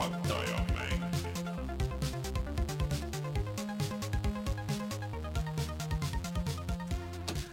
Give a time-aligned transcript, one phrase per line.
[0.00, 1.02] puhataja mäng.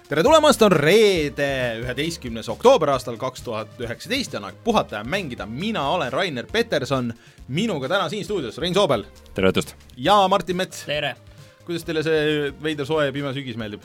[0.08, 1.49] tere tulemast, on reede,
[1.81, 5.46] üheteistkümnes oktoober aastal kaks tuhat üheksateist ja on aeg puhata ja mängida.
[5.46, 7.13] mina olen Rainer Peterson,
[7.47, 9.76] minuga täna siin stuudios Rein Soobel tere õhtust!
[9.97, 10.86] ja Martin Mets.
[10.87, 11.15] tere!
[11.65, 13.83] kuidas teile see veider soe ja pime sügis meeldib?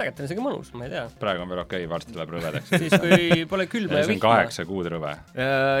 [0.00, 1.04] Tegelikult on isegi mõnus, ma ei tea.
[1.20, 2.72] praegu on veel okei okay,, varsti läheb rõvedaks.
[2.72, 4.24] siis, kui pole külma ja see on vihma.
[4.26, 5.14] kaheksa kuud rõve.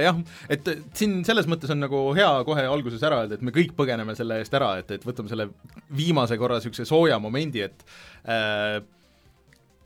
[0.04, 3.74] jah, et siin selles mõttes on nagu hea kohe alguses ära öelda, et me kõik
[3.78, 5.50] põgeneme selle eest ära, et, et võtame selle
[5.96, 7.86] viimase korra niisuguse sooja momendi, et
[8.28, 8.80] äh,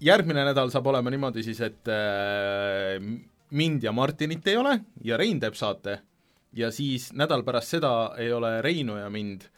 [0.04, 2.98] järgmine nädal saab olema niimoodi siis, et äh,
[3.54, 6.00] mind ja Martinit ei ole ja Rein teeb saate
[6.54, 9.48] ja siis nädal pärast seda ei ole Reinu ja mind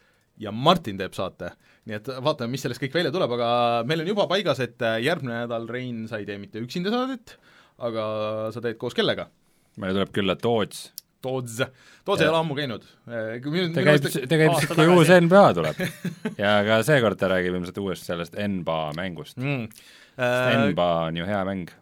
[0.43, 1.53] ja Martin teeb saate.
[1.87, 3.49] nii et vaatame, mis sellest kõik välja tuleb, aga
[3.87, 7.37] meil on juba paigas, et äh, järgmine nädal Rein, sa ei tee mitte üksinda saadet,
[7.79, 8.07] aga
[8.55, 9.29] sa teed koos kellega?
[9.77, 10.89] meile tuleb külla Toots.
[11.25, 11.59] Toots,
[12.07, 12.85] Toots ei ole ammu käinud.
[13.07, 15.11] ta käib, ta käib siis, kui uus.
[15.11, 15.81] NBA tuleb.
[16.43, 19.41] ja ka seekord ta räägib ilmselt uuesti sellest NBA mängust.
[19.41, 19.67] mm..
[20.17, 21.73] Äh, NBA on ju hea mäng.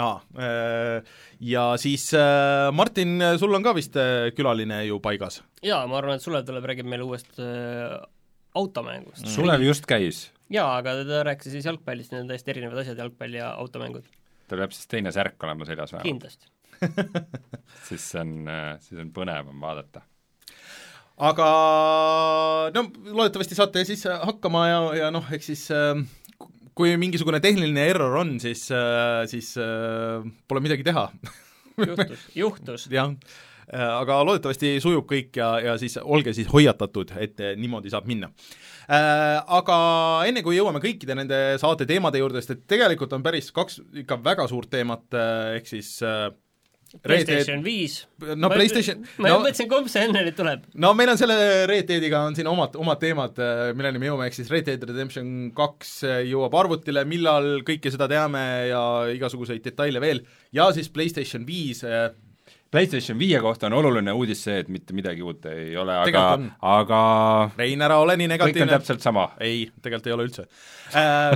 [0.00, 5.40] Aa, äh, ja siis äh, Martin, sul on ka vist äh, külaline ju paigas?
[5.64, 9.34] jaa, ma arvan, et Sulev tuleb, räägib meile uuest automängust mm..
[9.34, 10.28] Sulev just käis.
[10.52, 14.06] jaa, aga ta rääkis siis jalgpallist, need on täiesti erinevad asjad, jalgpall ja automängud.
[14.50, 16.08] tal peab siis teine särk olema seljas vähemalt.
[16.08, 16.50] kindlasti.
[17.88, 18.36] siis see on,
[18.80, 20.04] siis on põnevam vaadata.
[21.30, 21.50] aga
[22.76, 26.00] no loodetavasti saate siis hakkama ja, ja noh, eks siis äh,
[26.78, 31.08] kui mingisugune tehniline error on, siis äh,, siis äh, pole midagi teha.
[31.80, 32.88] juhtus, juhtus.
[32.96, 33.14] jah,
[33.70, 38.30] aga loodetavasti sujub kõik ja, ja siis olge siis hoiatatud, et niimoodi saab minna.
[38.90, 39.76] Aga
[40.26, 44.18] enne, kui jõuame kõikide nende saate teemade juurde, sest et tegelikult on päris kaks ikka
[44.24, 45.06] väga suurt teemat,
[45.54, 46.26] ehk siis äh,
[46.98, 48.00] PlayStation viis.
[48.36, 50.64] no PlayStation, ma no, mõtlesin, kumb see enne nüüd tuleb.
[50.82, 51.36] no meil on selle
[51.70, 53.38] Red Deadiga on siin omad, omad teemad,
[53.78, 56.00] milleni me jõuame, ehk siis Red Dead Redemption kaks
[56.30, 58.42] jõuab arvutile, millal kõike seda teame
[58.72, 58.82] ja
[59.14, 60.24] igasuguseid detaile veel,
[60.56, 62.10] ja siis PlayStation viis äh,
[62.70, 66.24] PlayStation viie kohta on oluline uudis see, et mitte midagi uut ei ole, aga
[66.70, 67.00] aga
[67.58, 68.76] Rein, ära ole nii kõik on negatiivne.
[68.76, 69.26] täpselt sama.
[69.42, 70.46] ei, tegelikult ei ole üldse.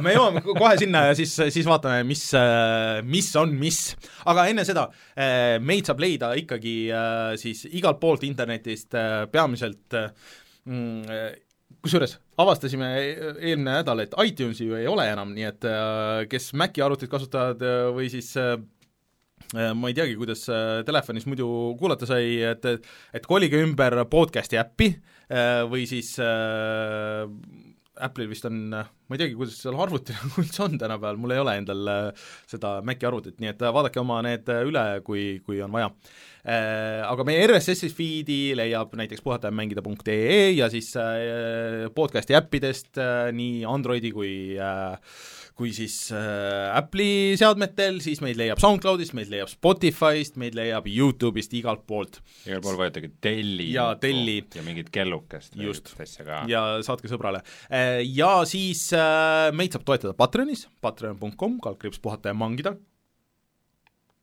[0.04, 2.26] Me jõuame kohe sinna ja siis, siis vaatame, mis,
[3.08, 3.80] mis on mis.
[4.30, 4.86] aga enne seda,
[5.62, 8.94] meid saab leida ikkagi äh, siis igalt poolt internetist,
[9.34, 11.34] peamiselt mm,
[11.84, 16.82] kusjuures avastasime eelmine nädal, et iTunesi ju ei ole enam, nii et äh, kes Maci
[16.82, 18.56] arvutit kasutavad äh, või siis äh,
[19.54, 21.46] ma ei teagi, kuidas äh, telefonis muidu
[21.78, 22.66] kuulata sai, et
[23.14, 24.90] et kolige ümber podcast'i äppi
[25.30, 27.24] äh, või siis äh,
[28.04, 31.56] Apple'il vist on, ma ei teagi, kuidas seal arvutil üldse on tänapäeval, mul ei ole
[31.60, 35.60] endal äh, seda Maci arvutit, nii et äh, vaadake oma need äh, üle, kui, kui
[35.64, 35.90] on vaja.
[36.44, 40.90] Aga meie RSS-i feed'i leiab näiteks puhatajamängida.ee ja siis
[41.96, 43.00] podcast'i äppidest
[43.32, 44.34] nii Androidi kui
[45.54, 51.86] kui siis Apple'i seadmetel, siis meid leiab SoundCloudist, meid leiab Spotify'st, meid leiab Youtube'ist, igalt
[51.88, 53.70] poolt igal pool vajutage telli.
[53.72, 54.36] Jaa, telli.
[54.52, 55.94] ja mingit kellukest Just.
[56.50, 57.40] ja saatke sõbrale.
[58.10, 62.74] Ja siis äh, meid saab toetada Patreonis, patreon.com, kaldkriips puhata ja mangida.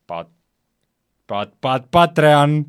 [0.09, 0.33] Pat-,
[1.27, 2.61] pat-, pat-, Patreon.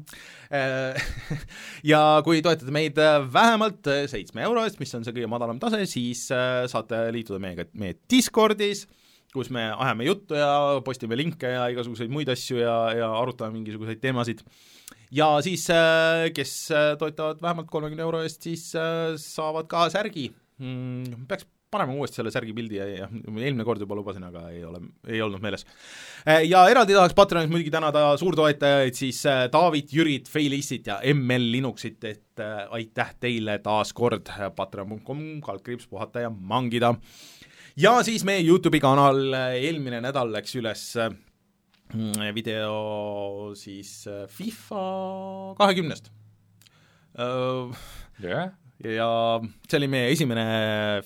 [0.52, 1.00] Äh,
[1.92, 5.60] ja kui toetate meid äh, vähemalt äh, seitsme euro eest, mis on see kõige madalam
[5.62, 8.84] tase, siis saate liituda meiega meie Discordis,
[9.32, 10.50] kus me ajame juttu ja
[10.84, 14.44] postime linke ja igasuguseid muid asju ja, ja arutame mingisuguseid teemasid.
[15.12, 15.64] ja siis,
[16.36, 16.52] kes
[17.00, 18.68] toetavad vähemalt kolmekümne euro eest, siis
[19.24, 20.28] saavad ka särgi
[20.60, 21.24] mm,.
[21.32, 24.82] peaks panema uuesti selle särgi pildi ja, ja eelmine kord juba lubasin, aga ei ole,
[25.08, 25.64] ei olnud meeles.
[26.46, 31.98] ja eraldi tahaks Patreonis muidugi tänada suurtoetajaid siis äh, Taavit, Jürit, Feilissit ja ML Linuxit,
[32.04, 36.94] et äh, aitäh teile taas kord, patreon.com, kaldkriips puhata ja mangida.
[37.76, 39.22] ja siis meie Youtube'i kanal
[39.56, 40.88] eelmine nädal läks üles
[42.32, 44.02] video siis
[44.32, 44.82] FIFA
[45.58, 46.12] kahekümnest
[47.12, 48.52] jah,
[48.82, 49.08] ja
[49.68, 50.44] see oli meie esimene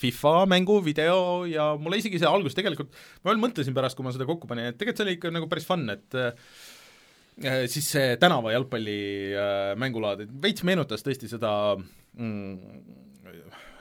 [0.00, 4.14] FIFA mängu video ja mulle isegi see algus tegelikult, ma veel mõtlesin pärast, kui ma
[4.14, 8.14] seda kokku panin, et tegelikult see oli ikka nagu päris fun, et äh, siis see
[8.23, 9.00] tänava jalgpalli
[9.37, 12.55] äh, mängulaad, et veits meenutas tõesti seda mm,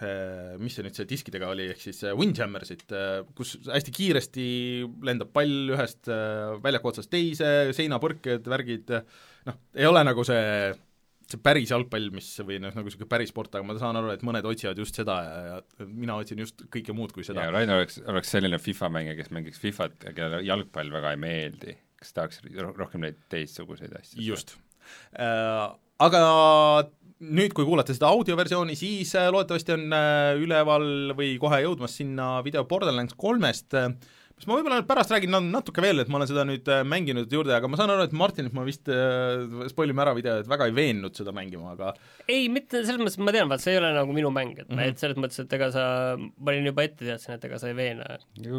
[0.03, 4.47] äh, mis see nüüd see diskidega oli, ehk siis äh, Windjammersit äh,, kus hästi kiiresti
[5.07, 8.91] lendab pall ühest äh, väljaku otsast teise, seinapõrked, värgid,
[9.47, 10.43] noh, ei ole nagu see
[11.31, 14.25] see päris jalgpall, mis või noh, nagu niisugune päris sport, aga ma saan aru, et
[14.25, 17.53] mõned otsivad just seda ja, ja mina otsin just kõike muud kui seda ja.
[17.55, 21.77] Rainer oleks, oleks selline FIFA mängija, kes mängiks Fifat ja kellele jalgpall väga ei meeldi,
[22.01, 24.21] kes tahaks ro- rohkem neid teistsuguseid asju.
[24.25, 24.57] just
[25.17, 25.65] äh,.
[26.05, 26.21] aga
[27.25, 32.35] nüüd, kui kuulate seda audioversiooni, siis äh, loodetavasti on äh, üleval või kohe jõudmas sinna
[32.45, 33.73] video Borderlands kolmest,
[34.35, 37.31] mis ma võib-olla nüüd pärast räägin natuke veel, et ma olen seda nüüd äh, mänginud
[37.31, 40.69] juurde, aga ma saan aru, et Martinit ma vist äh, spoilime ära video, et väga
[40.69, 41.93] ei veennud seda mängima, aga
[42.27, 44.77] ei, mitte selles mõttes, ma tean, vaat see ei ole nagu minu mäng, et mm.
[44.77, 44.95] -hmm.
[44.95, 45.85] et selles mõttes, et ega sa,
[46.19, 48.17] ma olin juba ette teadsin, et ega sa ei veena.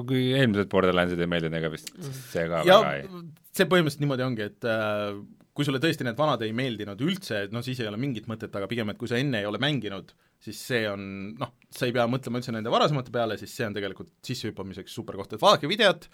[0.08, 1.92] kui eelmised Borderlandsid ei meeldinud, ega vist
[2.32, 3.10] see ka ja väga ei
[3.56, 5.16] see põhimõtteliselt niimoodi ongi, et äh,
[5.56, 8.68] kui sulle tõesti need vanad ei meeldinud üldse, no siis ei ole mingit mõtet, aga
[8.68, 10.12] pigem, et kui sa enne ei ole mänginud,
[10.44, 11.06] siis see on
[11.40, 15.16] noh, sa ei pea mõtlema üldse nende varasemate peale, siis see on tegelikult sissehüppamiseks super
[15.16, 16.04] koht, et vaadake videot,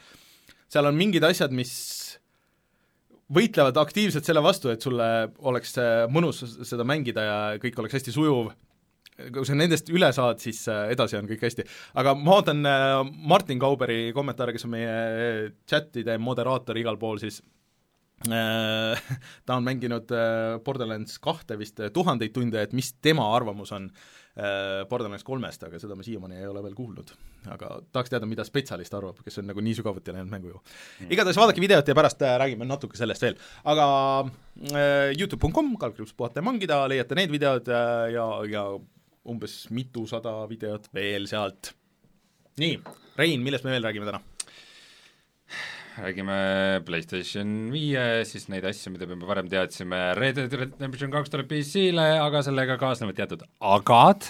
[0.71, 1.73] seal on mingid asjad, mis
[3.33, 5.09] võitlevad aktiivselt selle vastu, et sulle
[5.49, 8.53] oleks äh, mõnus seda mängida ja kõik oleks hästi sujuv,
[9.33, 11.67] kui sa nendest üle saad, siis äh, edasi on kõik hästi.
[12.01, 12.99] aga ma ootan äh,
[13.33, 17.41] Martin Kauberi kommentaare, kes on meie chatide moderaator igal pool, siis
[19.47, 23.89] ta on mänginud äh, Borderlands kahte vist äh, tuhandeid tunde, et mis tema arvamus on
[24.37, 27.13] äh, Borderlands kolmest, aga seda ma siiamaani ei ole veel kuulnud.
[27.53, 30.63] aga tahaks teada, mida spetsialist arvab, kes on nagu nii sügavuti läinud mängu ju.
[31.11, 33.39] igatahes vaadake videot ja pärast äh, räägime natuke sellest veel.
[33.65, 33.87] aga
[34.71, 38.67] äh, Youtube.com, kaldkriips puhata ja mangida, leiate need videod äh, ja, ja
[39.29, 41.75] umbes mitusada videot veel sealt.
[42.63, 42.77] nii,
[43.17, 44.23] Rein, millest me veel räägime täna?
[46.01, 46.37] Räägime
[46.87, 51.51] PlayStation viie, siis neid asju, mida me juba varem teadsime, Red Dead Redemption kaks tuleb
[51.51, 54.29] PC-le, aga sellega kaasnevad teatud agad,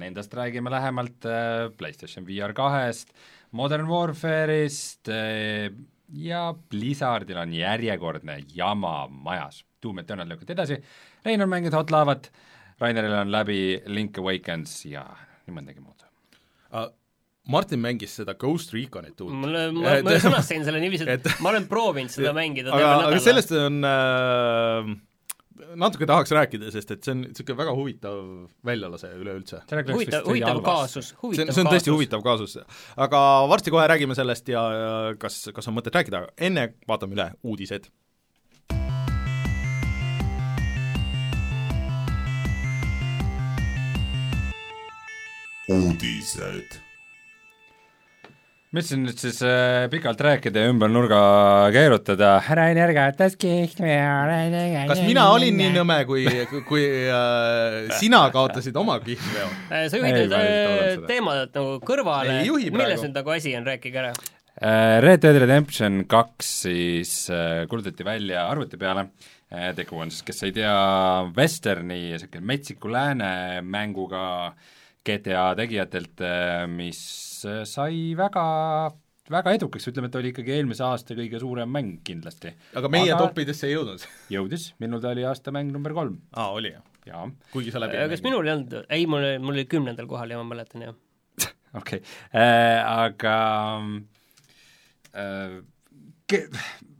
[0.00, 3.12] nendest räägime lähemalt äh, PlayStation VR kahest,
[3.56, 5.70] Modern Warfare'ist äh,
[6.16, 9.64] ja Blizzardil on järjekordne jama majas.
[9.82, 10.80] Doom Eternal lükati edasi,
[11.24, 12.32] Rein on mänginud Hot Lavat,
[12.80, 15.04] Raineril on läbi Link Awakens ja
[15.46, 16.02] nii mõndagi muud.
[16.68, 16.88] Uh,
[17.48, 19.32] Martin mängis seda Ghost Reconit uut.
[19.32, 23.54] mul, ma, ma sõnastasin selle niiviisi, et ma olen proovinud seda mängida aga, aga sellest
[23.56, 24.90] on äh,
[25.80, 28.18] natuke tahaks rääkida, sest et see on niisugune väga huvitav
[28.68, 29.62] väljalase üleüldse.
[29.92, 32.58] huvitav, huvitav kaasus, huvitav see on, see on tõesti huvitav kaasus.
[32.96, 34.66] aga varsti kohe räägime sellest ja
[35.20, 37.88] kas, kas on mõtet rääkida, enne vaatame üle uudised
[45.68, 46.87] uudised.
[48.68, 51.18] Mõtlesin nüüd siis äh, pikalt rääkida ja ümber nurga
[51.72, 52.34] keerutada.
[52.58, 54.88] Rainer kaotas kihlveo.
[54.90, 56.26] kas mina olin nii nõme, kui,
[56.68, 59.48] kui, äh, sina kaotasid oma kihlveo?
[59.72, 64.12] sa juhid nüüd teemadelt nagu kõrvale, milles nüüd nagu asi on, rääkige ära.
[64.58, 69.04] Red Dead Redemption kaks siis äh, kuulutati välja arvuti peale
[69.54, 70.72] äh,, tegu on siis, kes ei tea,
[71.36, 74.24] vesterni, niisugune metsiku lääne mänguga
[75.08, 76.24] GTA tegijatelt,
[76.76, 77.00] mis
[77.68, 78.44] sai väga
[79.32, 82.52] väga edukaks, ütleme, et oli ikkagi eelmise aasta kõige suurem mäng kindlasti.
[82.78, 83.20] aga meie aga...
[83.26, 84.04] toppidesse ei jõudnud?
[84.34, 86.18] jõudis, minul ta oli aasta mäng number kolm.
[86.36, 86.84] aa, oli jah?
[87.08, 87.26] jaa.
[87.52, 90.48] kuigi sa läbi kas minul ei olnud, ei, mul, mul oli kümnendal kohal ja ma
[90.48, 90.96] mäletan, jah.
[91.80, 92.00] okei
[92.32, 93.36] äh,, aga
[95.12, 95.58] äh,
[96.28, 96.44] ke,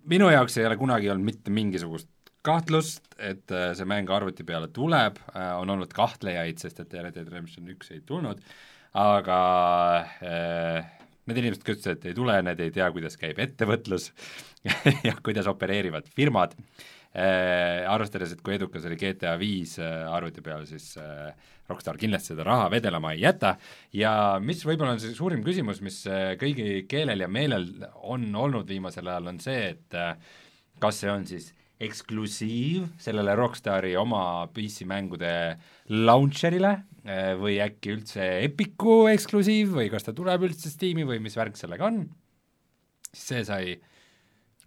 [0.08, 2.10] minu jaoks ei ole kunagi olnud mitte mingisugust
[2.48, 7.14] kahtlust, et äh, see mäng arvuti peale tuleb äh,, on olnud kahtlejaid, sest et Red
[7.14, 8.42] Dead Redemption üks ei tulnud,
[8.98, 9.40] aga
[10.24, 10.94] äh,
[11.28, 14.10] need inimesed, kes ütlesid, et ei tule, need ei tea, kuidas käib ettevõtlus
[15.08, 20.66] ja kuidas opereerivad firmad äh,, arvestades, et kui edukas oli GTA viis äh, arvuti peal,
[20.70, 21.30] siis äh,
[21.68, 23.52] Rockstar kindlasti seda raha vedelema ei jäta.
[23.92, 27.68] Ja mis võib-olla on see suurim küsimus, mis äh, kõigi keelel ja meelel
[28.08, 30.14] on olnud viimasel ajal, on see, et äh,
[30.80, 35.32] kas see on siis eksklusiiv sellele Rockstari oma PC-mängude
[35.94, 36.72] launcher'ile
[37.38, 41.86] või äkki üldse Epicu eksklusiiv või kas ta tuleb üldse Steam'i või mis värk sellega
[41.86, 42.02] on,
[43.12, 43.76] siis see sai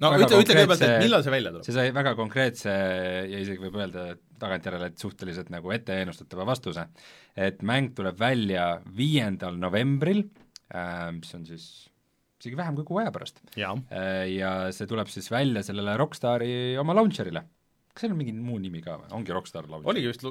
[0.02, 1.68] no ütle, ütle kõigepealt, et millal see välja tuleb?
[1.68, 4.08] see sai väga konkreetse ja isegi võib öelda
[4.42, 6.88] tagantjärele, et suhteliselt nagu etteennustatava vastuse.
[7.36, 10.24] et mäng tuleb välja viiendal novembril
[10.74, 11.91] äh,, mis on siis
[12.42, 13.42] isegi vähem kui kuu aja pärast.
[13.58, 17.44] ja see tuleb siis välja sellele Rockstari oma launcher'ile.
[17.92, 19.92] kas seal on mingi muu nimi ka või, ongi Rockstar launcher?
[19.94, 20.26] oligi vist,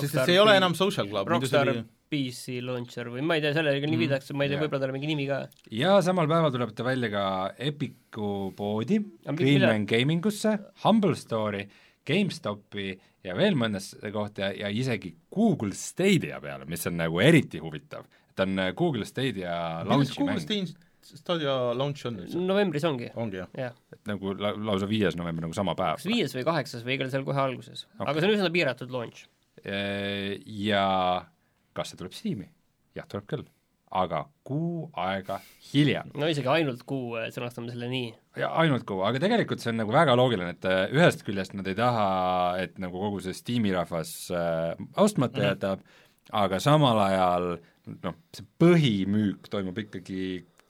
[0.00, 1.28] sest see ei ole enam Social Club.
[1.34, 1.72] Rockstar.
[2.06, 4.94] PC launcher või ma ei tea, sellega nii viidaks, ma ei tea, võib-olla tal on
[4.94, 5.40] mingi nimi ka.
[5.74, 7.24] ja samal päeval tuleb ta välja ka
[7.66, 10.52] Epicu poodi, Greenman Gaming usse,
[10.84, 11.66] Humble Store'i,
[12.06, 12.92] GameStopi
[13.26, 18.06] ja veel mõnesse kohta ja, ja isegi Google Stadia peale, mis on nagu eriti huvitav.
[18.36, 19.54] Ta on Google Stadia
[19.88, 20.74] launch'i mäng.
[21.06, 22.40] Stadia launch on üldse?
[22.42, 23.12] novembris ongi.
[23.14, 23.70] ongi jah ja.?
[23.94, 26.00] et nagu la-, lausa viies november, nagu sama päev.
[26.00, 28.94] kas viies või kaheksas või igal seal kohe alguses okay., aga see on üsna piiratud
[28.94, 29.26] launch.
[29.64, 30.86] Ja
[31.76, 32.48] kas see tuleb Steam'i?
[32.96, 33.44] jah, tuleb küll.
[33.96, 35.38] aga kuu aega
[35.68, 36.10] hiljem.
[36.18, 38.10] no isegi ainult kuu, sõnastame selle nii.
[38.42, 41.68] ja ainult kuu, aga tegelikult see on nagu väga loogiline, et äh, ühest küljest nad
[41.70, 42.08] ei taha,
[42.64, 45.54] et nagu kogu see Steam'i rahvas äh, ostmata mm -hmm.
[45.54, 45.86] jätab,
[46.44, 50.20] aga samal ajal noh, see põhimüük toimub ikkagi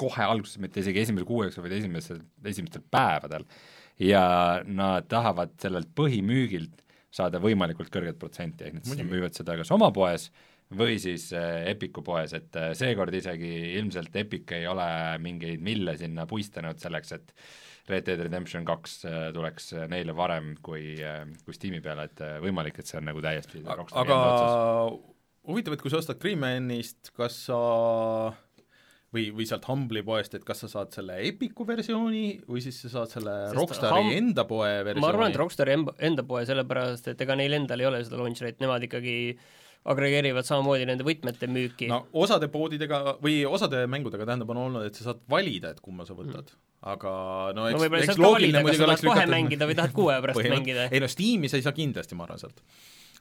[0.00, 3.46] kohe alguses, mitte isegi esimesel kuueks, vaid esimesel, esimestel päevadel.
[3.96, 6.82] ja nad tahavad sellelt põhimüügilt
[7.16, 10.28] saada võimalikult kõrget protsenti, ehk nad müüvad seda kas oma poes
[10.76, 14.86] või siis äh, Epiku poes, et äh, seekord isegi ilmselt Epic ei ole
[15.22, 17.32] mingeid mille sinna puistanud selleks, et
[17.86, 20.96] Red Dead Redemption kaks äh, tuleks neile varem kui,
[21.46, 24.26] kui Steam'i peale, et võimalik, et see on nagu täiesti aga
[25.46, 27.60] huvitav, et kui sa ostad Greenmanist, kas sa
[29.14, 32.92] või, või sealt Humble'i poest, et kas sa saad selle Epiku versiooni või siis sa
[32.98, 34.10] saad selle Sest Rockstari ham...
[34.16, 35.04] enda poe versiooni?
[35.04, 38.42] ma arvan, et Rockstari enda poe, sellepärast et ega neil endal ei ole seda launch
[38.44, 39.16] rate'i, nemad ikkagi
[39.86, 41.88] agregeerivad samamoodi nende võtmete müüki.
[41.90, 46.06] no osade poodidega või osade mängudega tähendab, on olnud, et sa saad valida, et kumma
[46.08, 46.62] sa võtad mm.
[46.92, 47.14] aga
[47.56, 50.50] no eks no, eks loogiline muidugi oleks lükata kohe mängida või tahad kuu aja pärast
[50.56, 50.88] mängida?
[50.90, 52.64] ei no Steam'i sa ei saa kindlasti, ma arvan, sealt.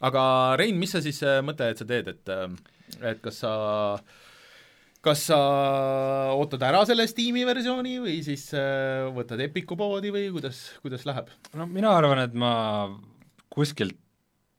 [0.04, 0.22] Aga
[0.60, 2.48] Rein, mis sa siis äh, mõtle, et sa teed, et äh,
[3.02, 3.52] et kas sa
[5.06, 5.38] kas sa
[6.34, 11.32] ootad ära selle Steam'i versiooni või siis äh, võtad Epiku poodi või kuidas, kuidas läheb?
[11.54, 12.54] no mina arvan, et ma
[13.54, 13.98] kuskilt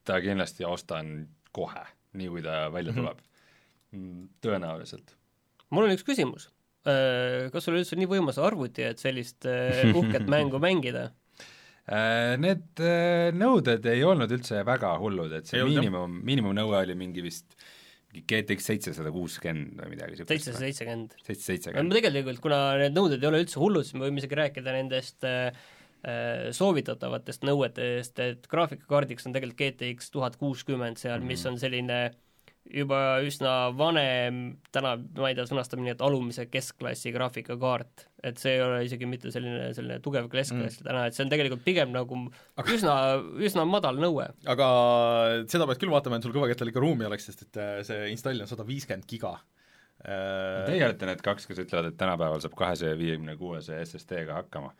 [0.06, 1.26] ta kindlasti ostan
[1.56, 1.82] kohe
[2.16, 3.00] nii kui ta välja mhm.
[3.00, 3.98] tuleb mm.
[3.98, 4.28] -hmm.
[4.44, 5.16] tõenäoliselt.
[5.70, 6.50] mul on üks küsimus.
[6.86, 11.08] Kas sul üldse on nii võimas arvuti, et sellist uhket mängu mängida?
[11.86, 12.82] Äh, need
[13.38, 17.54] nõuded ei olnud üldse väga hullud, et see ei miinimum, miinimumnõue oli mingi vist
[18.16, 20.32] GTX seitsesada kuuskümmend või midagi niisugust.
[20.32, 21.16] seitsesada seitsekümmend.
[21.20, 21.96] seitsesada seitsekümmend.
[21.98, 25.50] tegelikult, kuna need nõuded ei ole üldse hullud, siis me võime isegi rääkida nendest äh,
[26.56, 31.52] soovitatavatest nõuetest, et graafikakaardiks on tegelikult GTX tuhat kuuskümmend seal, mis mhm.
[31.52, 32.00] on selline
[32.66, 38.06] juba üsna vanem, täna ma ei tea, sõnastame nii, et alumise keskklassi graafikakaart.
[38.26, 40.86] Et see ei ole isegi mitte selline, selline tugev keskklass mm.
[40.88, 42.18] täna, et see on tegelikult pigem nagu
[42.58, 42.66] aga...
[42.74, 42.96] üsna,
[43.48, 44.26] üsna madal nõue.
[44.52, 44.68] aga
[45.52, 48.44] seda pead küll vaatama, et sul kõvakettal ikka ruumi oleks, sest et äh, see install
[48.44, 49.36] on sada viiskümmend giga.
[50.06, 54.74] Teie olete need kaks, kes ütlevad, et tänapäeval saab kahesaja viiekümne kuuese SSD-ga hakkama.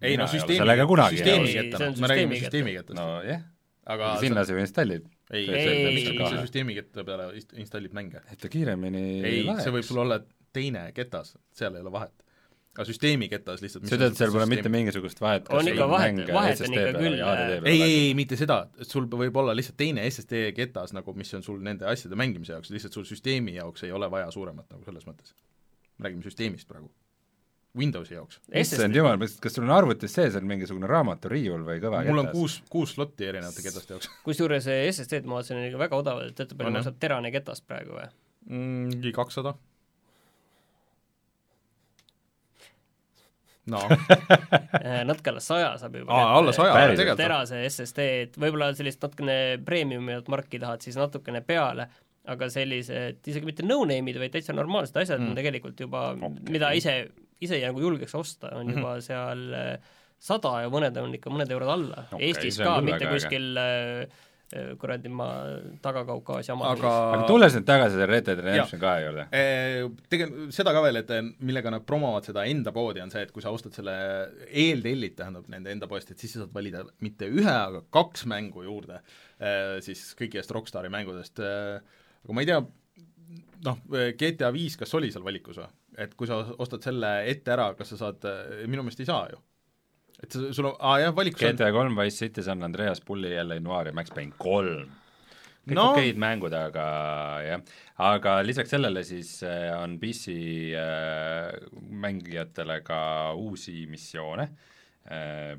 [0.00, 0.64] ei no süsteemi,
[1.12, 2.96] süsteemikettana, me räägime süsteemikettast.
[2.96, 3.42] nojah yeah.,
[3.90, 7.26] aga sinna sa ju installid ei, ei, miks see süsteemiketta peale
[7.60, 8.22] installib mänge?
[8.32, 10.22] et ta kiiremini ei, see võib sul olla
[10.56, 12.14] teine ketas, seal ei ole vahet.
[12.76, 16.62] Aga süsteemiketas lihtsalt sa ütled, et seal pole mitte mingisugust vahet, on ikka vahet, vahet
[16.66, 17.18] on ikka küll.
[17.66, 21.44] ei, ei, ei, mitte seda, sul võib olla lihtsalt teine SSD ketas nagu, mis on
[21.46, 25.06] sul nende asjade mängimise jaoks, lihtsalt sul süsteemi jaoks ei ole vaja suuremat nagu selles
[25.08, 25.34] mõttes.
[25.98, 26.92] me räägime süsteemist praegu
[27.78, 28.40] Windowsi jaoks.
[28.54, 32.56] issand jumal, kas sul on arvutis sees on mingisugune raamaturiiul või kõva mul on kuus,
[32.70, 34.10] kuus slotti erinevate ketaste jaoks.
[34.26, 37.94] kusjuures SSD-d ma vaatasin, on ikka väga odavad, et teate, palju maksab terane ketas praegu
[37.94, 38.08] või?
[38.50, 39.54] mingi kakssada.
[43.70, 47.20] No äh, natuke alla saja saab juba aa, alla saja, tegelikult.
[47.20, 49.36] terase SSD, et võib-olla sellist natukene
[49.66, 51.90] premiumiat marki tahad, siis natukene peale
[52.30, 55.32] aga sellised isegi mitte no-name'id, vaid täitsa normaalsed asjad mm.
[55.32, 56.96] on tegelikult juba okay., mida ise,
[57.42, 58.78] ise nagu julgeks osta, on mm -hmm.
[58.78, 62.28] juba seal äh, sada ja mõned on ikka mõned eurod alla okay,.
[62.28, 64.28] Eestis ka, mitte kuskil äh, äh,
[64.80, 65.28] kuradi ma
[65.82, 66.74] Taga-Kaukaasia maal.
[66.74, 69.26] aga, aga tulles nüüd tagasi selle Red Dead Redemption kahe juurde.
[70.10, 73.44] Tegelikult seda ka veel, et millega nad promovad seda enda poodi, on see, et kui
[73.44, 73.94] sa ostad selle,
[74.50, 78.66] eeltellid, tähendab, nende enda poest, et siis sa saad valida mitte ühe, aga kaks mängu
[78.66, 79.00] juurde
[79.80, 81.38] siis kõigist Rockstari mängudest
[82.24, 82.60] aga ma ei tea,
[83.66, 83.84] noh,
[84.18, 85.70] GTA viis, kas oli seal valikus või?
[86.00, 88.24] et kui sa ostad selle ette ära, kas sa saad,
[88.70, 89.40] minu meelest ei saa ju.
[90.20, 93.90] Et sul on, aa jah, valikus GTA kolm, Wise City, San Andreas, Bully, LA Noir
[93.90, 94.90] ja Max Payne kolm.
[95.70, 95.86] kõik no.
[95.92, 96.84] okeid mängud, aga
[97.44, 97.64] jah,
[98.10, 100.36] aga lisaks sellele siis äh, on PC
[100.80, 101.50] äh,
[102.04, 103.00] mängijatele ka
[103.38, 104.48] uusi missioone
[105.04, 105.58] äh,,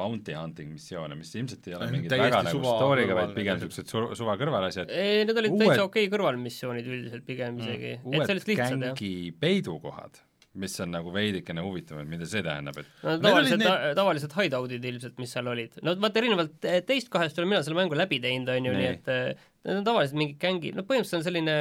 [0.00, 4.06] bounty hunting missioone, mis ilmselt ei ole mingid väga nagu story'ga, vaid pigem niisugused su-,
[4.18, 4.92] suva kõrvalasjad.
[4.94, 8.86] ei, need olid uued, täitsa okei okay kõrvalmissioonid üldiselt pigem isegi mm,, et sellised lihtsad,
[8.88, 8.96] jah.
[8.96, 10.22] gängi peidukohad,
[10.58, 14.88] mis on nagu veidikene huvitavam, et mida see tähendab, et no tavalised need..., tavalised hideout'id
[14.90, 15.76] ilmselt, mis seal olid.
[15.86, 19.12] no vaata, erinevalt teist kahest olen mina selle mängu läbi teinud, on ju, nii et
[19.14, 21.56] eh, need on tavalised mingid gängi, no põhimõtteliselt on selline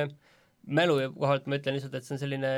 [0.79, 2.51] mälu kohalt ma ütlen lihtsalt, et see on selline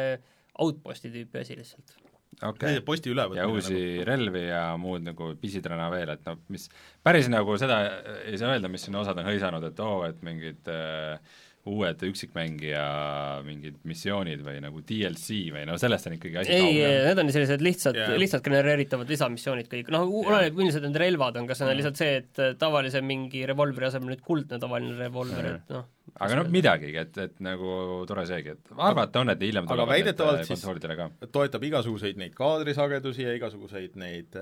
[0.62, 2.00] outpost'i tüüpi asi lihtsalt
[2.48, 2.80] okay.
[2.86, 4.08] posti üle ja uusi nagu.
[4.08, 6.68] relvi ja muud nagu pisitrana veel, et noh, mis
[7.04, 7.82] päris nagu seda
[8.26, 11.40] ei saa öelda, mis siin osad on hõisanud, et oo oh,, et mingid äh,
[11.70, 12.84] uued üksikmängija
[13.46, 17.62] mingid missioonid või nagu DLC või no sellest on ikkagi asi ei, need on sellised
[17.62, 21.76] lihtsad yeah., lihtsalt genereeritavad lisamissioonid kõik, noh, oleneb, millised need relvad on, kas need on
[21.76, 21.82] mm.
[21.84, 25.86] lihtsalt see, et tavalise mingi revolvri asemel nüüd kuldne tavaline revolver mm., et noh,
[26.22, 30.44] aga noh, midagigi, et, et nagu tore seegi, et arvata on, et hiljem aga väidetavalt
[30.44, 34.36] äh, siis- toetab igasuguseid neid kaadrisagedusi ja igasuguseid neid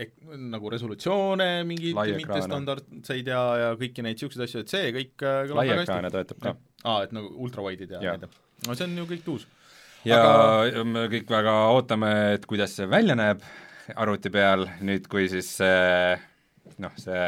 [0.00, 0.14] ek,
[0.54, 5.60] nagu resolutsioone, mingeid mittestandardseid ja, ja kõiki neid niisuguseid asju, et see kõik äh, kõlab
[5.60, 6.54] lai väga ekraane toetab ka.
[6.84, 8.16] aa, et nagu ultrawide'id ja, ja.
[8.20, 8.38] need,
[8.68, 9.48] no see on ju kõik uus.
[10.08, 13.42] ja Aga- me kõik väga ootame, et kuidas see välja näeb
[14.00, 15.50] arvuti peal, nüüd kui siis
[16.80, 17.26] noh, see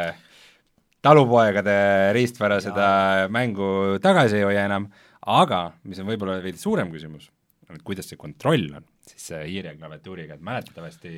[1.06, 1.76] talupoegade
[2.16, 2.88] riistvara seda
[3.32, 4.88] mängu tagasi ei hoia enam,
[5.26, 7.30] aga mis on võib-olla veidi suurem küsimus,
[7.70, 11.12] on, et kuidas see kontroll on siis see hiire klaviatuuriga, et mäletatavasti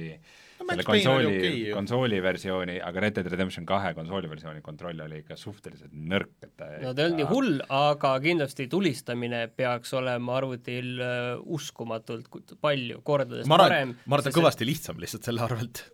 [0.59, 1.75] No selle konsooli ju.
[1.77, 6.51] konsooli versiooni, aga Red Dead Redemption kahe konsooli versiooni kontroll oli ikka suhteliselt nõrk, et
[6.59, 11.29] ta no ta ei olnud nii hull, aga kindlasti tulistamine peaks olema arvutil äh,
[11.59, 13.95] uskumatult ku- palju kordades ma arvan parem,.
[14.05, 15.85] ma arvan, et ta on kõvasti lihtsam lihtsalt selle arvelt.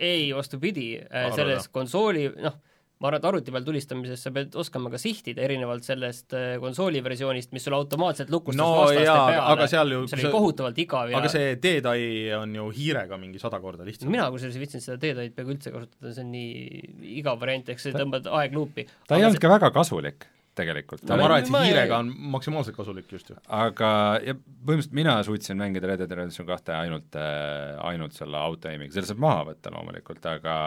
[0.00, 1.72] ei, vastupidi, Arvan, selles jah.
[1.78, 2.58] konsooli, noh,
[3.00, 7.00] ma arvan, et arvuti peal tulistamises sa pead oskama ka sihtida, erinevalt sellest äh, konsooli
[7.04, 10.32] versioonist, mis sul automaatselt lukustas No vastaste jaa, peale, aga seal ju- see oli see-
[10.34, 14.10] kohutavalt igav ja aga see Deadeye on ju hiirega mingi sada korda lihtsam.
[14.12, 17.80] mina kusjuures ei viitsinud seda teedaid peaaegu üldse kasutada, see on nii igav variant, ehk
[17.80, 18.84] sa tõmbad aegluupi.
[19.08, 20.26] ta ei olnud ka väga kasulik
[20.60, 21.00] tegelikult.
[21.08, 23.36] no ma arvan, et see hiirega on maksimaalselt kasulik just ju.
[23.48, 23.92] aga
[24.26, 29.08] ja põhimõtteliselt mina suutsin mängida Red Dead Redemption kahte ainult äh,, ainult selle auto-aim'iga, selle
[29.08, 30.58] saab maha võtta loomulikult, aga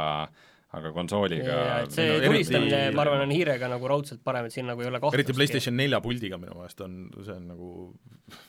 [0.73, 4.65] aga konsooliga ja see no tulistamine, ma arvan, on hiirega nagu raudselt parem, et siin
[4.69, 5.21] nagu ei ole kahtlustki.
[5.21, 7.69] eriti PlayStation nelja puldiga minu meelest on, see on nagu,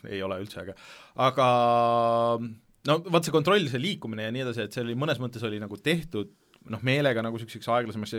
[0.08, 0.76] ei ole üldse äge.
[1.26, 1.48] aga
[2.88, 5.60] no vot see kontroll, see liikumine ja nii edasi, et see oli mõnes mõttes oli
[5.62, 6.32] nagu tehtud
[6.72, 8.16] noh, meelega nagu niisuguseks aeglasemaks,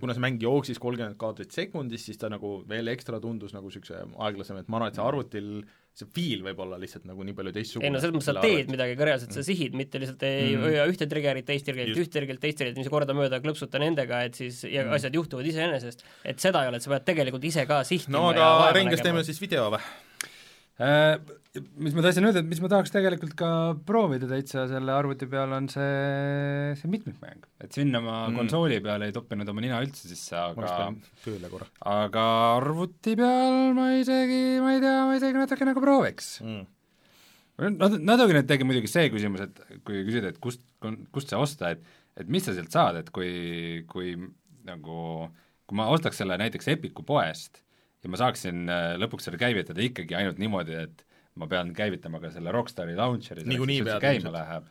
[0.00, 4.00] kuna see mäng jooksis kolmkümmend kaadrit sekundis, siis ta nagu veel ekstra tundus nagu niisuguse
[4.26, 5.48] aeglasem, et ma arvan, et see arvutil
[5.92, 7.84] see feel võib olla lihtsalt nagu nii palju teistsugune.
[7.88, 10.62] ei no selles mõttes sa teed midagi ka reaalselt, sa sihid, mitte lihtsalt ei Mm.
[10.64, 14.62] hoia ühte trigger'it, teist trigger'it, ühte trigger'it, teist trigger'it, niiviisi kordamööda klõpsuta nendega, et siis
[14.64, 14.92] ja Mm.
[14.96, 16.02] asjad juhtuvad iseenesest.
[16.24, 19.02] et seda ei ole, et sa pead tegelikult ise ka sihtima no aga nägema.
[19.02, 19.80] teeme siis video või?
[20.80, 21.18] äh,
[21.52, 23.48] mis ma tahtsin öelda, et mis ma tahaks tegelikult ka
[23.88, 27.44] proovida täitsa selle arvuti peal, on see, see mitmikmäng.
[27.60, 28.38] et sinna ma Mm.
[28.40, 32.24] konsooli peale ei toppinud oma nina üldse sisse, aga tööle korra aga
[32.56, 36.64] arvuti peal ma isegi, ma ei tea, ma isegi natuke nagu prooviks mm..
[37.62, 40.62] Nad, natukene tegi muidugi see küsimus, et kui küsida, et kust,
[41.12, 41.84] kust see osta, et
[42.16, 44.16] et mis sa sealt saad, et kui, kui
[44.68, 45.28] nagu
[45.68, 47.60] kui ma ostaks selle näiteks Epiku poest
[48.02, 51.04] ja ma saaksin äh, lõpuks selle käivitada ikkagi ainult niimoodi, et
[51.40, 54.66] ma pean käivitama ka selle Rockstari launcher'i, Niikuinii pead käima läheb,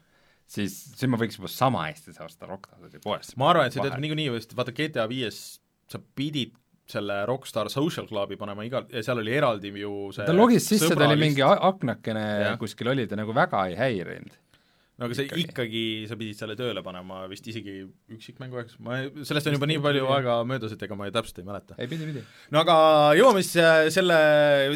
[0.46, 3.36] siis, siis ma võiks juba sama hästi osta Rockstari poest.
[3.42, 5.42] ma arvan, et see töötab niikuinii, sest vaata GTA viies
[5.92, 6.54] sa pidid
[6.92, 10.92] selle Rockstar Social Clubi panema igal, ja seal oli eraldi ju see ta logis sisse,
[10.98, 12.58] ta oli mingi aknakene Jah.
[12.60, 14.38] kuskil oli, ta nagu väga ei häirinud.
[15.02, 15.44] No aga see ikkagi.
[15.50, 17.80] ikkagi, sa pidid selle tööle panema vist isegi
[18.14, 21.14] üksikmängu jaoks, ma ei, sellest on juba nii palju aega möödas, et ega ma ei
[21.16, 21.78] täpselt ei mäleta.
[21.82, 22.22] ei pidi, pidi.
[22.54, 22.76] no aga
[23.18, 24.20] jõuame siis äh, selle,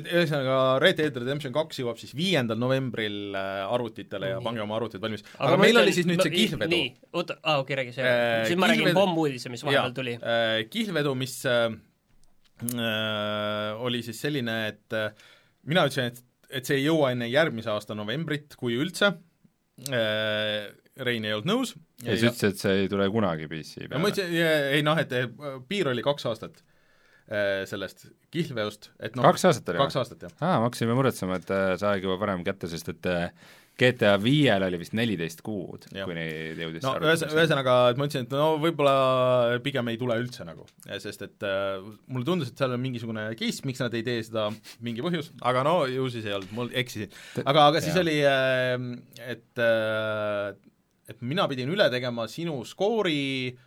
[0.02, 4.48] ühesõnaga Red Dead Redemption kaks jõuab siis viiendal novembril äh, arvutitele ja Nii.
[4.50, 5.22] pange oma arvutid valmis.
[5.38, 6.74] aga ma meil oli siis nüüd see ma- kihlvedu.
[6.74, 6.90] nii,
[7.22, 10.18] oota, aa okei, räägi see Äh, siis ma räägin kihlvedu- pommuudise, mis vahepeal tuli.
[10.18, 11.70] äh, kihlvedu, mis äh,
[12.74, 15.12] äh, oli siis selline, et äh,
[15.68, 16.22] mina ütlesin, et,
[16.62, 19.14] et see ei jõua enne järgmise aasta novembrit, kui üldse
[19.76, 21.74] Rein ei olnud nõus.
[22.00, 24.14] ja siis ütles, et see ei tule kunagi PC ja ma peale.
[24.14, 24.38] ütlesin,
[24.78, 25.28] ei noh, et eh,
[25.68, 26.62] piir oli kaks aastat
[27.28, 30.36] eh, sellest kihlveost, et noh, kaks aastat oli kaks aastat jah.
[30.40, 34.14] aa, me hakkasime muretsema, et äh, see aeg juba varem kätte, sest et äh, GTA
[34.22, 38.54] viiel oli vist neliteist kuud, kuni jõudis no ühes-, ühesõnaga, et ma ütlesin, et no
[38.62, 40.68] võib-olla pigem ei tule üldse nagu,
[41.04, 44.48] sest et äh, mulle tundus, et seal on mingisugune case, miks nad ei tee seda,
[44.86, 47.12] mingi põhjus, aga no ju siis ei olnud, mul eksisin.
[47.44, 48.06] aga, aga siis Jaa.
[48.06, 50.56] oli äh,, et äh,
[51.06, 53.64] et mina pidin üle tegema sinu skoori äh,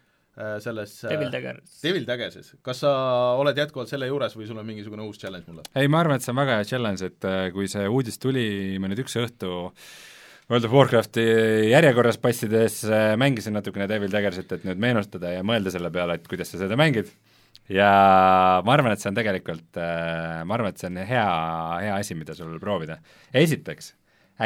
[0.63, 1.63] selles äh, Devil Dagger.
[1.83, 2.93] Devil Daggersis, kas sa
[3.41, 5.65] oled jätkuvalt selle juures või sul on mingisugune uus challenge mulle?
[5.75, 8.47] ei, ma arvan, et see on väga hea challenge, et äh, kui see uudis tuli,
[8.83, 9.55] ma nüüd üks õhtu
[10.49, 11.25] World of Warcrafti
[11.73, 16.31] järjekorras passides äh, mängisin natukene Devil Daggersit, et nüüd meenutada ja mõelda selle peale, et
[16.31, 17.11] kuidas sa seda mängid,
[17.73, 17.91] ja
[18.65, 21.27] ma arvan, et see on tegelikult, ma arvan, et see on hea,
[21.85, 22.97] hea asi, mida sul proovida.
[23.37, 23.93] esiteks,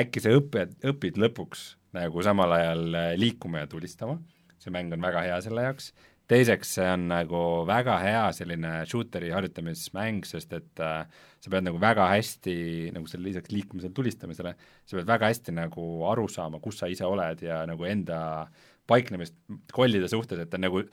[0.02, 4.16] äkki sa õpid, õpid lõpuks nagu samal ajal äh, liikuma ja tulistama,
[4.62, 5.90] see mäng on väga hea selle jaoks,
[6.30, 11.02] teiseks, see on nagu väga hea selline shooter'i harjutamismäng, sest et äh,
[11.42, 12.54] sa pead nagu väga hästi
[12.94, 14.54] nagu selle lisaks liikumisele tulistamisele,
[14.86, 18.20] sa pead väga hästi nagu aru saama, kus sa ise oled ja nagu enda
[18.88, 19.34] paiknemist
[19.74, 20.84] kollide suhtes, et ta on nagu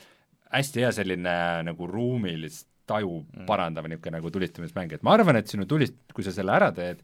[0.50, 1.38] hästi hea selline
[1.70, 3.46] nagu ruumilist taju Mm.
[3.46, 7.04] parandav niisugune nagu tulistamismäng, et ma arvan, et sinu tulist-, kui sa selle ära teed,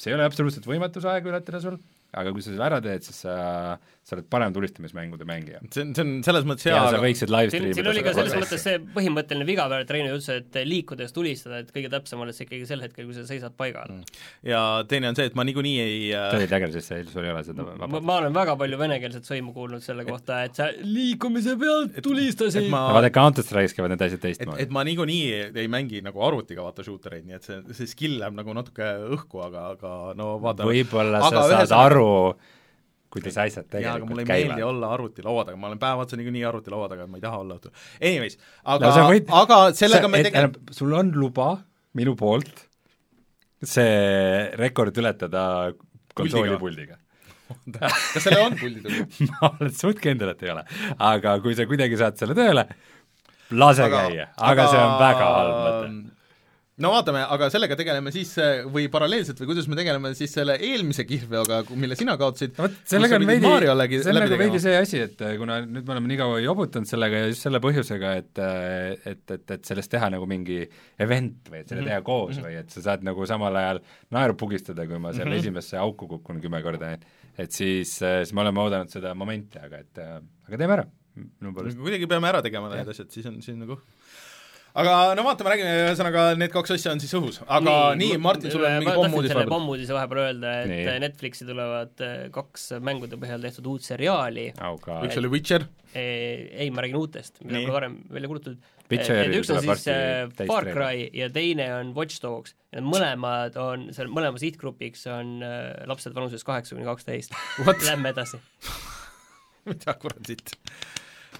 [0.00, 1.76] see ei ole absoluutselt võimatu see aeg ületada sul,
[2.16, 3.34] aga kui sa selle ära teed, siis sa,
[4.06, 5.60] sa oled parem tulistamismängude mängija.
[5.66, 8.04] see on, see on selles mõttes hea, ja aga sa võiksid live stream siin oli
[8.06, 11.90] ka selles mõttes see põhimõtteline viga peal, et Reinu ütles, et liikudes tulistada, et kõige
[11.90, 14.20] täpsem oled sa ikkagi sel hetkel, kui sa seisad paigal mm.
[14.46, 17.26] ja teine on see, et ma niikuinii ei äh, sa olid äge, sest see, sul
[17.26, 20.70] ei ole seda ma, ma olen väga palju venekeelset sõimu kuulnud selle kohta, et sa
[20.86, 22.70] liikumise pealt tulistasid.
[22.70, 24.62] ma, vaata, Counter Strike'is käivad need asjad et, teistmoodi.
[24.62, 28.20] et ma niikuinii ei mängi nagu arvutiga vaata shooter eid, nii et see, see skill
[28.22, 28.86] läheb nagu natuke
[29.18, 32.12] õhku, aga, aga no vaata võib-olla sa aga saad aru,
[33.16, 34.68] kuidas asjad jaa, aga mulle tegelikult ei meeldi käivad.
[34.74, 37.74] olla arvutilaua taga, ma olen päev otsa niikuinii arvutilaua taga, ma ei taha olla õhtul.
[38.00, 41.48] Anyways, aga No sa aga sellega me et- tegeleme, sul on luba
[41.96, 42.66] minu poolt
[43.64, 45.72] see rekord ületada
[46.16, 46.98] konsoolipuldiga
[47.78, 49.04] kas sellel on puldid või?
[49.30, 50.64] ma olen suht kindel, et ei ole.
[50.98, 52.64] aga kui sa kuidagi saad selle tööle,
[53.54, 55.90] lase käia, aga see on väga halb mõte.
[56.84, 60.58] No vaatame, aga sellega tegeleme siis äh, või paralleelselt või kuidas me tegeleme siis selle
[60.60, 63.46] eelmise kihlveoga, mille sina kaotasid, no sellega on veidi,
[64.04, 67.22] see on veidi see asi, et äh, kuna nüüd me oleme nii kaua jobutanud sellega
[67.22, 70.58] ja just selle põhjusega, et äh, et, et, et sellest teha nagu mingi
[71.00, 71.88] event või et selle Mhm.
[71.94, 73.80] teha koos või et sa saad nagu samal ajal
[74.12, 75.38] naeru pugistada, kui ma seal Mhm.
[75.40, 76.92] esimesse auku kukun kümme korda,
[77.38, 80.84] et siis, siis me oleme oodanud seda momenti, aga et aga teeme ära,
[81.16, 81.78] minu poolest.
[81.80, 83.80] kuidagi peame ära tegema need asjad, siis on, siis nagu
[84.82, 88.52] aga no vaatame, räägime, ühesõnaga need kaks asja on siis õhus, aga nii, nii, Martin,
[88.52, 89.52] sul on mingi pommuudis vahepeal?
[89.54, 90.94] pommuudise vahepeal öelda, et Nii.
[91.06, 96.84] Netflixi tulevad äh, kaks mängude põhjal tehtud uut seriaali, auga üks oli Witcher, ei, ma
[96.84, 98.72] räägin uutest, mida pole varem välja kuulutatud.
[98.86, 100.68] Üks on siis äh, Far.
[100.70, 102.52] Cry ja teine on Watch Dogs.
[102.70, 107.34] Need mõlemad on, seal mõlema sihtgrupiks on äh, lapsed vanuses kaheksa kuni kaksteist.
[107.82, 108.38] Lähme edasi.
[109.66, 110.54] mida kuradit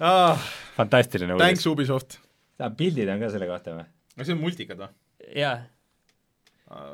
[0.01, 0.39] ah,.
[0.77, 1.45] fantastiline uudis.
[1.45, 2.19] Thanks Ubisoft.
[2.79, 3.89] Pildid on ka selle kohta või?
[4.17, 4.93] no see on multikad või?
[5.43, 5.57] jaa.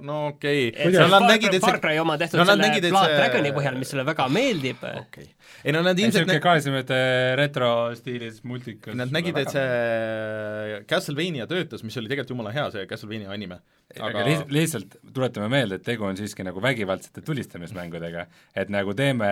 [0.04, 0.92] no okei et okay.
[0.92, 2.94] see no nad Far, nägid, et Far see Cry oma tehtud no selle nägid, et
[2.94, 5.04] Blood see- Dragoni põhjal, mis sulle väga meeldib okay.
[5.06, 5.52] okei okay.
[5.64, 8.96] ei no nad ilmselt niisugune nä- ka niisugune retrostiilis multikas.
[8.98, 13.60] Nad nägid, et see Castlevania töötas, mis oli tegelikult jumala hea, see Castlevania anime.
[13.92, 18.94] aga, aga lihtsalt, lihtsalt tuletame meelde, et tegu on siiski nagu vägivaldsete tulistamismängudega, et nagu
[18.96, 19.28] teeme,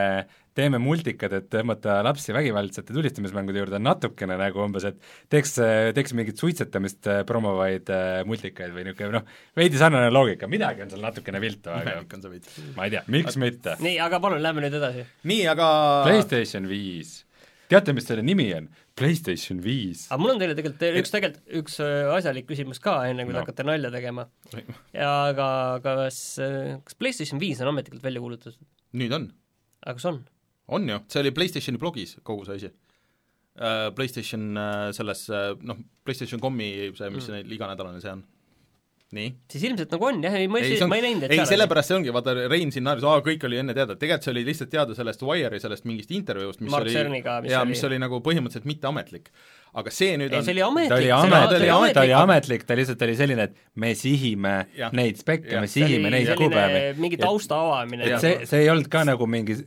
[0.58, 4.98] teeme multikad, et tõmmata lapsi vägivaldsete tulistamismängude juurde, on natukene nagu umbes, et
[5.32, 5.54] teeks,
[5.96, 10.90] teeks mingit suitsetamist äh, promovaid äh, multikaid või niisugune noh, veidi sarnane loogika, midagi on
[10.92, 12.00] seal natukene viltu, aga
[12.76, 13.76] ma ei tea, miks mitte.
[13.84, 15.06] nii, aga palun, lähme nüüd edasi.
[15.30, 15.68] nii, aga
[16.08, 17.20] PlayStation viis,
[17.70, 18.66] teate, mis selle nimi on?
[19.00, 20.02] PlayStation viis.
[20.10, 23.38] aga mul on teile tegelikult üks tegelikult, üks äh, asjalik küsimus ka, enne kui te
[23.38, 23.44] No.
[23.46, 24.26] hakkate nalja tegema.
[24.92, 25.46] ja aga
[25.86, 26.18] kas,
[26.84, 28.58] kas PlayStation viis on ametlikult välja kuulutatud?
[28.98, 29.30] nüüd on,
[29.86, 30.20] aga kas on?
[30.70, 32.72] On ju, see oli PlayStationi blogis, kogu see asi.
[33.96, 38.22] PlayStation äh, selles, äh, noh, PlayStation.com-i see, mis see iganädalane see on.
[39.10, 41.40] nii siis ilmselt nagu on jah, ei ma ei, on, ma ei näinud, et ei
[41.50, 44.44] sellepärast see ongi, vaata Rein siin naeris, aa, kõik oli enne teada, tegelikult see oli
[44.46, 47.82] lihtsalt teada sellest Wire'i sellest mingist intervjuust, mis Mark oli Cerniga, mis jaa, oli- mis
[47.90, 49.32] oli nagu põhimõtteliselt mitteametlik.
[49.82, 50.96] aga see nüüd ei, on see oli ta ametlik.
[51.00, 53.92] oli amet- oli ta oli ametlik, ta oli ametlik, ta lihtsalt oli selline, et me
[53.98, 54.94] sihime Jah.
[54.94, 56.86] neid spekke, me sihime neid kuupäevi.
[57.02, 58.14] mingi tausta avamine.
[58.22, 59.58] see, see ei olnud ka nagu mingi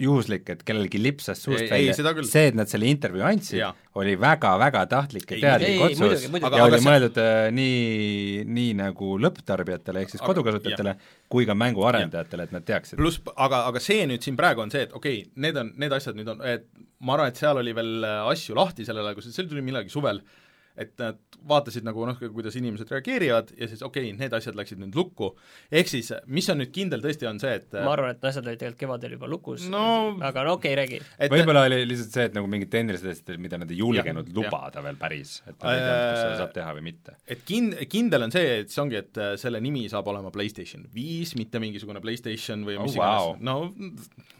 [0.00, 3.62] juhuslik, et kellelgi lipsas suust Ei- välja, see, et nad selle intervjuu andsid
[4.00, 9.14] oli väga-väga tahtlik ja teadlik otsus ja aga oli see- mõeldud äh, nii, nii nagu
[9.24, 10.94] lõpptarbijatele ehk siis Aga- kodukasutajatele
[11.32, 13.00] kui ka mänguarendajatele, et nad teaksid.
[13.00, 15.96] pluss, aga, aga see nüüd siin praegu on see, et okei okay,, need on, need
[15.96, 16.68] asjad nüüd on, et
[17.00, 19.64] ma arvan, et seal oli veel äh, asju lahti sellel ajal, kui see, see tuli
[19.64, 20.20] millalgi suvel,
[20.80, 21.18] et nad
[21.50, 25.32] vaatasid nagu noh, kuidas inimesed reageerivad ja siis okei okay,, need asjad läksid nüüd lukku.
[25.72, 28.60] ehk siis, mis on nüüd kindel tõesti, on see, et ma arvan, et asjad olid
[28.60, 31.00] tegelikult kevadel juba lukus No- aga no okei okay,, räägi.
[31.18, 34.36] et võib-olla oli lihtsalt see, et nagu mingid tehnilised asjad, mida nad ei julgenud Jah,
[34.36, 37.16] lubada veel päris, et nad ei teadnud, kas seda saab teha või mitte.
[37.26, 40.84] et kin-, kindel on see, et see ongi, et äh, selle nimi saab olema PlayStation
[40.94, 43.34] viis, mitte mingisugune PlayStation või Oh, mis vau.
[43.34, 43.56] iganes, no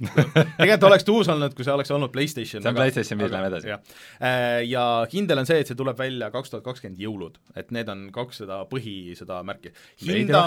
[0.00, 2.62] tegelikult oleks uus olnud, kui see oleks olnud PlayStation.
[2.62, 3.72] See on PlayStation viis, lähme edasi.
[3.72, 7.90] Äh, ja kindel on see, et see tuleb välja kaks tuhat kakskümmend jõulud, et need
[7.92, 9.74] on kaks seda põhi, seda märki.
[10.04, 10.44] Hinda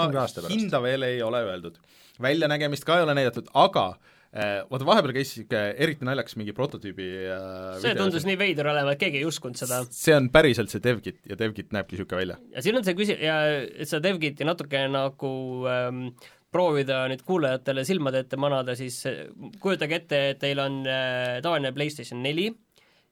[0.50, 1.78] hinda veel ei ole öeldud.
[2.22, 3.86] väljanägemist ka ei ole näidatud, aga
[4.34, 8.94] äh, vaata, vahepeal käis niisugune eriti naljakas mingi prototüübi äh, see tundus nii veider olema,
[8.94, 9.82] et keegi ei uskunud seda.
[9.90, 12.38] see on päriselt see DevKit ja DevKit näebki niisugune välja.
[12.54, 15.34] ja siin on see küsi- ja et seda DevKiti natuke nagu
[15.70, 16.06] ähm,
[16.54, 19.24] proovida nüüd kuulajatele silmade ette manada, siis äh,
[19.62, 22.52] kujutage ette, et teil on äh, tavaline PlayStation neli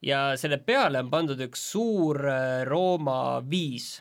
[0.03, 3.95] ja selle peale on pandud üks suur äh, Rooma viis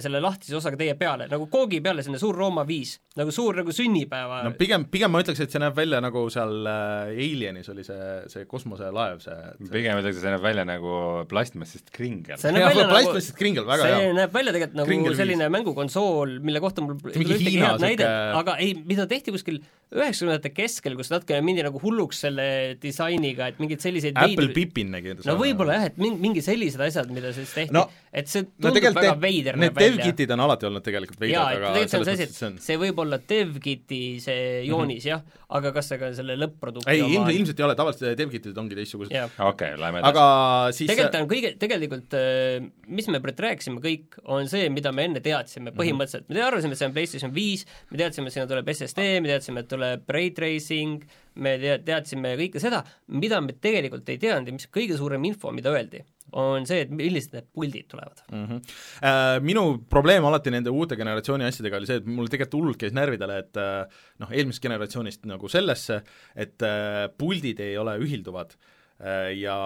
[0.00, 3.72] selle lahtise osaga teie peale, nagu koogi peale selline suur Rooma viis, nagu suur nagu
[3.74, 7.84] sünnipäeva no pigem, pigem ma ütleks, et see näeb välja nagu seal äh, Alienis oli
[7.86, 10.96] see, see kosmoselaev, see, see pigem ütleks, et see näeb välja nagu
[11.30, 12.40] plastmassist kringel.
[12.40, 14.16] see näeb Jaa, välja nagu kringel, väga see hea.
[14.16, 18.10] näeb välja tegelikult nagu Kringel selline mängukonsool, mille kohta mul mingi Hiina sihuke-,
[18.40, 19.60] aga ei, mida tehti kuskil
[19.94, 22.48] üheksakümnendate keskel, kus natukene mindi nagu hulluks selle
[22.82, 26.80] disainiga, et mingeid selliseid Apple veidru- Pippin nägi no võib-olla jah, et mingi, mingi sellised
[26.82, 27.84] asjad, mida siis tehti No,
[28.14, 31.92] et see tundub no, väga veider need dev-kitid on alati olnud tegelikult veidrad, aga tegelikult
[31.92, 35.22] see on selles mõttes, et see on see võib olla DevKiti see joonis jah,
[35.60, 39.14] aga kas see ka selle lõpp-produkti ei, ilmselt, ilmselt ei ole, tavaliselt dev-kitid ongi teistsugused.
[39.14, 40.12] okei okay,, lähme edasi.
[40.12, 40.26] aga
[40.74, 45.06] siis tegelikult on kõige, tegelikult äh, mis me praegu rääkisime kõik, on see, mida me
[45.10, 45.78] enne teadsime Mhm.
[45.80, 49.28] põhimõtteliselt, me arvasime, et see on PlayStation viis, me teadsime, et sinna tuleb SSD, me
[49.28, 51.04] teadsime, et tuleb Ray Tracing,
[51.36, 55.52] me tea-, teadsime kõike seda, mida me tegelikult ei teadnud ja mis kõige suurem info,
[55.52, 56.02] mida öeldi,
[56.36, 58.22] on see, et millised need puldid tulevad.
[58.30, 58.46] mm.
[58.46, 58.76] -hmm.
[59.02, 62.96] Äh, minu probleem alati nende uute generatsiooni asjadega oli see, et mul tegelikult hullult käis
[62.96, 66.02] närvidele, et äh, noh, eelmisest generatsioonist nagu sellesse,
[66.36, 68.56] et äh, puldid ei ole ühilduvad
[68.96, 69.56] ja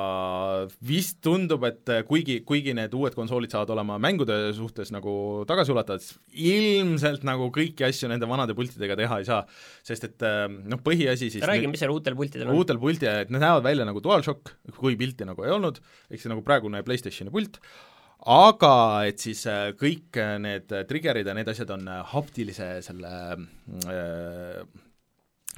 [0.83, 5.13] vist tundub, et äh, kuigi, kuigi need uued konsoolid saavad olema mängude suhtes nagu
[5.47, 6.19] tagasiulatuvad, siis
[6.51, 9.45] ilmselt nagu kõiki asju nende vanade pultidega teha ei saa.
[9.87, 12.59] sest et äh, noh, põhiasi siis räägi, mis seal uutel pultidel on.
[12.59, 15.79] uutel pulti, et need näevad välja nagu DualShock, kui pilti nagu ei olnud,
[16.11, 17.63] ehk see nagu praegune PlayStationi pult,
[18.27, 18.75] aga
[19.09, 23.15] et siis äh, kõik äh, need trigger'id ja need asjad on äh, haptilise selle
[23.87, 24.65] äh,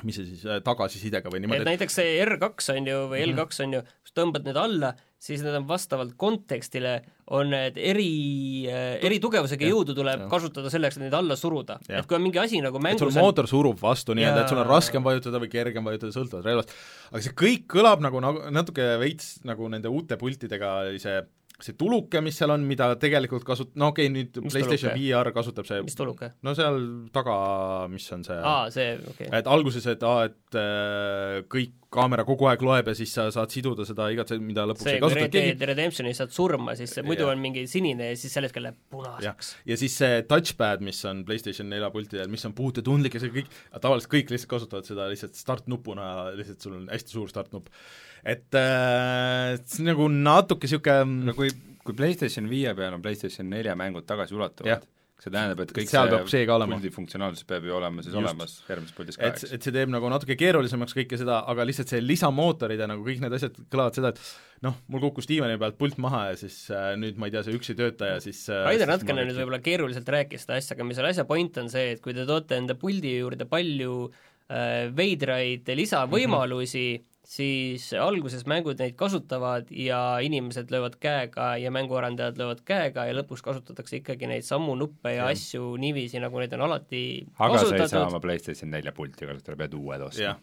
[0.05, 3.33] mis see siis, tagasisidega või et niimoodi, et näiteks see R2 on ju, või Mhm.
[3.39, 6.95] L2 on ju, kus tõmbad need alla, siis need on vastavalt kontekstile,
[7.31, 10.29] on need eri, eri tugevusega Jah, jõudu tuleb jah.
[10.33, 11.79] kasutada selleks, et neid alla suruda.
[11.89, 14.49] Et kui on mingi asi nagu et sul mängus on mootor surub vastu nii-öelda, et
[14.53, 16.75] sul on raskem vajutada või kergem vajutada, sõltuvalt relvast.
[17.13, 21.23] aga see kõik kõlab nagu, nagu natuke veits nagu nende uute pultidega see
[21.67, 25.03] see tuluke, mis seal on, mida tegelikult kasut-, no okei okay,, nüüd Mis PlayStation tuluke?
[25.03, 26.33] VR kasutab see mis tuluke?
[26.43, 26.81] no seal
[27.15, 27.37] taga,
[27.93, 29.39] mis on see aa, see, okei okay..
[29.41, 33.53] et alguses, et aa, et äh, kõik kaamera kogu aeg loeb ja siis sa saad
[33.53, 37.05] siduda seda igat, mida lõpuks see, ei kasuta Red Dead Redemptionis saad surma, siis see
[37.07, 37.35] muidu Jah.
[37.35, 41.25] on mingi sinine ja siis sel hetkel läheb punaseks., ja siis see touchpad, mis on
[41.29, 45.37] PlayStation nelja pultidel, mis on puutetundlik ja see kõik, tavaliselt kõik lihtsalt kasutavad seda lihtsalt
[45.39, 47.69] start-nupuna, lihtsalt sul on hästi suur start-nupp.
[48.23, 51.51] Et äh, see on nagu natuke niisugune no kui,
[51.83, 54.87] kui PlayStation viie peal on PlayStation nelja mängud tagasiulatuvad,
[55.23, 56.77] see tähendab, et kõik Seal peab see ka olema.
[56.77, 58.21] puldi funktsionaalsus peab ju olema siis Just.
[58.23, 59.53] olemas järgmises puldis ka, et, eks.
[59.55, 63.23] et see teeb nagu natuke keerulisemaks kõike seda, aga lihtsalt see lisamootorid ja nagu kõik
[63.23, 66.93] need asjad kõlavad seda, et noh, mul kukkus diivani pealt pult maha ja siis äh,
[66.99, 69.63] nüüd ma ei tea, see üks ei tööta ja siis äh, siis natukene nüüd võib-olla
[69.63, 72.59] keeruliselt rääkis seda asja, aga mis selle asja point on see, et kui te toote
[72.59, 77.12] enda puldi juurde palju äh, veidraid lisavõimalusi mm, -hmm.
[77.23, 83.45] Siis alguses mängud neid kasutavad ja inimesed löövad käega ja mänguarendajad löövad käega ja lõpuks
[83.47, 85.35] kasutatakse ikkagi neid samu nuppe ja Jah.
[85.37, 87.03] asju niiviisi, nagu neid on alati
[87.39, 90.35] aga sa ei saa kasutatud oma PlayStation nelja pulti kasutada, pead uued ostma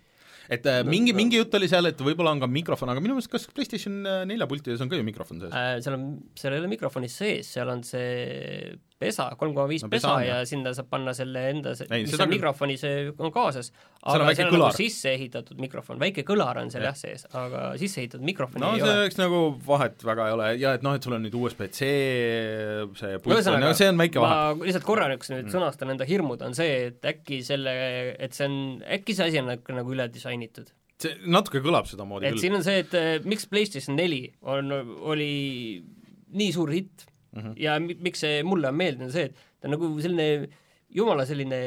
[0.50, 3.32] et äh, mingi, mingi jutt oli seal, et võib-olla on ka mikrofon, aga minu meelest
[3.32, 5.54] kas PlayStation äh, nelja pultides on ka ju mikrofon sees?
[5.54, 6.06] äh, seal on,
[6.40, 10.40] seal ei ole mikrofonis sees, seal on see pesa, kolm koma viis No pesa ja
[10.48, 12.36] sinna saab panna selle enda, mis seda on küll.
[12.36, 12.84] mikrofonis,
[13.16, 13.72] on kaasas,
[14.04, 16.98] aga seal on nagu sisse ehitatud mikrofon, väike kõlar on seal Jah.
[17.00, 18.92] sees, aga sisse ehitatud mikrofoni no ei ole.
[18.92, 21.90] selleks nagu vahet väga ei ole ja et noh, et sul on nüüd USB-C
[23.00, 24.42] see pult no see on väike vahe.
[24.60, 27.76] ma lihtsalt korraks nüüd sõnastan enda hirmud, on see, et äkki selle,
[28.20, 28.60] et see on,
[29.00, 30.74] äkki see asi on nagu, nagu üle disainitud.
[31.00, 32.44] see natuke kõlab sedamoodi et küll.
[32.44, 34.76] siin on see, et eh, miks PlayStation neli on,
[35.08, 35.32] oli
[36.36, 37.54] nii suur hitt mm -hmm.
[37.58, 40.48] ja mi- miks see mulle on meeldinud, on see, et ta on nagu selline
[40.96, 41.60] jumala selline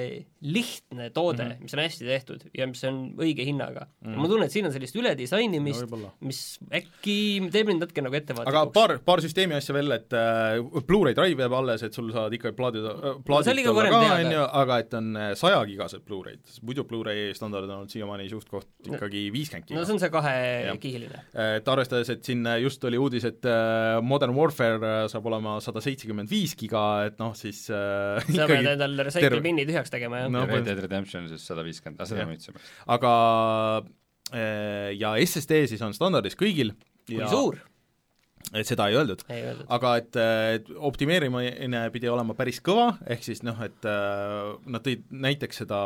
[0.43, 1.63] lihtne toode mm, -hmm.
[1.63, 4.09] mis on hästi tehtud ja mis on õige hinnaga mm.
[4.09, 4.19] -hmm.
[4.19, 7.17] ma tunnen, et siin on sellist üledisainimist No mis äkki
[7.53, 8.73] teeb mind natuke nagu aga ettevaatlikuks.
[8.75, 10.59] paar, paar süsteemi asja veel, et äh,
[10.89, 14.33] Blu-ray drive jääb alles, et sul saad ikka plaadida äh,, plaadid ka olla ka, on
[14.33, 19.69] ju, aga et on sajagigased Blu-ray'd, muidu Blu-ray standard on olnud siiamaani suht-koht ikkagi viiskümmend
[19.69, 21.23] giga no see on see kahekihiline.
[21.59, 25.83] et arvestades, et siin just oli uudis, et äh, Modern Warfare äh, saab olema sada
[25.85, 30.25] seitsekümmend viis giga, et noh, siis äh, sa pead endal recycle terve- pinni tühjaks tegema,
[30.25, 32.31] jah No ja Red Dead Redemption siis sada viiskümmend, aga seda Jah.
[32.33, 32.65] me ütlesime.
[32.97, 33.13] aga
[34.97, 36.73] ja SSD siis on standardis kõigil
[37.07, 37.59] kui ja suur,
[38.57, 39.23] et seda ei öeldud.
[39.29, 39.67] ei öeldud.
[39.77, 40.17] aga et,
[40.57, 45.81] et optimeerimine pidi olema päris kõva, ehk siis noh, et nad tõid näiteks seda,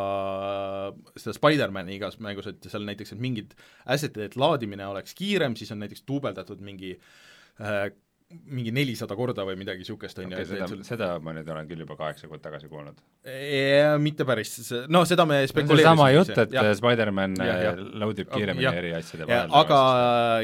[1.18, 3.54] seda Spider-mani igas mängus, et seal näiteks, et mingid
[3.86, 6.94] asset'ide laadimine oleks kiirem, siis on näiteks duubeldatud mingi
[7.60, 7.90] äh,
[8.26, 11.84] mingi nelisada korda või midagi niisugust, on ju, seda sul, seda ma nüüd olen küll
[11.84, 12.96] juba kaheksa kuud tagasi kuulnud.
[14.02, 14.50] mitte päris,
[14.90, 16.56] no seda me spekuleerisime seesama jutt, et.
[16.80, 17.78] Spider-man jah.
[18.02, 18.78] load ib kiiremini Jah.
[18.80, 19.54] eri asjade Ja, vahel.
[19.60, 19.78] aga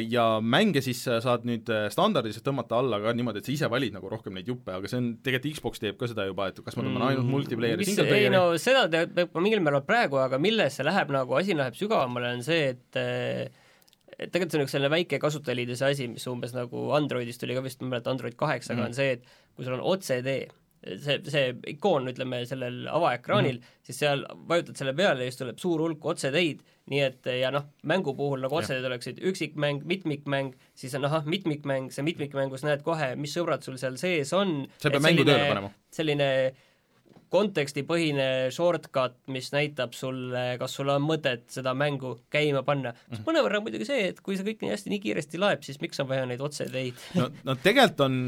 [0.07, 4.12] ja mänge siis saad nüüd standardiliselt tõmmata alla ka niimoodi, et sa ise valid nagu
[4.14, 6.87] rohkem neid juppe, aga see on, tegelikult Xbox teeb ka seda juba, et kas ma
[6.87, 10.38] tõmban ainult multiplayer'i, Mm, mis, single ei player'i no seda teeb mingil määral praegu, aga
[10.38, 13.51] milles see läheb nagu, asi läheb sügavamale, on see, et eh,
[14.23, 17.65] et tegelikult see on üks selline väike kasutajaliidese asi, mis umbes nagu Androidist tuli ka
[17.65, 18.91] vist, ma ei mäleta, Android kaheksaga mm.
[18.91, 20.49] on see, et kui sul on otse-tee
[20.83, 25.61] see, see ikoon, ütleme, sellel avaekraanil mm, siis seal vajutad selle peale ja siis tuleb
[25.63, 30.97] suur hulk otseteid, nii et ja noh, mängu puhul nagu otseteed oleksid üksikmäng, mitmikmäng, siis
[30.99, 34.63] on ahah, mitmikmäng, see mitmikmängus näed kohe, mis sõbrad sul seal sees on.
[34.83, 35.73] sa pead mängu tööle panema.
[35.95, 36.29] selline
[37.33, 43.01] kontekstipõhine shortcut, mis näitab sulle, kas sul on mõtet seda mängu käima panna mm.
[43.09, 43.25] -hmm.
[43.29, 46.11] mõnevõrra muidugi see, et kui see kõik nii hästi, nii kiiresti laeb, siis miks on
[46.11, 48.18] vaja neid otseteid no, no tegelikult on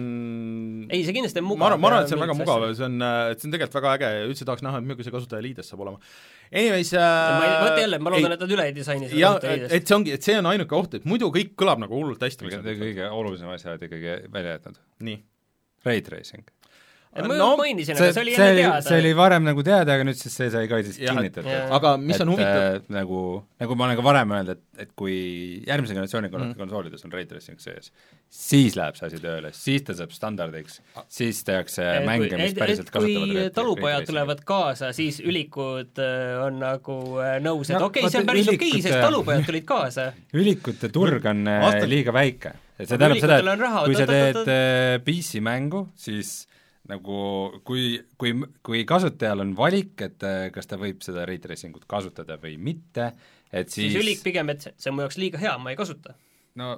[0.88, 1.61] ei, see kindlasti on mugav.
[1.61, 3.57] ma arvan, ma arvan, et see on väga mugav ja see on, et see on
[3.57, 6.17] tegelikult väga äge ja üldse tahaks näha, et milline see kasutajaliides saab olema.
[6.55, 9.77] Anyways äh, vot jälle, ma loodan, et nad üle ei disaini seda kasutajaliidest.
[9.79, 12.51] et see ongi, et see on ainuke oht, et muidu kõik kõlab nagu hullult hästi.
[12.64, 14.85] kõige olulisem asi oled ikkagi välja jätnud.
[15.11, 15.23] nii?
[15.85, 16.49] Ray tracing
[17.14, 18.79] ma no, mainisin, aga see oli enne teada.
[18.83, 21.50] see oli varem nagu teada, aga nüüd siis see sai ka siis kinnitatud.
[21.77, 23.20] aga mis et, on huvitav äh, nagu,
[23.62, 25.14] nagu ma olen ka varem öelnud, et, et kui
[25.68, 26.55] järgmise generatsiooni mm.
[26.59, 27.92] konsoolides on ray tracing sees,
[28.35, 30.81] siis läheb see asi tööle, siis ta saab standardiks,
[31.12, 36.59] siis tehakse et, mänge, mis päriselt kasutavad kui talupojad tulevad kaasa, siis ülikud äh, on
[36.64, 39.68] nagu äh, nõus, et no, okei okay,, see on päris okei okay,, sest talupojad tulid
[39.68, 40.09] kaasa.
[40.42, 42.57] ülikute turg on äh, liiga väike.
[42.74, 44.50] et see tähendab seda, et kui sa teed
[45.07, 46.35] PC mängu, siis
[46.90, 47.18] nagu
[47.64, 48.35] kui, kui,
[48.66, 52.59] kui kasutajal on valik, et äh, kas ta võib seda ray tracing ut kasutada või
[52.61, 53.12] mitte,
[53.49, 56.16] et siis siis ülik pigem, et see on mu jaoks liiga hea, ma ei kasuta.
[56.55, 56.77] No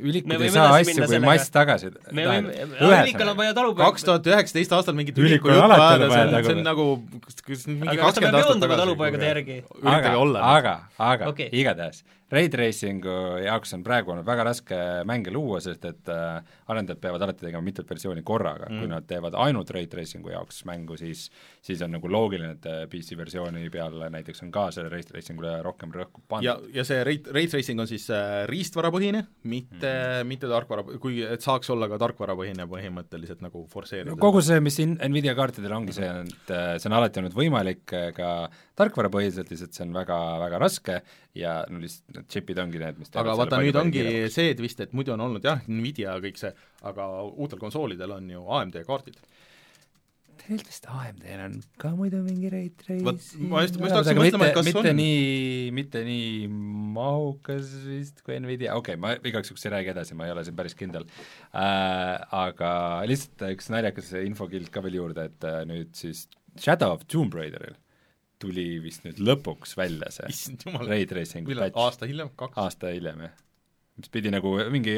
[0.00, 2.54] ülikud ei saa asju kui mass tagasi me võime,
[2.86, 6.54] ülikul on vaja talupoeg kaks tuhat üheksateist aastal mingit ülikut juttu ajada, see on, see
[6.54, 6.86] on nagu
[7.26, 8.80] kas mingi kakskümmend aastat tagasi.
[8.80, 9.58] talupoegade järgi.
[9.82, 10.14] aga,
[10.54, 10.74] aga,
[11.10, 11.50] aga okay.
[11.52, 13.14] igatahes Ray Tracingu
[13.44, 16.38] jaoks on praegu olnud väga raske mänge luua, sest et äh,
[16.70, 20.62] arendajad peavad alati tegema mitut versiooni korraga mm., kui nad teevad ainult Ray Tracingu jaoks
[20.68, 21.28] mängu, siis
[21.62, 25.56] siis on nagu loogiline, et äh, PC versiooni peal näiteks on ka selle Ray Tracingule
[25.64, 26.46] rohkem rõhku pandud.
[26.46, 31.20] ja, ja see Ray, Ray Tracing on siis äh, riistvarapõhine, mitte mm, mitte tarkvara, kui,
[31.26, 34.20] et saaks olla ka tarkvarapõhine põhimõtteliselt nagu forsseerida no,.
[34.22, 37.96] kogu see, mis in-, Nvidia kaartidel ongi see, et äh, see on alati olnud võimalik
[37.96, 38.30] äh, ka
[38.80, 41.00] tarkvarapõhiselt, lihtsalt see on väga, väga raske
[41.38, 44.38] ja no lihtsalt need džipid ongi need, mis aga vaata, nüüd ongi kirjavaks.
[44.38, 46.50] see, et vist, et muidu on olnud jah, Nvidia kõik see,
[46.90, 49.20] aga uutel konsoolidel on ju AMD kaardid
[50.40, 53.20] tegelikult vist AMD-l on ka muidu mingi ray tracing vot
[53.52, 56.48] ma just, ma just hakkasin mõtlema, et kas mitte on nii, mitte nii
[56.96, 60.44] mahukas vist kui Nvidia, okei okay,, ma igaks juhuks ei räägi edasi, ma ei ole
[60.46, 62.18] siin päris kindel äh,.
[62.40, 62.72] Aga
[63.08, 66.26] lihtsalt üks naljakas infokild ka veel juurde, et äh, nüüd siis
[66.58, 67.76] Shadow of Tomb Raideril
[68.40, 70.56] tuli vist nüüd lõpuks välja see
[70.88, 71.76] ray tracing patch.
[71.78, 72.58] aasta hiljem, kaks?
[72.60, 73.36] aasta hiljem, jah.
[74.00, 74.96] mis pidi nagu mingi,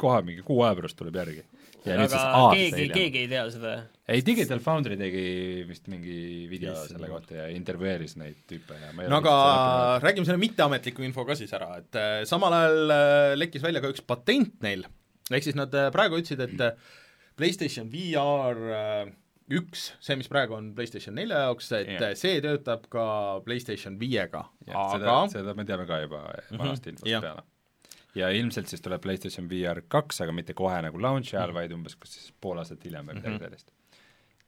[0.00, 1.44] kohe mingi kuu aja pärast tuleb järgi.
[1.88, 2.22] aga
[2.54, 3.74] keegi, keegi ei tea seda?
[4.06, 5.26] ei, Digital Foundry tegi
[5.68, 9.36] vist mingi video yes, selle kohta ja intervjueeris neid tüüpe ja no aga
[10.04, 13.92] räägime selle mitteametliku info ka siis ära, et äh, samal ajal äh, lekkis välja ka
[13.94, 14.84] üks patent neil,
[15.30, 16.76] ehk siis nad äh, praegu ütlesid, et
[17.36, 19.12] PlayStation VR äh,
[19.50, 22.14] üks, see, mis praegu on PlayStation nelja jaoks, et yeah.
[22.18, 23.04] see töötab ka
[23.46, 26.22] PlayStation viiega, aga seda, seda me teame ka juba
[26.58, 27.26] vanast infost mm -hmm.
[27.26, 27.42] peale.
[28.14, 31.60] ja ilmselt siis tuleb PlayStation VR kaks, aga mitte kohe nagu launch'i ajal mm, -hmm.
[31.60, 33.44] vaid umbes kas siis pool aastat hiljem või midagi mm -hmm.
[33.44, 33.72] sellist.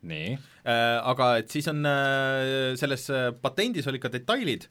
[0.02, 0.32] nii
[0.66, 1.00] äh,?
[1.02, 4.68] Aga et siis on äh, selles äh, patendis olid ka detailid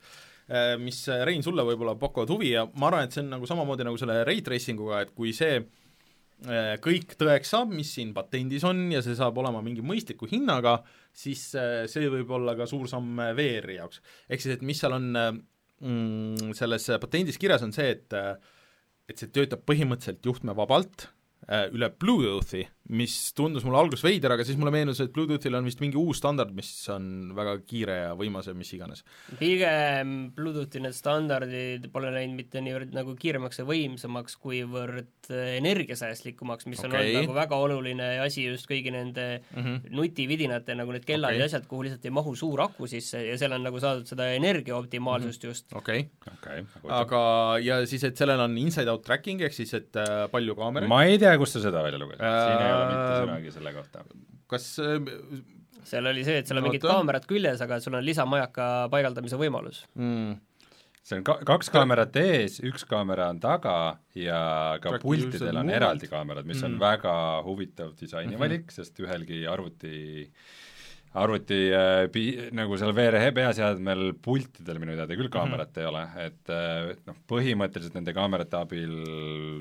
[0.49, 3.45] äh,, mis äh, Rein, sulle võib-olla pakuvad huvi ja ma arvan, et see on nagu
[3.45, 5.82] samamoodi nagu selle ray tracing uga, et kui see Äh,
[6.83, 10.79] kõik tõeks saab, mis siin patendis on ja see saab olema mingi mõistliku hinnaga,
[11.15, 14.01] siis äh, see võib olla ka suur samm äh, VR-i jaoks.
[14.27, 18.17] ehk siis, et mis seal on mm, selles patendis kirjas, on see, et
[19.11, 21.09] et see töötab põhimõtteliselt juhtmevabalt,
[21.75, 25.79] üle Bluetoothi mis tundus mulle alguses veider, aga siis mulle meenus, et Bluetoothil on vist
[25.79, 29.05] mingi uus standard, mis on väga kiire ja võimas ja mis iganes.
[29.39, 36.83] pigem Bluetoothi need standardid pole läinud mitte niivõrd nagu kiiremaks ja võimsamaks, kuivõrd energiasäästlikumaks, mis
[36.83, 36.89] okay.
[36.91, 39.95] on olnud nagu väga oluline asi just kõigi nende mm -hmm.
[39.95, 41.39] nutividinate, nagu need kellad okay.
[41.39, 44.27] ja asjad, kuhu lihtsalt ei mahu suur aku sisse ja seal on nagu saadud seda
[44.35, 45.55] energia optimaalsust mm -hmm.
[45.55, 45.73] just.
[45.73, 46.65] okei okay.
[46.67, 47.23] okay., aga
[47.63, 50.89] ja siis, et sellel on inside-out tracking, ehk siis et äh, palju kaameraid?
[50.89, 53.75] ma ei tea, kust sa seda välja lugesid äh,, ei ei ole mitte sõnagi selle
[53.75, 54.05] kohta.
[54.53, 55.11] kas äh,
[55.83, 59.85] seal oli see, et seal on mingid kaamerad küljes, aga sul on lisamajaka paigaldamise võimalus
[59.99, 60.41] mm
[61.03, 63.77] see on ka-, kaks kaamerat ees, üks kaamera on taga
[64.17, 64.41] ja
[64.83, 66.69] ka pultidel on eraldi kaamerad, mis mm.
[66.69, 67.15] on väga
[67.47, 68.77] huvitav disainivalik mm, -hmm.
[68.77, 70.29] sest ühelgi arvuti
[71.19, 75.83] arvuti äh, pi-, nagu seal VR peaseadmel pultidel minu teada küll kaamerat mm -hmm.
[75.83, 78.95] ei ole, et äh, noh, põhimõtteliselt nende kaamerate abil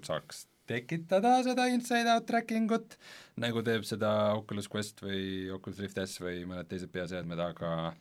[0.06, 2.96] saaks tekitada seda inside-out tracking ut,
[3.42, 7.92] nagu teeb seda Oculus Quest või Oculus Rift S või mõned teised peaseadmed, aga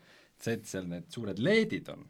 [0.42, 2.06] see, et seal need suured LED-id on,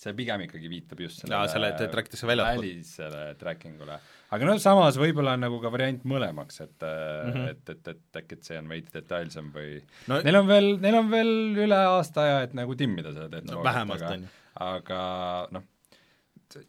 [0.00, 2.64] see pigem ikkagi viitab just Jaa, selle, räägitakse väljastpoolt.
[2.64, 3.98] välisele tracking ule.
[4.32, 7.32] aga noh, samas võib-olla on nagu ka variant mõlemaks, et mm.
[7.34, 7.50] -hmm.
[7.52, 11.10] et, et, et äkki see on veidi detailsem või no neil on veel, neil on
[11.12, 11.34] veel
[11.66, 15.02] üle aasta aja, et nagu timmida seda no, tehnoloogiat vähemalt, aga, aga
[15.58, 15.68] noh,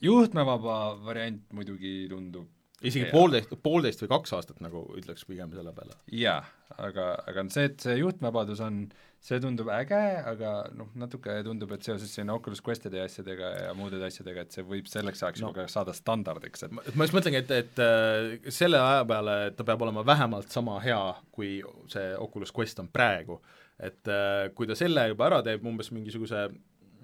[0.03, 2.49] juhtmevaba variant muidugi tundub
[2.81, 3.11] isegi Jaa.
[3.13, 5.95] poolteist, poolteist või kaks aastat nagu ütleks pigem selle peale.
[6.17, 6.41] jaa,
[6.77, 8.79] aga, aga see, et see juhtmevabadus on,
[9.21, 9.99] see tundub äge,
[10.31, 14.57] aga noh, natuke tundub, et seoses siin Oculus Questide ja asjadega ja muude asjadega, et
[14.57, 15.51] see võib selleks ajaks No.
[15.53, 19.63] juba saada standardiks, et ma ma just mõtlengi, et, et äh, selle aja peale ta
[19.67, 21.01] peab olema vähemalt sama hea,
[21.31, 21.59] kui
[21.91, 23.39] see Oculus Quest on praegu.
[23.81, 26.47] et äh, kui ta selle juba ära teeb umbes mingisuguse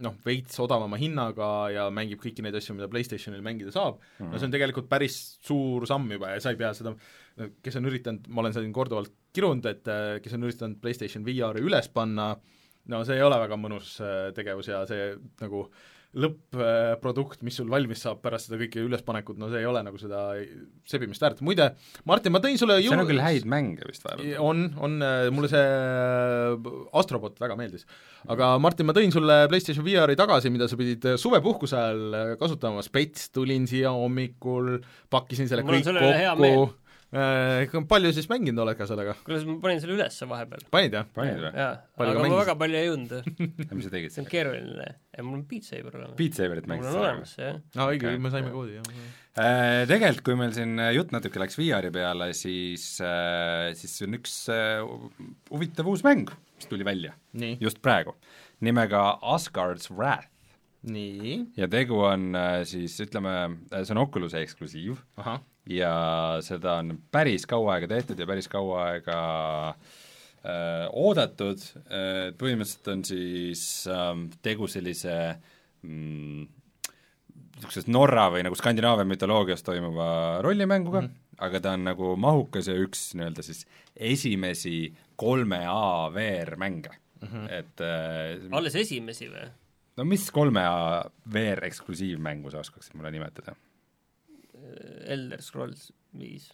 [0.03, 4.31] noh, veits odavama hinnaga ja mängib kõiki neid asju, mida PlayStationil mängida saab mm, -hmm.
[4.31, 6.93] no see on tegelikult päris suur samm juba ja sa ei pea seda,
[7.63, 11.65] kes on üritanud, ma olen siin korduvalt kirunud, et äh, kes on üritanud PlayStation VR-i
[11.65, 12.31] üles panna,
[12.93, 15.67] no see ei ole väga mõnus äh, tegevus ja see nagu
[16.15, 20.21] lõpp-produkt, mis sul valmis saab pärast seda kõike ülespanekut, no see ei ole nagu seda
[20.87, 21.67] sebimist väärt, muide,
[22.07, 24.39] Martin, ma tõin sulle seal on küll häid mänge vist vahepeal.
[24.41, 24.97] on, on,
[25.35, 25.65] mulle see
[26.97, 27.85] Astrobot väga meeldis.
[28.31, 33.29] aga Martin, ma tõin sulle PlayStation VR-i tagasi, mida sa pidid suvepuhkuse ajal kasutama, spets,
[33.35, 34.77] tulin siia hommikul,
[35.13, 36.86] pakkisin selle Mul kõik kokku,
[37.87, 39.13] palju siis mänginud oled ka sellega?
[39.23, 40.65] kuidas ma panin selle ülesse vahepeal?
[40.73, 41.05] panid jah?
[41.15, 41.51] panid või?
[41.55, 43.29] jaa, Palju aga ka ma väga palju ei jõudnud
[43.77, 44.89] mis sa tegid see on keeruline.
[45.21, 46.17] mul on Beat Saber olemas.
[46.19, 47.57] Beat Saberit mul mängisid on olemas, jah.
[47.77, 48.21] aa, õige Okei.
[48.25, 49.09] me saime koodi, jah.
[49.37, 52.87] Äh, Tegelikult, kui meil siin jutt natuke läks VR-i peale, siis,
[53.79, 54.83] siis on üks äh,
[55.53, 58.17] huvitav uus mäng, mis tuli välja nii, just praegu,
[58.65, 60.27] nimega Asgard's Wrath.
[60.91, 63.37] nii, ja tegu on äh, siis ütleme,
[63.79, 64.99] see on Oculus'e eksklusiiv
[65.69, 65.93] ja
[66.45, 69.19] seda on päris kaua aega tehtud ja päris kaua aega
[69.69, 75.17] äh, oodatud äh,, põhimõtteliselt on siis ähm, tegu sellise
[75.83, 76.47] mm,
[77.57, 81.35] niisugusest Norra või nagu Skandinaavia mütoloogias toimuva rollimänguga mm, -hmm.
[81.47, 83.65] aga ta on nagu mahukas ja üks nii-öelda siis
[83.95, 87.27] esimesi kolme A VR-mänge mm.
[87.27, 87.47] -hmm.
[87.51, 89.47] et äh, alles esimesi või?
[89.97, 91.03] no mis kolme A
[91.33, 93.55] VR eksklusiivmängu sa oskaksid mulle nimetada?
[95.05, 96.51] Elder Scrolls viis.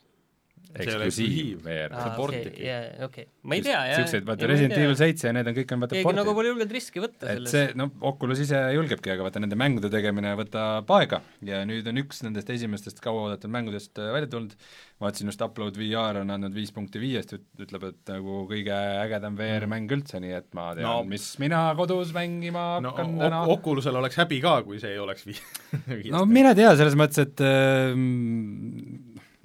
[0.73, 1.59] See ei ole eksklusiiv eksklusiiv.
[1.63, 3.99] VR see aa, port okei ma ei tea, jah.
[3.99, 6.73] niisuguseid, vaata Resident Evil seitse ja need on kõik on vaata keegi nagu pole julgenud
[6.73, 7.53] riski võtta et selles.
[7.53, 12.01] see, noh, Oculus ise julgebki, aga vaata nende mängude tegemine võtab aega ja nüüd on
[12.03, 14.55] üks nendest esimestest kauaoodatud mängudest äh, välja tulnud,
[15.03, 19.91] vaatasin just Upload VR on andnud viis punkti viiest, ütleb, et nagu kõige ägedam VR-mäng
[19.93, 20.97] üldse, nii et ma tean No.
[20.99, 24.95] no,, mis mina kodus mängima no hakkan no, täna Oculusel oleks häbi ka, kui see
[24.95, 25.39] ei oleks vii-,
[25.99, 26.13] viiest.
[26.15, 27.93] no mine tea, selles mõttes, et äh,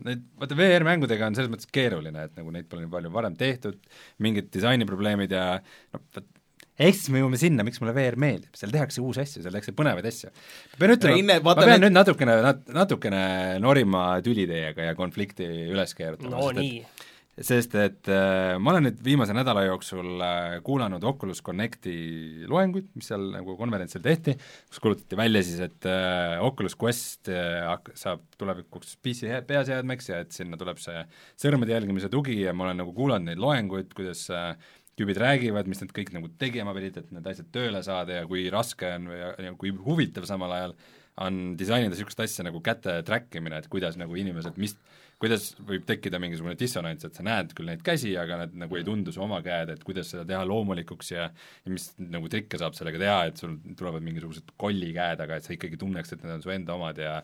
[0.06, 3.78] need, vaata VR-mängudega on selles mõttes keeruline, et nagu neid pole nii palju varem tehtud,
[4.24, 6.26] mingid disainiprobleemid ja noh, vot
[6.78, 9.74] ehk siis me jõuame sinna, miks mulle VR meeldib, seal tehakse uusi asju, seal tehakse
[9.74, 10.30] põnevaid asju.
[10.30, 13.22] ma pean ütlema, ma pean need- nüüd natukene nat,, natukene
[13.62, 17.07] norima tüli teiega ja konflikti üles keerutama no sest et-.
[17.44, 23.10] Sest et äh, ma olen nüüd viimase nädala jooksul äh, kuulanud Oculus Connecti loenguid, mis
[23.12, 24.34] seal nagu konverentsil tehti,
[24.70, 27.62] kus kuulutati välja siis, et äh, Oculus Quest äh,
[27.98, 31.04] saab tulevikuks PC peaseadmeks ja et sinna tuleb see
[31.38, 34.52] sõrmede jälgimise tugi ja ma olen nagu kuulanud neid loenguid, kuidas äh,
[34.98, 38.48] tüübid räägivad, mis nad kõik nagu tegema pidid, et need asjad tööle saada ja kui
[38.50, 40.74] raske on ja, ja kui huvitav samal ajal
[41.22, 44.74] on disainida niisugust asja nagu käte track imine, et kuidas nagu inimesed, mis,
[45.18, 48.84] kuidas võib tekkida mingisugune dissonants, et sa näed küll neid käsi, aga nad nagu ei
[48.86, 52.76] tundu su oma käed, et kuidas seda teha loomulikuks ja ja mis nagu trikke saab
[52.78, 56.44] sellega teha, et sul tulevad mingisugused kollikäed, aga et sa ikkagi tunneks, et need on
[56.44, 57.18] su enda omad ja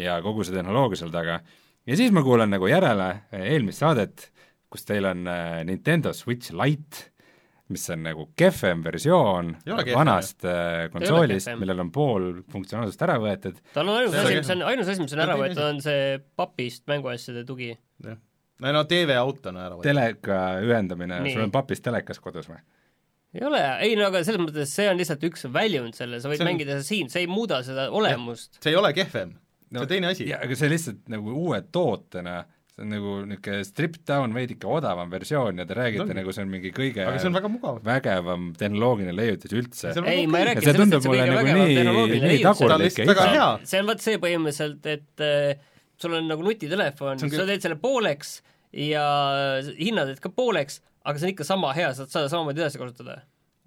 [0.00, 1.40] ja kogu see tehnoloogia seal taga.
[1.88, 4.28] ja siis ma kuulan nagu järele eh, eelmist saadet,
[4.70, 7.08] kus teil on äh, Nintendo Switch Lite,
[7.70, 9.52] mis on nagu kehvem versioon
[9.94, 14.42] vanast äh, konsoolist, millel on pool funktsionaalsust ära võetud tal on ainus See asi, on
[14.42, 17.70] mis on, ainus asi, mis on ära võetud, on see papist mänguasjade tugi.
[18.06, 18.18] jah.
[18.64, 19.86] no no TV-auto on ära võetud.
[19.86, 22.58] teleka ühendamine, sul on papist telekas kodus või?
[23.34, 26.40] ei ole, ei no aga selles mõttes see on lihtsalt üks väljund selle, sa võid
[26.40, 28.58] See on- mängida seda siin, see ei muuda seda olemust.
[28.58, 30.26] see ei ole kehvem no,, see on teine asi.
[30.34, 32.40] aga see lihtsalt nagu uue tootena,
[32.80, 36.14] see on nagu niisugune stripped down veidike odavam versioon ja te räägite Ongi.
[36.16, 37.80] nagu see on mingi kõige aga see on väga mugav.
[37.84, 41.24] vägevam tehnoloogiline leiutis üldse on ei, ma ei räägi see sellest, tundub et see mulle
[41.26, 45.66] kõige nagu vägevam nii- tehnoloogiline nii leiutis on see on vot see põhimõtteliselt, et äh,
[46.00, 48.38] sul on nagu nutitelefon, See on sa teed selle pooleks
[48.72, 49.04] ja
[49.76, 53.20] hinna teed ka pooleks, aga see on ikka sama hea, saad seda samamoodi edasi kasutada.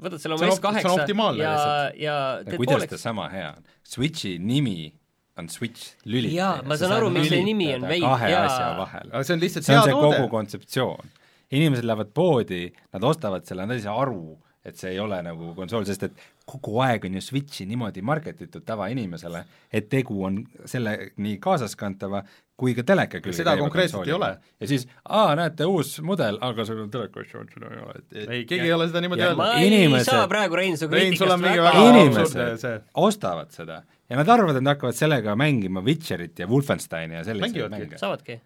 [0.03, 1.53] võtad selle See oma on op- see on S8 optimaalne ja
[2.01, 3.01] ja no teed kuidas ta pooleks.
[3.05, 3.64] sama hea on?
[3.84, 4.93] Switchi nimi
[5.38, 6.36] on Switch lülitaja.
[6.43, 8.45] Jaa, ma saan aru, miks see nimi on veid- kahe jaa.
[8.45, 11.05] asja vahel aga see on lihtsalt see on hea see kogu kontseptsioon.
[11.53, 12.63] inimesed lähevad poodi,
[12.93, 16.13] nad ostavad selle, nad ei saa aru, et see ei ole nagu konsool, sest et
[16.49, 22.23] kogu aeg on ju Switchi niimoodi market itud tavainimesele, et tegu on selle nii kaasaskantava
[22.57, 24.29] kui ka teleka külge Seda konkreetselt ei ole.
[24.61, 28.01] ja siis, aa, näete, uus mudel, aga sul on telekas-, seda ei ole,
[28.38, 29.43] ei, keegi ei ole seda niimoodi Ja öelnud.
[29.43, 32.84] ma ei Inimesed- saa praegu Rein su kriitikast väga Inimesed.
[32.93, 37.54] ostavad seda ja nad arvavad, et nad hakkavad sellega mängima Witcherit ja Wolfensteini ja selliseid
[37.54, 37.86] Mängivadki.
[37.88, 37.99] mänge.
[38.01, 38.39] saavadki.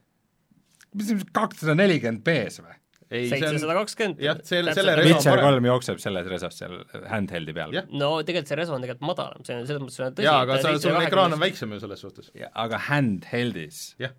[0.97, 2.75] mis see kakssada nelikümmend B-s või?
[3.07, 4.19] seitsesada kakskümmend.
[4.19, 6.77] jah, selle- selle reso- Witcher kolm jookseb selles resas seal
[7.07, 7.71] handheld'i peal.
[7.91, 10.27] No tegelikult see reso on tegelikult madalam, see on selles mõttes on tõsi.
[10.27, 12.31] jaa, aga sa, sul ekraan on väiksem ju selles suhtes.
[12.53, 14.11] aga handheld'is, jah,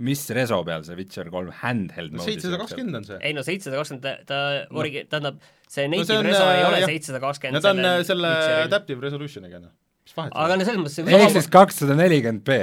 [0.00, 3.18] mis reso peal see Witcher kolm handheld moodis seitsesada kakskümmend on see.
[3.20, 4.40] ei no seitsesada kakskümmend, ta, ta
[4.72, 7.74] origi-, tähendab, see No native see on, reso ei äh, ole seitsesada kakskümmend no ta
[7.76, 8.32] on äh, selle
[8.64, 9.74] adaptive resolution'iga, noh.
[10.18, 12.56] Aga no selles mõttes see ehk siis kakssada nelikümmend B.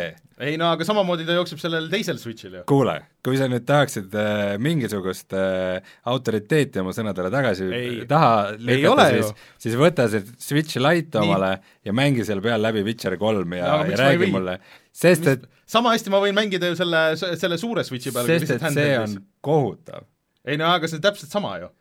[0.43, 2.63] ei no aga samamoodi ta jookseb sellel teisel Switch'il ju.
[2.69, 2.95] kuule,
[3.25, 5.79] kui sa nüüd tahaksid äh, mingisugust äh,
[6.11, 7.87] autoriteeti oma sõnadele tagasi Ei.
[8.01, 9.23] Ei taha ole lükata, ju.
[9.29, 11.55] siis, siis võta see Switch Lite omale
[11.87, 14.59] ja mängi seal peal läbi Witcher kolm ja No ja räägi mulle,
[14.95, 18.69] sest et, sama hästi ma võin mängida ju selle, selle suure Switch'i peal sest et
[18.75, 20.07] see on kohutav.
[20.47, 21.73] ei no aga see on täpselt sama ju.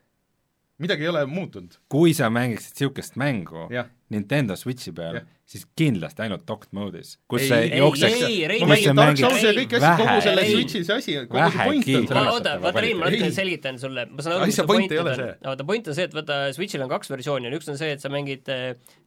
[0.82, 1.78] midagi ei ole muutunud.
[1.88, 3.92] kui sa mängiksid niisugust mängu Jah.
[4.10, 8.62] Nintendo Switchi peal siis kindlasti ainult docked mode'is, kus Ei, see ei, jookseks ei, Rein,
[8.64, 11.42] kus mängin see Dark Souls'i ja kõiki asju, kogu selle ei, Switch'i see asi, kogu
[11.54, 12.30] see point on selles.
[12.32, 13.14] oota, vaata Rein, ma Ei.
[13.14, 15.28] natuke selgitan sulle, ma saan aru, mis see point ei on see..
[15.46, 18.02] vaata point on see, et vaata Switch'il on kaks versiooni, on üks on see, et
[18.02, 18.64] sa mängid äh,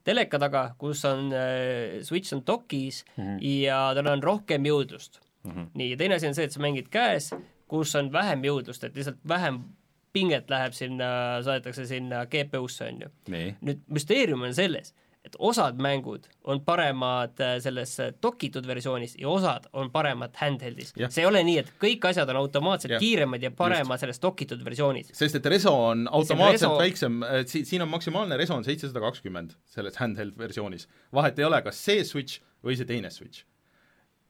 [0.07, 3.25] teleka taga, kus on äh, Switch on dokis mm.
[3.25, 3.41] -hmm.
[3.65, 5.51] ja tal on rohkem jõudlust mm.
[5.51, 5.67] -hmm.
[5.73, 7.33] nii, ja teine asi on see, et sa mängid käes,
[7.67, 9.59] kus on vähem jõudlust, et lihtsalt vähem
[10.15, 11.11] pinget läheb sinna,
[11.43, 13.11] saadetakse sinna GPU-sse, on ju.
[13.59, 14.95] nüüd müsteerium on selles,
[15.29, 20.93] et osad mängud on paremad äh, selles äh, dokitud versioonis ja osad on paremad handheld'is
[20.97, 23.03] see ei ole nii, et kõik asjad on automaatselt Jah.
[23.03, 25.13] kiiremad ja paremad selles dokitud versioonis.
[25.17, 29.55] sest et reso on automaatselt reso- väiksem, si-, siin on maksimaalne reso on seitsesada kakskümmend
[29.69, 30.89] selles handheld versioonis.
[31.13, 33.45] vahet ei ole, kas see Switch või see teine Switch.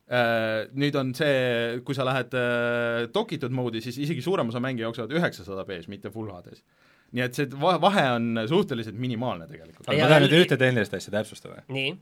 [0.10, 5.14] Nüüd on see, kui sa lähed äh, dokitud moodi, siis isegi suurem osa mänge jooksevad
[5.14, 6.64] üheksasada B-s, mitte full HD-s.
[7.12, 9.88] Nii et see va- vahe on suhteliselt minimaalne tegelikult.
[9.88, 11.64] aga Ja ma tahan nüüd ühte tehnilist asja täpsustada.
[11.68, 11.94] nii,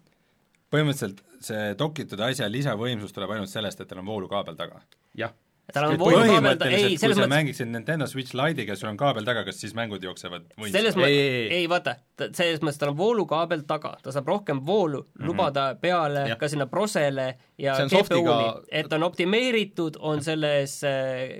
[0.73, 4.81] põhimõtteliselt see dokitud asja lisavõimsus tuleb ainult sellest, et tal on voolukaabel taga.
[5.15, 5.31] jah,
[5.73, 8.79] tal on Et voolukaabel, ei, põhimõtteliselt, kui selles sa mõttes, mängiksid Nintendo Switch Lite'iga ja
[8.79, 10.99] sul on kaabel taga, kas siis mängud jooksevad selles võimsalt?
[11.01, 11.65] mõttes, Ei, ei, ei.
[11.71, 11.95] vaata,
[12.37, 15.27] selles mõttes tal on voolukaabel taga, ta saab rohkem voolu mm -hmm.
[15.27, 16.27] lubada peale.
[16.31, 16.39] Jah.
[16.39, 20.79] ka sinna prosele ja GPU-ni et on optimeeritud, on selles,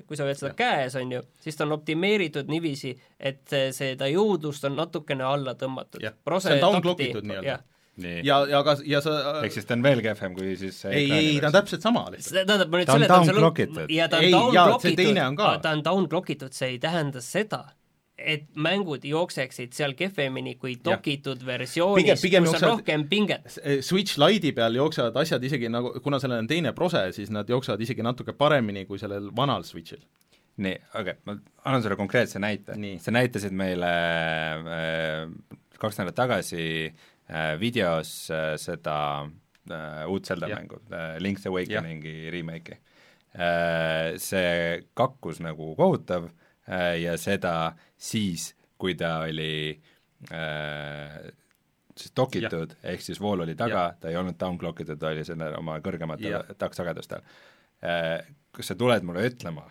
[0.07, 4.65] kui sa hoiad seda käes, on ju, siis ta on optimeeritud niiviisi, et seda jõudlust
[4.67, 6.03] on natukene alla tõmmatud.
[6.39, 7.59] See on down-clock itud nii-öelda.
[8.01, 10.93] nii, ja, ja ka, ja sa ehk siis ta on veel kehvem kui siis see
[10.93, 12.45] ei, ei, ta on täpselt sama lihtsalt.
[12.45, 13.93] tähendab, ma nüüd Ta on downclockitud.
[13.93, 15.49] ja ta on Ei, jaa, downclock see teine on ka.
[15.55, 17.63] itud, ta on downclock itud, see ei tähenda seda,
[18.17, 23.59] et mängud jookseksid seal kehvemini kui dokitud versioonis, kus on jooksevad- rohkem pinget.
[23.85, 27.81] Switch Lite'i peal jooksevad asjad isegi nagu, kuna sellel on teine prose, siis nad jooksevad
[27.81, 30.05] isegi natuke paremini kui sellel vanal Switch'il.
[30.57, 31.35] nii, okei okay,, ma
[31.69, 33.89] annan sulle konkreetse näite sa näitasid meile
[34.57, 35.27] äh,
[35.77, 37.03] kaks nädalat tagasi äh,
[37.59, 39.28] videos äh, seda
[39.69, 40.59] äh, uut Zelda Jah.
[40.59, 42.78] mängu äh,, Link's Awakeningi remake'i
[43.34, 44.17] äh,.
[44.17, 46.30] see kakkus nagu kohutav
[46.67, 49.82] äh, ja seda siis, kui ta oli
[50.32, 51.19] äh,
[51.97, 55.51] siis dokitud, ehk siis vool oli taga, ta ei olnud downclock itud, ta oli selle
[55.57, 56.30] oma kõrgematel
[57.82, 58.23] äh,.
[58.51, 59.67] kas sa tuled mulle ütlema,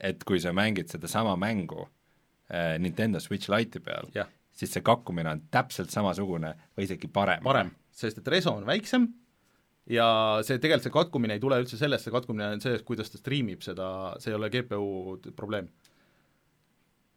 [0.00, 1.88] et kui sa mängid sedasama mängu
[2.52, 4.12] äh, Nintendo Switch Lite'i peal,
[4.56, 7.42] siis see kakkumine on täpselt samasugune või isegi parem.
[7.44, 9.08] parem, sest et reso on väiksem
[9.90, 10.06] ja
[10.46, 13.64] see tegelikult see katkumine ei tule üldse sellest, see katkumine on sellest, kuidas ta striimib
[13.64, 13.88] seda,
[14.22, 14.88] see ei ole GPU
[15.38, 15.68] probleem.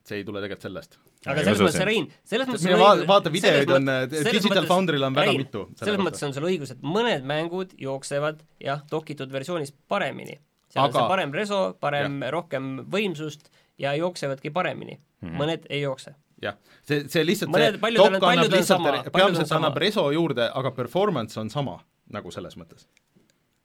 [0.10, 1.00] see ei tule tegelikult sellest.
[1.26, 1.86] aga selles mõttes.
[1.86, 5.92] Rein, selles mõttes mine va- vaata videoid on, Digital Foundry'l on väga Rein, mitu selle
[5.92, 10.40] selles mõttes on sul õigus, et mõned mängud jooksevad jah, dokitud versioonis paremini.
[10.70, 15.28] seal on Aga- see parem reso, parem, rohkem võimsust ja jooksevadki paremini mm.
[15.28, 15.38] -hmm.
[15.42, 16.16] mõned ei jookse.
[16.42, 16.56] jah,
[16.88, 20.06] see, see lihtsalt Mõned- see paljudel on- dokk annab paljud lihtsalt paljud peamiselt annab reso
[20.16, 21.80] juurde, aga performance on sama,
[22.10, 22.88] nagu selles mõttes.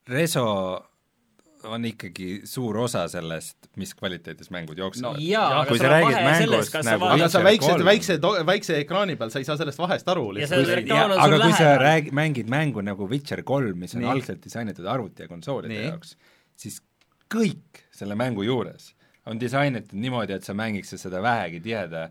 [0.09, 0.45] Reso
[1.65, 5.17] on ikkagi suur osa sellest, mis kvaliteedis mängud jooksevad.
[5.25, 9.31] Jaa, aga kui sa räägid mängust nagu aga sa Witcher väikse, väikse, väikse ekraani peal,
[9.33, 10.69] sa ei saa sellest vahest aru lihtsalt.
[10.93, 14.11] aga kui sa räägi-, mängid mängu nagu Witcher kolm, mis on Nii.
[14.13, 15.87] algselt disainitud arvuti ja konsoolide Nii.
[15.87, 16.17] jaoks,
[16.61, 16.83] siis
[17.33, 18.93] kõik selle mängu juures
[19.27, 22.11] on disainitud niimoodi, et sa mängiksid seda vähegi tiheda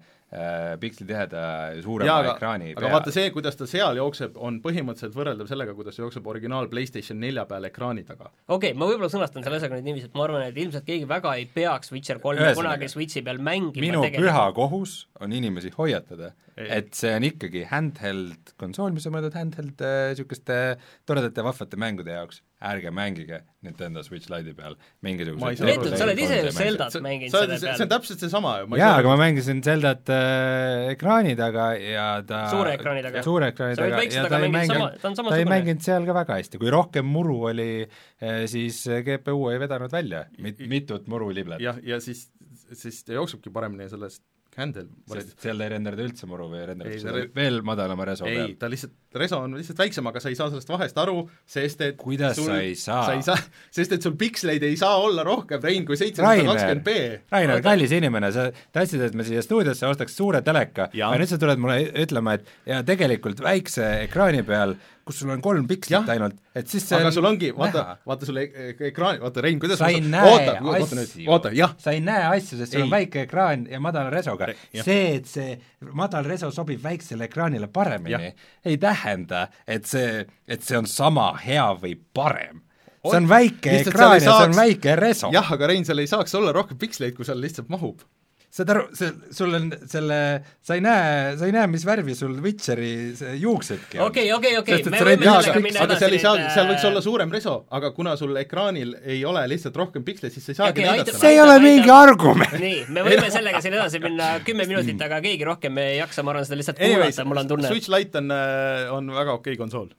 [0.81, 1.41] pikslitiheda
[1.75, 5.49] ja suurema jaa, aga, ekraani aga vaata see, kuidas ta seal jookseb, on põhimõtteliselt võrreldav
[5.49, 8.31] sellega, kuidas jookseb originaal PlayStation nelja peal ekraani taga.
[8.47, 11.09] okei okay,, ma võib-olla sõnastan selle asjaga nüüd niiviisi, et ma arvan, et ilmselt keegi
[11.09, 16.33] väga ei peaks Witcher kolme kunagi Switchi peal mängima minu püha kohus on inimesi hoiatada,
[16.57, 22.17] et see on ikkagi handheld konsool, mis on mõeldud handheld niisuguste äh, toredate vahvate mängude
[22.17, 27.33] jaoks ärge mängige Nintendo Switch Lite'i peal mingisuguseid Leetud, sa oled ise ju Zeldat mänginud
[27.33, 27.61] selle peal.
[27.63, 28.69] see on täpselt seesama ju.
[28.79, 33.23] jaa, aga ma mängisin Zeldat äh, ekraani taga ja ta suure ekraani taga?
[33.25, 36.61] suure ekraani taga ja ta ei mänginud, ta, ta ei mänginud seal ka väga hästi,
[36.61, 41.63] kui rohkem muru oli, äh, siis GPU ei vedanud välja mit, mitut muruliblet.
[41.63, 42.29] jah, ja siis,
[42.71, 44.23] siis ta jooksebki paremini sellest
[44.59, 47.25] handheld sest seal ei renderda üldse muru või renderdab seda re...
[47.35, 48.51] veel madalama reso peal?
[48.51, 51.23] ei, ta lihtsalt, reso on lihtsalt väiksem, aga sa ei saa sellest vahest aru,
[51.55, 53.01] sest et kuidas sul, sa ei saa?
[53.07, 53.37] sa ei saa,
[53.73, 56.97] sest et sul piksleid ei saa olla rohkem, Rein, kui seitsesada kakskümmend B.
[57.33, 61.39] Rainer, kallis inimene, sa tahtsid, et me siia stuudiosse ostaks suure teleka, aga nüüd sa
[61.41, 66.37] tuled mulle ütlema, et ja tegelikult väikse ekraani peal kus sul on kolm pikslit ainult,
[66.55, 69.89] et siis see aga sul ongi, vaata, vaata sul e-, ekraan, vaata Rein, kuidas sa
[69.91, 71.75] ei näe oota, nüüd, oota, jah.
[71.81, 74.49] sa ei näe asju, sest sul on väike ekraan ja madala resoga.
[74.71, 75.57] see, et see
[75.91, 78.31] madal reso sobib väiksele ekraanile paremini,
[78.65, 82.63] ei tähenda, et see, et see on sama hea või parem.
[83.03, 85.31] See on väike ekraan ja see on väike reso.
[85.35, 88.05] jah, aga Rein, seal ei saaks olla rohkem piksleid, kui seal lihtsalt mahub
[88.53, 90.17] saad aru, see, sul on selle,
[90.61, 94.11] sa ei näe, sa ei näe, mis värvi sul Witcheri see juuksedki on.
[94.11, 96.03] okei, okei, okei, me võime sellega minna edasi.
[96.03, 99.79] seal ei saa, seal võiks olla suurem reso, aga kuna sul ekraanil ei ole lihtsalt
[99.81, 101.17] rohkem piksleid, siis sa ei saagi okay, näidata.
[101.23, 102.53] see ei ole mingi argument.
[102.61, 106.35] nii, me võime sellega siin edasi minna kümme minutit, aga keegi rohkem ei jaksa, ma
[106.35, 107.73] arvan, seda lihtsalt kuulata, mul on tunne.
[107.73, 109.89] Switch Lite on, äh, on väga okei okay konsool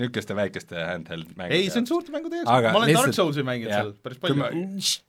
[0.00, 3.44] niisuguste väikeste handheld mängude ei, see on suurte mängude jaoks, ma olen lihtsalt, Dark Soulsi
[3.46, 4.46] mänginud jah, seal päris palju.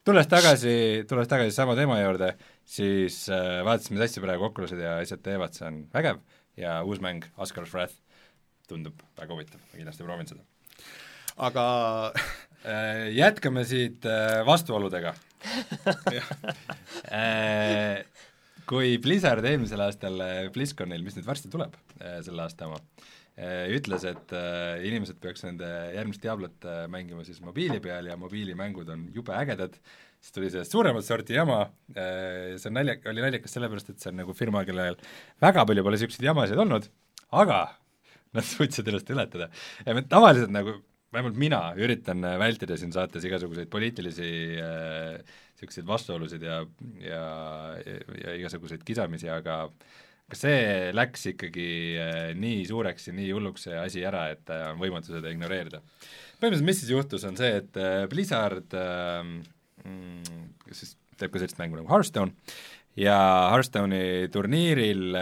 [0.06, 0.76] tulles tagasi,
[1.10, 2.34] tulles tagasi sama teema juurde,
[2.70, 6.22] siis äh, vaatasin, mis asju praegu Oculused ja asjad teevad, see on vägev.
[6.56, 7.98] Ja uus mäng, Askar's Wrath,
[8.70, 10.46] tundub väga huvitav, ma kindlasti proovin seda.
[11.50, 11.66] aga
[12.70, 15.16] äh, jätkame siit äh, vastuoludega.
[17.16, 18.02] Äh,
[18.66, 23.15] kui Blizzard eelmisel aastal äh, BlizzConil, mis nüüd varsti tuleb, äh, selle aasta oma, Äh,
[23.76, 28.88] ütles, et äh, inimesed peaks nende järgmist Diablot äh, mängima siis mobiili peal ja mobiilimängud
[28.94, 29.76] on jube ägedad,
[30.24, 34.22] siis tuli sellest suuremat sorti jama, see on nalja, oli naljakas sellepärast, et see on
[34.22, 34.96] nagu firma, kellel
[35.44, 36.88] väga palju pole niisuguseid jamasid olnud,
[37.36, 37.60] aga
[38.36, 39.50] nad suutsid ennast ületada.
[39.84, 40.80] ja me tavaliselt nagu,
[41.14, 46.64] vähemalt mina üritan vältida siin saates igasuguseid poliitilisi niisuguseid äh, vastuolusid ja,
[47.04, 47.22] ja,
[47.84, 50.02] ja, ja igasuguseid kisamisi, aga äh,
[50.32, 51.70] kas see läks ikkagi
[52.02, 55.82] äh, nii suureks ja nii hulluks see asi ära, et äh, on võimatu seda ignoreerida?
[56.36, 59.36] põhimõtteliselt mis siis juhtus, on see, et äh, Blizzard ähm,
[59.86, 62.34] mm, kes siis teeb ka sellist mängu nagu Hearthstone,
[63.00, 63.18] ja
[63.54, 65.16] Hearthstone'i turniiril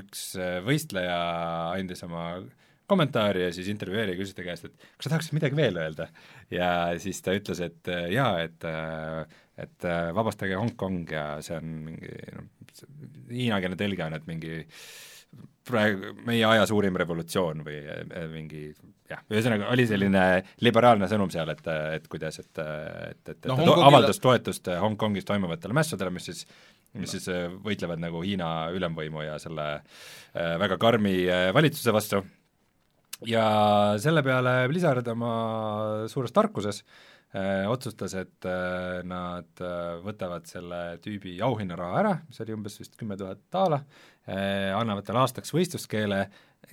[0.00, 0.32] üks
[0.66, 1.18] võistleja
[1.76, 2.30] andis oma
[2.88, 6.08] kommentaari ja siis intervjueerija küsis ta käest, et kas sa tahaksid midagi veel öelda?
[6.50, 8.66] ja siis ta ütles, et jaa, et
[9.58, 12.46] et vabastage Hongkong ja see on mingi noh,
[13.30, 14.62] hiinakeelne tõlge on, et mingi
[15.68, 18.70] praegu meie aja suurim revolutsioon või äh, mingi
[19.08, 20.24] jah, ühesõnaga oli selline
[20.64, 21.62] liberaalne sõnum seal, et,
[21.98, 26.46] et kuidas, et, et, et, no, ta avaldas toetust Hongkongis toimuvatele mässudele, mis siis
[26.98, 31.14] mis siis äh, võitlevad nagu Hiina ülemvõimu ja selle äh, väga karmi
[31.54, 32.22] valitsuse vastu,
[33.28, 33.44] ja
[34.00, 35.34] selle peale Blizzard oma
[36.08, 37.17] suures tarkuses äh, Äh,
[37.68, 43.18] otsustas, et äh, nad äh, võtavad selle tüübi auhinnaraha ära, mis oli umbes vist kümme
[43.20, 43.82] tuhat daala,
[44.28, 46.18] annavad talle aastaks võistluskeele,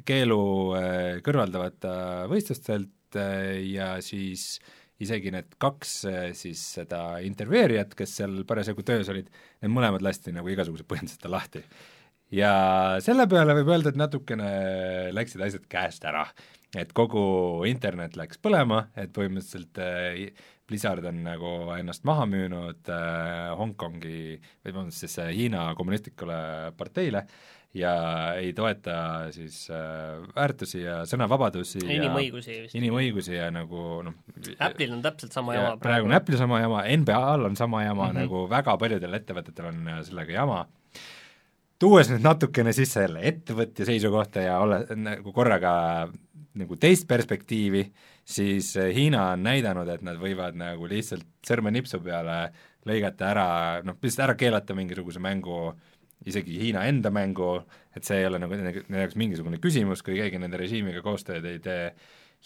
[0.03, 0.39] keelu
[1.23, 1.93] kõrvaldavad ta
[2.27, 4.57] võistlustelt ja siis
[4.99, 5.93] isegi need kaks
[6.35, 9.31] siis seda intervjueerijat, kes seal parasjagu töös olid,
[9.63, 11.63] need mõlemad lasti nagu igasuguse põhjenduseta lahti.
[12.35, 12.51] ja
[12.99, 14.51] selle peale võib öelda, et natukene
[15.15, 16.25] läksid asjad käest ära
[16.75, 20.33] et kogu internet läks põlema, et põhimõtteliselt äh,
[20.65, 26.37] Blizzard on nagu ennast maha müünud äh, Hongkongi või vabandust, siis äh, Hiina kommunistlikule
[26.77, 27.25] parteile
[27.75, 27.91] ja
[28.39, 28.95] ei toeta
[29.35, 32.77] siis äh, väärtusi ja sõnavabadusi ja inimõigusi vist.
[32.79, 34.17] inimõigusi ja nagu noh
[34.57, 35.83] Apple'il on täpselt sama jama praegu.
[35.85, 38.23] praegu on Apple'il sama jama, NBA-l on sama jama mm, -hmm.
[38.23, 40.63] nagu väga paljudel ettevõtetel on sellega jama,
[41.77, 45.75] tuues nüüd natukene sisse jälle ettevõtja seisukohta ja ole nagu korraga
[46.59, 47.83] nagu teist perspektiivi,
[48.25, 52.39] siis eh, Hiina on näidanud, et nad võivad nagu lihtsalt sõrmenipsu peale
[52.87, 53.47] lõigata ära,
[53.85, 55.69] noh, lihtsalt ära keelata mingisuguse mängu,
[56.25, 57.57] isegi Hiina enda mängu,
[57.95, 61.59] et see ei ole nagu nende jaoks mingisugune küsimus, kui keegi nende režiimiga koostööd ei
[61.63, 61.89] tee,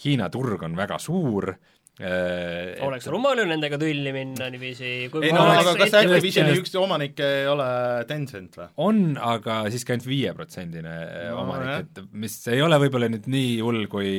[0.03, 1.51] Hiina turg on väga suur,
[1.99, 6.63] äh, oleks rumal ju nendega tülli minna niiviisi, kui ei no aga kas Activisioni sellest-
[6.63, 7.67] üks omanik ei ole
[8.09, 8.67] Tencent või?
[8.85, 10.95] on, aga siiski ainult viieprotsendine
[11.29, 14.13] No, omanik et mis ei ole võib-olla nüüd nii hull, kui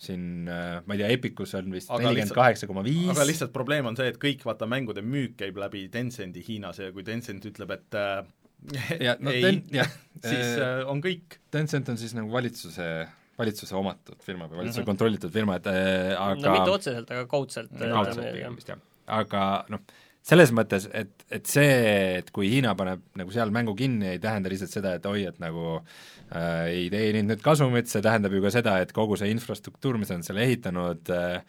[0.00, 3.52] siin äh, ma ei tea, Epicus on vist Aga nelikümmend kaheksa koma viis, aga lihtsalt
[3.52, 7.44] probleem on see, et kõik vaata mängude müük käib läbi Tencendi Hiinas ja kui Tencent
[7.52, 8.24] ütleb, et äh,
[9.00, 9.60] ja no ei,
[10.30, 11.36] siis äh, on kõik.
[11.52, 12.88] Tencent on siis nagu valitsuse,
[13.40, 14.84] valitsuse omatud firma või valitsuse mm.
[14.84, 14.92] -hmm.
[14.92, 17.74] kontrollitud firma, et äh, aga no mitte otseselt, aga kaudselt.
[17.78, 18.84] äh, kaudselt pigem vist jah,
[19.20, 19.84] aga noh,
[20.26, 21.70] selles mõttes, et, et see,
[22.20, 25.40] et kui Hiina paneb nagu seal mängu kinni, ei tähenda lihtsalt seda, et oi, et
[25.40, 29.98] nagu äh, ei teeninud nüüd kasumit, see tähendab ju ka seda, et kogu see infrastruktuur,
[30.00, 31.40] mis on selle ehitanud äh,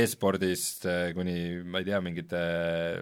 [0.00, 2.42] e-spordist äh, kuni ma ei tea, mingite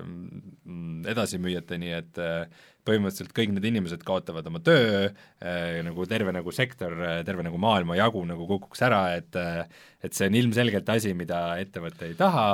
[0.03, 6.53] mm, edasimüüjateni, et äh, põhimõtteliselt kõik need inimesed kaotavad oma töö äh,, nagu terve nagu
[6.55, 9.65] sektor, terve nagu maailmajagu nagu kukuks ära, et äh,
[10.05, 12.49] et see on ilmselgelt asi, mida ettevõte ei taha,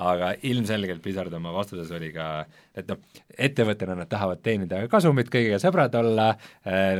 [0.00, 2.28] aga ilmselgelt Blizzard oma vastuses oli ka,
[2.74, 2.98] et noh,
[3.36, 6.32] ettevõttena nad tahavad teenida kasumit, kõigiga sõbrad olla,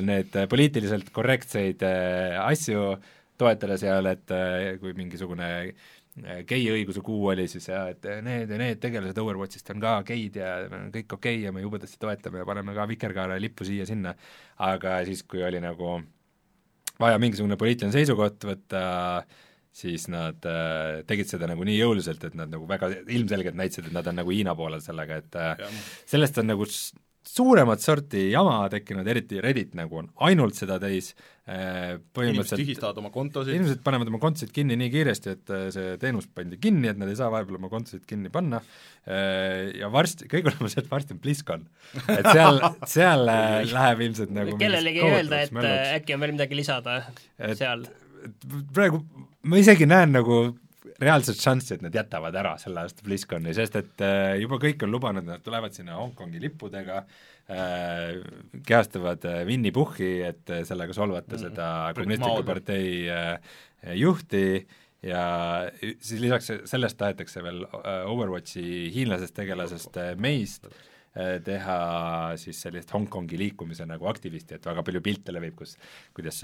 [0.05, 2.95] need poliitiliselt korrektseid äh, asju
[3.41, 5.94] toetada seal, et äh, kui mingisugune äh,
[6.47, 10.37] gei õiguse kuu oli siis ja et need ja need tegelased Overwatchist on ka geid
[10.39, 10.51] ja
[10.95, 14.15] kõik okei okay ja me jubedasti toetame ja paneme ka vikerkaare lippu siia-sinna,
[14.63, 15.97] aga siis, kui oli nagu
[17.03, 18.85] vaja mingisugune poliitiline seisukoht võtta,
[19.75, 23.97] siis nad äh, tegid seda nagu nii jõuliselt, et nad nagu väga ilmselgelt näitasid, et
[23.97, 26.69] nad on nagu Hiina poolel sellega, et äh, sellest on nagu
[27.29, 31.13] suuremat sorti jama tekkinud, eriti Reddit nagu on ainult seda täis
[31.49, 35.65] äh,, inimesed põhimõtteliselt tühistavad oma kontosid, inimesed panevad oma kontosid kinni nii kiiresti, et äh,
[35.75, 39.91] see teenus pandi kinni, et nad ei saa vahepeal oma kontosid kinni panna äh, ja
[39.93, 41.67] varsti, kõige hullem on see, et varsti on BlizzCon.
[42.05, 42.61] et seal,
[42.97, 45.95] seal äh, läheb ilmselt nagu kellelegi öelda, et mölluks.
[46.01, 47.01] äkki on veel midagi lisada
[47.39, 47.87] Et- seal.
[48.25, 49.03] et praegu
[49.45, 50.45] ma isegi näen nagu
[51.03, 54.95] reaalset šanssi, et nad jätavad ära selle aasta BlizzConi, sest et äh, juba kõik on
[54.95, 58.23] lubanud, nad tulevad sinna Hongkongi lippudega äh,,
[58.67, 61.69] kehastavad äh, Winny Puhhi, et sellega solvata mm, seda
[61.99, 62.89] kommunistliku partei
[64.01, 64.47] juhti
[65.05, 65.25] ja
[66.01, 67.67] siis lisaks sellest tahetakse veel
[68.09, 70.71] Overwatchi hiinlasest tegelasest meist
[71.15, 71.79] teha
[72.41, 75.77] siis sellist Hongkongi liikumise nagu aktivisti, et väga palju pilte levib, kus
[76.17, 76.41] kuidas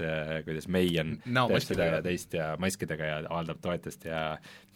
[0.47, 4.23] kuidas Mei on teeb seda ja teist ja maskidega ja avaldab toetust ja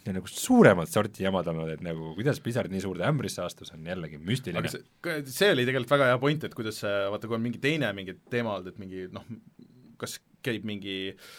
[0.06, 3.88] ja nagu suuremat sorti jamad olnud, et nagu kuidas Blizzard nii suurde ämbrisse astus, on
[3.88, 4.70] jällegi müstiline aga.
[4.70, 8.14] see, see oli tegelikult väga hea point, et kuidas vaata kui on mingi teine mingi
[8.30, 9.26] teema olnud, et mingi noh,
[9.98, 11.30] kas käib mingi äh,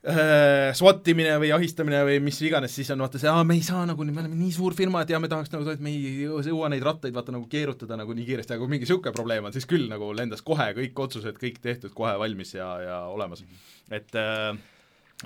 [0.00, 3.82] SWAT imine või ahistamine või mis iganes, siis on vaata see, aa, me ei saa
[3.88, 6.86] nagu, me oleme nii suur firma, et jaa, me tahaks nagu, me ei jõua neid
[6.86, 9.90] rattaid vaata nagu keerutada nagu nii kiiresti, aga kui mingi niisugune probleem on, siis küll
[9.92, 13.44] nagu lendas kohe kõik otsused, kõik tehtud, kohe valmis ja, ja olemas.
[13.92, 14.56] et äh,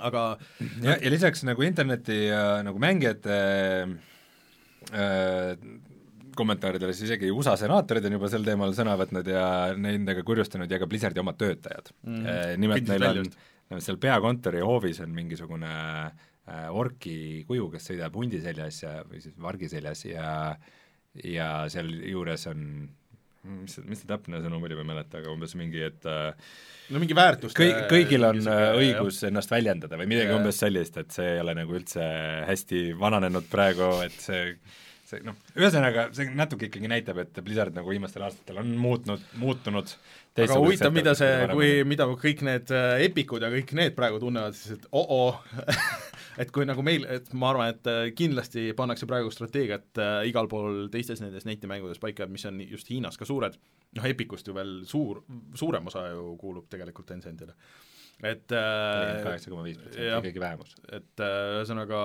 [0.03, 0.25] aga
[0.83, 3.39] ja, ja lisaks nagu interneti ja nagu mängijate
[4.91, 5.55] äh,
[6.35, 9.47] kommentaaridele, siis isegi USA senaatorid on juba sel teemal sõna võtnud ja
[9.79, 11.93] nendega kurjustanud ja ka Blizzardi oma töötajad.
[12.03, 12.25] Mm..
[12.59, 13.29] Nimelt neil on,
[13.71, 19.23] no seal peakontori hoovis on mingisugune äh, orki kuju, kes sõidab hundi seljas ja, või
[19.23, 20.29] siis vargi seljas ja
[21.23, 22.63] ja sealjuures on
[23.45, 26.55] mis see, mis see täpne sõnum oli, ma ei mäleta, aga umbes mingi, et äh,
[26.93, 30.39] no mingi väärtuste kõik, kõigil on mingisugune- äh, õigus ennast väljendada või midagi Jaa.
[30.39, 32.07] umbes sellist, et see ei ole nagu üldse
[32.49, 34.41] hästi vananenud praegu, et see
[35.05, 39.91] see noh, ühesõnaga see natuke ikkagi näitab, et Blizzard nagu viimastel aastatel on muutnud, muutunud
[40.43, 44.57] aga huvitav, mida see, kui, mida kõik need äh, Epicud ja kõik need praegu tunnevad
[44.57, 45.31] siis, et oo-oo
[46.41, 50.49] et kui nagu meil, et ma arvan, et äh, kindlasti pannakse praegu strateegiat äh, igal
[50.51, 53.57] pool teistes nendes netimängudes paika, mis on just Hiinas ka suured,
[53.95, 55.23] noh Epicust ju veel suur,
[55.57, 57.55] suurem osa ju kuulub tegelikult Tencentile.
[58.23, 60.75] et äh, kaheksa koma viis protsenti, kõige vähemus.
[60.91, 62.03] et äh, ühesõnaga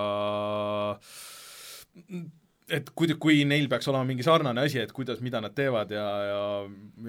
[2.71, 6.05] et kui, kui neil peaks olema mingi sarnane asi, et kuidas, mida nad teevad ja,
[6.27, 6.43] ja,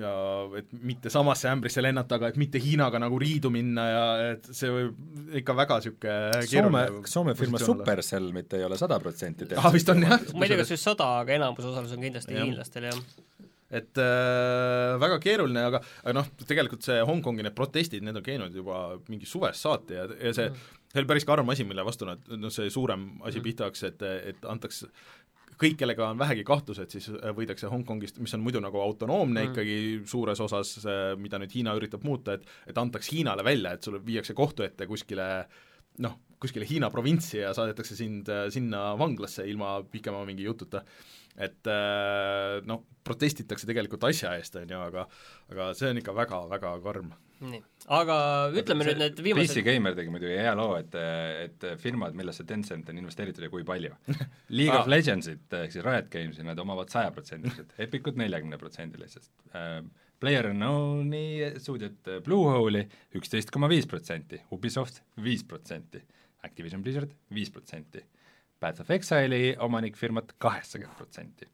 [0.03, 0.15] ja
[0.59, 4.73] et mitte samasse ämbrisse lennata, aga et mitte Hiinaga nagu riidu minna ja et see
[4.73, 9.91] võib ikka väga niisugune Soome, Soome firma Supercell mitte ei ole sada protsenti ah, vist
[9.93, 10.19] on jah?
[10.35, 12.47] ma ei tea, kas just sada, aga enamus osalus on kindlasti Jah.
[12.47, 13.01] hiinlastel, jah.
[13.73, 18.57] et äh, väga keeruline, aga, aga noh, tegelikult see Hongkongi need protestid, need on käinud
[18.57, 20.71] juba mingi suvest saati ja, ja see mm.
[20.93, 23.47] see oli päris karm asi, mille vastu nad, noh see suurem asi mm.
[23.49, 24.85] pihta hakkas, et, et antaks
[25.63, 29.51] kõik, kellega on vähegi kahtlused, siis võidakse Hongkongist, mis on muidu nagu autonoomne mm.
[29.53, 29.77] ikkagi
[30.11, 30.75] suures osas,
[31.23, 34.89] mida nüüd Hiina üritab muuta, et et antaks Hiinale välja, et sulle viiakse kohtu ette
[34.91, 35.29] kuskile
[36.01, 40.85] noh, kuskile Hiina provintsi ja saadetakse sind äh, sinna vanglasse ilma pikema mingi jututa.
[41.37, 45.07] et äh, noh, protestitakse tegelikult asja eest, on ju, aga
[45.49, 48.17] aga see on ikka väga-väga karm nii, aga
[48.55, 50.95] ütleme nüüd need PC viimased Gamer tegi muidugi hea loo, et,
[51.47, 53.95] et firmad, millesse Tencent on investeeritud ja kui palju.
[54.59, 54.91] League of Ah.
[54.93, 59.83] Legendsit ehk siis Riot Gamesi nad omavad sajaprotsendiliselt, Epicut neljakümneprotsendiliselt äh,.
[60.23, 62.85] PlayerUnknown'i stuudiot äh, Bluehole'i
[63.19, 65.99] üksteist koma viis protsenti, Ubisoft viis protsenti,
[66.47, 68.05] Activision Blizzard viis protsenti,
[68.63, 71.51] Path of Exile'i omanikfirmat kaheksakümmend protsenti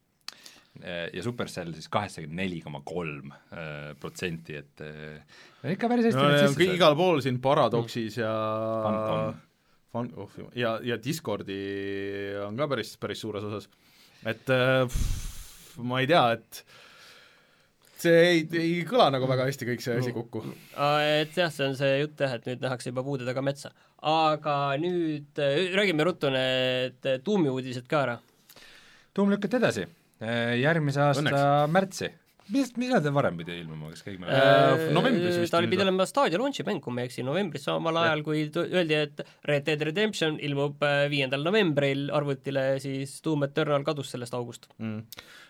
[0.86, 5.38] ja Supercell siis kaheksakümmend neli koma kolm äh, protsenti, et äh,
[5.74, 6.80] ikka päris hästi no need sisse kõik saanud.
[6.80, 8.32] igal pool siin Paradoxis ja.
[9.88, 11.56] Fun- oh, ja, ja Discordi
[12.44, 13.70] on ka päris, päris suures osas.
[14.28, 16.62] et äh, pff, ma ei tea, et
[17.98, 20.44] see ei, ei kõla nagu väga hästi kõik see asi kokku.
[20.76, 23.72] et jah, see on see jutt jah, et nüüd nähakse juba puude taga metsa.
[24.04, 28.18] aga nüüd äh, räägime ruttu need tuumi uudised ka ära.
[29.16, 29.88] tuum lükati edasi,
[30.20, 31.70] järgmise aasta Õnneks.
[31.74, 32.08] Märtsi.
[32.48, 34.92] mis, millal ta varem pidi ilmuma, kas keegi Äh, mäletab?
[34.96, 35.90] novembris vist ta oli pidi või?
[35.90, 39.66] olema Stadia launch'i mäng, kui ma ei eksi, novembris samal ajal, kui öeldi, et Red
[39.66, 44.64] Dead Redemption ilmub äh, viiendal novembril arvutile, siis Doom Eternal kadus sellest august.
[44.78, 45.02] mm.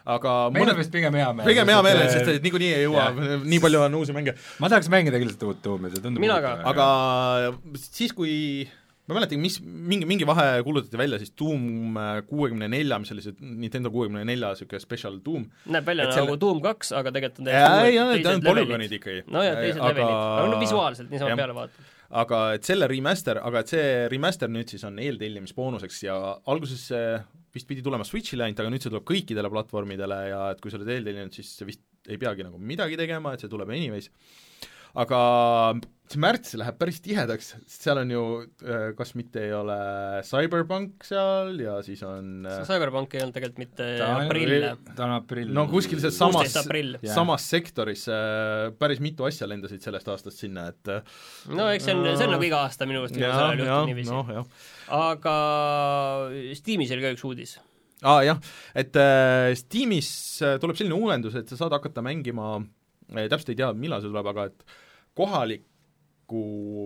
[0.08, 1.46] aga meil on mõned, vist pigem hea meel.
[1.52, 3.06] pigem hea meel, sest et niikuinii ei jõua,
[3.54, 6.40] nii palju on uusi mänge, ma tahaks mängida küll seda uut tuumi, see tundub Mina
[6.42, 6.56] ka.
[6.74, 6.90] aga
[7.78, 8.66] siis, kui
[9.08, 11.96] ma ei mäletagi, mis, mingi, mingi vahe kuulutati välja siis Doom
[12.28, 15.46] kuuekümne nelja, mis oli see Nintendo kuuekümne nelja niisugune special Doom.
[15.72, 16.40] näeb välja Et nagu selle-.
[16.42, 19.24] Doom kaks, aga tegelikult on ei, ei, teised ta on polügoonid ikkagi.
[19.32, 19.94] no ja teised aga...
[19.94, 21.40] levelid, aga no visuaalselt niisama Jah.
[21.40, 21.90] peale vaatad.
[22.22, 26.18] aga et selle remaster, aga et see remaster nüüd siis on eeltellimisboonuseks ja
[26.52, 27.08] alguses see
[27.56, 30.78] vist pidi tulema Switch'ile ainult, aga nüüd see tuleb kõikidele platvormidele ja et kui sa
[30.80, 34.10] oled eeltellinud, siis vist ei peagi nagu midagi tegema, et see tuleb anyways.
[34.94, 35.22] Aga
[36.08, 38.22] see märts läheb päris tihedaks, sest seal on ju
[38.64, 39.76] äh, kas mitte ei ole
[40.26, 45.04] Cyberpunk seal ja siis on äh, Cyberpunk ei olnud tegelikult mitte ta on aprill, ta
[45.04, 45.52] on aprill.
[45.54, 46.56] no kuskil see samas
[47.12, 50.92] samas sektoris äh, päris mitu asja lendasid sellest aastast sinna, et
[51.52, 54.22] no eks see on, see on nagu iga aasta minu arust ajal juhtub niiviisi.
[54.38, 55.36] jah aga
[56.56, 57.58] Steamis oli ka üks uudis.
[58.00, 58.42] aa ah, jah,
[58.78, 60.10] et äh, Steamis
[60.62, 62.66] tuleb selline uuendus, et sa saad hakata mängima äh,,
[63.08, 64.66] täpselt ei tea, millal see tuleb, aga et
[65.18, 66.42] kohaliku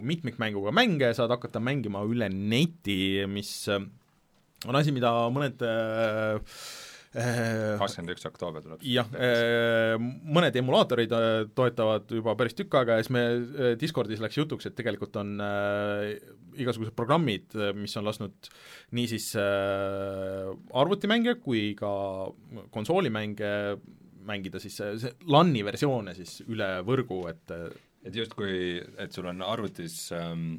[0.06, 3.82] mitmikmänguga mänge saad hakata mängima üle neti, mis äh,
[4.68, 6.56] on asi, mida mõned äh,
[7.12, 8.84] kakskümmend üks oktoober tuleb.
[8.88, 9.08] jah,
[10.32, 11.12] mõned emulaatorid
[11.52, 15.34] toetavad juba päris tükk aega ja siis me Discordis läks jutuks, et tegelikult on
[16.56, 18.48] igasugused programmid, mis on lasknud
[18.96, 21.92] niisiis arvutimänge kui ka
[22.72, 23.52] konsoolimänge
[24.28, 27.56] mängida siis see, see LAN-i versioone siis üle võrgu, et
[28.02, 30.56] et justkui, et sul on arvutis ähm,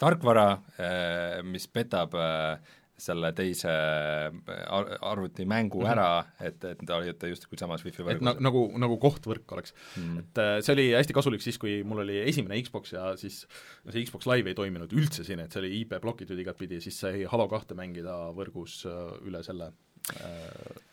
[0.00, 0.46] tarkvara
[0.80, 2.58] äh,, mis petab äh,
[3.00, 6.08] selle teise äh, ar arvutimängu ära,
[6.44, 8.10] et, et ta hoiate justkui samas wifi Mhm.
[8.10, 10.18] et võrgus na-, nagu, nagu kohtvõrk oleks mm..
[10.24, 13.42] et äh, see oli hästi kasulik siis, kui mul oli esimene Xbox ja siis
[13.84, 16.98] no see Xbox Live ei toiminud üldse siin, et see oli IP blokitud igatpidi, siis
[17.06, 19.72] sai Halo kahte mängida võrgus äh, üle selle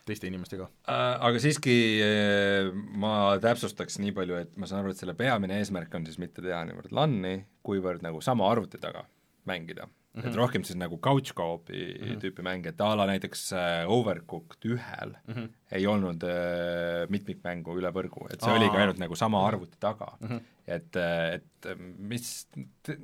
[0.07, 0.69] teiste inimestega.
[0.87, 5.59] Äh, aga siiski äh, ma täpsustaks nii palju, et ma saan aru, et selle peamine
[5.61, 7.37] eesmärk on siis mitte teha niivõrd LAN-i,
[7.67, 9.05] kuivõrd nagu sama arvuti taga
[9.47, 10.21] mängida mm.
[10.21, 10.27] -hmm.
[10.27, 12.21] et rohkem siis nagu couch co-op'i mm -hmm.
[12.23, 15.49] tüüpi mänge, et a la näiteks äh, Overcooked ühel mm -hmm.
[15.71, 18.59] ei olnud äh, mitmikmängu üle võrgu, et see Aa.
[18.59, 20.27] oligi ainult nagu sama arvuti taga mm.
[20.27, 20.35] Mhm.
[20.35, 20.41] -hmm.
[20.67, 20.95] et,
[21.33, 22.47] et mis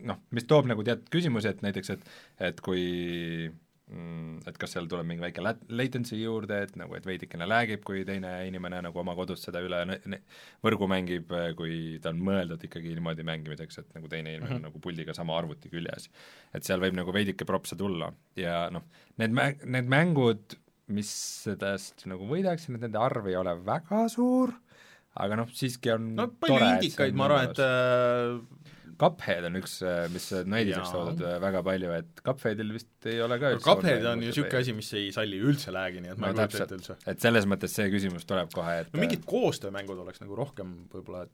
[0.04, 3.52] noh, mis toob nagu teatud küsimusi, et näiteks, et et kui
[3.92, 8.06] et kas seal tuleb mingi väike lat-, latency juurde, et nagu, et veidikene lag'ib, kui
[8.08, 9.82] teine inimene nagu oma kodus seda üle
[10.64, 14.68] võrgu mängib, kui ta on mõeldud ikkagi niimoodi mängimiseks, et nagu teine inimene mm -hmm.
[14.70, 16.10] nagu puldiga sama arvuti küljes.
[16.54, 18.84] et seal võib nagu veidike propse tulla ja noh,
[19.18, 20.58] need mä-, need mängud,
[20.88, 21.12] mis
[21.44, 24.54] sellest nagu võidaksid, nende arv ei ole väga suur,
[25.14, 28.63] aga noh, siiski on no palju tore, indikaid, ma arvan, et äh,
[29.00, 29.78] Cuphead on üks,
[30.14, 34.22] mis näidiseks toodud äh, väga palju, et Cupheadil vist ei ole ka üldse Cuphead on
[34.24, 36.78] ju niisugune asi, mis ei salli üldse lag'i, nii et ma No ei kujuta ette
[36.80, 36.98] üldse.
[37.14, 41.26] et selles mõttes see küsimus tuleb kohe, et no mingid koostöömängud oleks nagu rohkem võib-olla,
[41.28, 41.34] et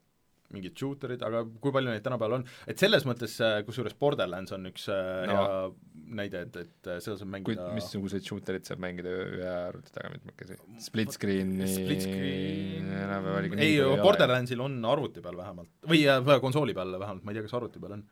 [0.54, 4.70] mingid shooter'id, aga kui palju neid tänapäeval on, et selles mõttes äh, kusjuures Borderlands on
[4.70, 5.36] üks äh, No.
[5.36, 9.94] hea näide, et, et äh, seda saab kui mängida missuguseid shooterid saab mängida ühe arvuti
[9.94, 10.58] taga mitmekesi?
[10.82, 14.00] Split screen'i Split screen enam-vähem ei ole.
[14.02, 16.06] Borderlandsil on arvuti peal vähemalt, või
[16.42, 18.08] konsooli peal vähemalt, ma ei tea, kas arvuti peal on.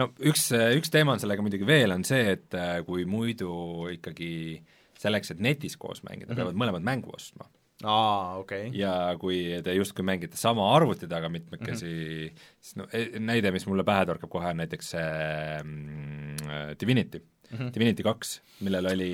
[0.00, 0.48] no üks,
[0.78, 2.56] üks teema on sellega muidugi veel, on see, et
[2.88, 3.52] kui muidu
[3.98, 4.32] ikkagi
[5.00, 6.32] selleks, et netis koos mängida mm.
[6.32, 6.40] -hmm.
[6.40, 7.50] peavad mõlemad mängu ostma
[7.84, 8.78] aa, okei okay..
[8.78, 12.50] ja kui te justkui mängite sama arvuti taga mitmekesi mm, -hmm.
[12.60, 17.62] siis no e- näide, mis mulle pähe torkab kohe, on näiteks see mm, Divinity Mhm.
[17.62, 17.72] -hmm.
[17.74, 18.30] Divinity kaks,
[18.60, 19.10] millel oli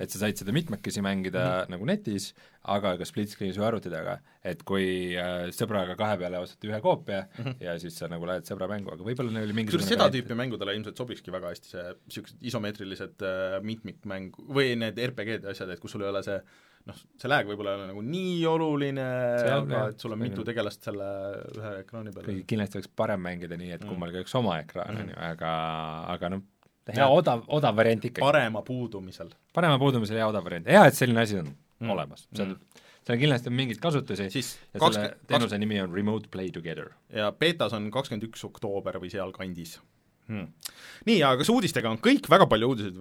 [0.00, 1.70] et sa said seda mitmekesi mängida mm -hmm.
[1.74, 2.34] nagu netis,
[2.74, 4.18] aga ka split screen'is või arvuti taga.
[4.44, 7.54] et kui äh, sõbraga kahe peale ostad ühe koopia mm -hmm.
[7.60, 10.74] ja siis sa nagu lähed sõbra mängu, aga võib-olla neil oli mingisugune seda tüüpi mängudele
[10.74, 15.80] ilmselt sobikski väga hästi see niisugused isomeetrilised äh, mitmikmäng või need RPG-d ja asjad, et
[15.80, 16.40] kus sul ei ole see
[16.86, 19.04] noh, see lag võib-olla ei ole nagu nii oluline,
[19.40, 21.06] See on, aga et sul on mitu tegelast selle
[21.56, 22.42] ühe ekraani peal.
[22.46, 23.88] kindlasti oleks parem mängida nii, et Mm.
[23.88, 25.00] kummalgi oleks oma ekraan, Mm.
[25.00, 25.52] on ju, aga,
[26.14, 26.42] aga noh,
[26.92, 28.20] hea odav, odav variant ikkagi.
[28.20, 29.30] parema puudumisel.
[29.52, 31.48] parema puudumisel hea odav variant, hea, et selline asi on
[31.80, 31.90] Mm.
[31.90, 32.52] olemas, seal Mm.
[32.52, 36.50] mm., seal kindlasti on mingeid kasutusi siis ja kaks- selle teenuse nimi on Remote Play
[36.50, 36.90] Together.
[37.12, 39.78] ja betas on kakskümmend üks oktoober või sealkandis
[40.28, 40.46] hmm..
[41.08, 43.00] nii, aga kas uudistega on kõik, väga palju uudiseid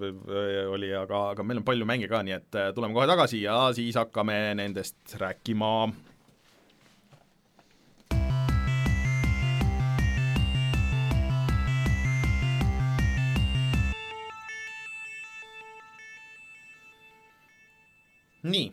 [0.73, 3.59] oli, aga, aga meil on palju mänge ka, nii et äh, tuleme kohe tagasi ja
[3.75, 5.75] siis hakkame nendest rääkima.
[18.43, 18.65] nii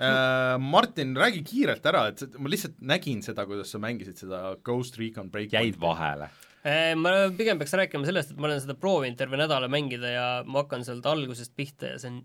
[0.00, 4.96] äh, Martin, räägi kiirelt ära, et ma lihtsalt nägin seda, kuidas sa mängisid seda Ghost
[5.00, 5.56] Recon Breakpointi.
[5.58, 6.30] jäid vahele.
[6.62, 10.26] Eh, ma pigem peaks rääkima sellest, et ma olen seda proovinud terve nädala mängida ja
[10.46, 12.20] ma hakkan sealt algusest pihta ja see on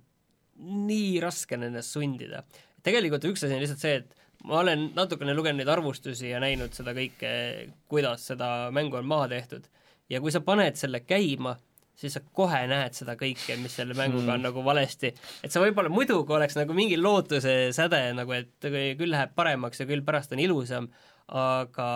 [0.87, 2.43] nii raske on ennast sundida.
[2.85, 4.13] tegelikult üks asi on lihtsalt see, et
[4.45, 7.31] ma olen natukene lugenud neid arvustusi ja näinud seda kõike,
[7.89, 9.65] kuidas seda mängu on maha tehtud.
[10.09, 11.57] ja kui sa paned selle käima,
[11.97, 15.15] siis sa kohe näed seda kõike, mis selle mänguga on nagu valesti.
[15.43, 19.89] et sa võib-olla muidu, oleks nagu mingi lootuse säde nagu, et küll läheb paremaks ja
[19.89, 20.91] küll pärast on ilusam,
[21.27, 21.87] aga,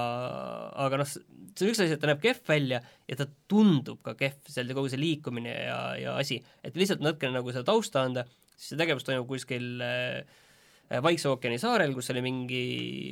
[0.86, 4.16] aga noh, see on üks asi, et ta näeb kehv välja ja ta tundub ka
[4.20, 8.26] kehv, seal kogu see liikumine ja, ja asi, et lihtsalt natukene nagu seda tausta anda,
[8.56, 10.40] siis see tegevus toimub kuskil äh,
[11.00, 12.64] Vaikse ookeani saarel, kus oli mingi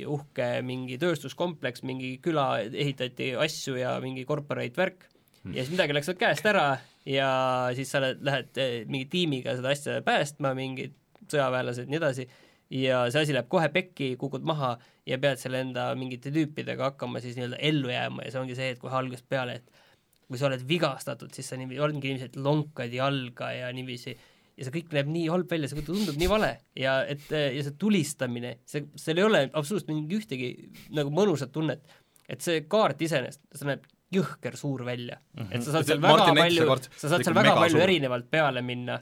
[0.04, 5.06] uhke mingi tööstuskompleks, mingi küla, ehitati asju ja mingi corporate värk.
[5.48, 6.74] Ja siis midagi läks sealt käest ära
[7.08, 7.30] ja
[7.72, 10.92] siis sa lähed, eh, mingi tiimiga seda asja päästma, mingid
[11.32, 12.26] sõjaväelased ja nii edasi,
[12.70, 14.76] ja see asi läheb kohe pekki, kukud maha
[15.08, 18.72] ja pead selle enda mingite tüüpidega hakkama siis nii-öelda ellu jääma ja see ongi see,
[18.74, 19.86] et kohe algusest peale, et
[20.30, 24.14] kui sa oled vigastatud, siis sa niiviisi, ongi et lonkad jalga ja niiviisi
[24.60, 27.76] ja see kõik näeb nii halb välja, see tundub nii vale ja et ja see
[27.80, 30.50] tulistamine, see, seal ei ole absoluutselt mingi ühtegi
[30.96, 31.82] nagu mõnusat tunnet.
[32.30, 35.54] et see kaart iseenesest, see näeb jõhker suur välja mm, -hmm.
[35.54, 36.66] et sa saad seal väga Martin palju
[36.98, 37.86] sa saad seal väga palju suur.
[37.86, 39.00] erinevalt peale minna.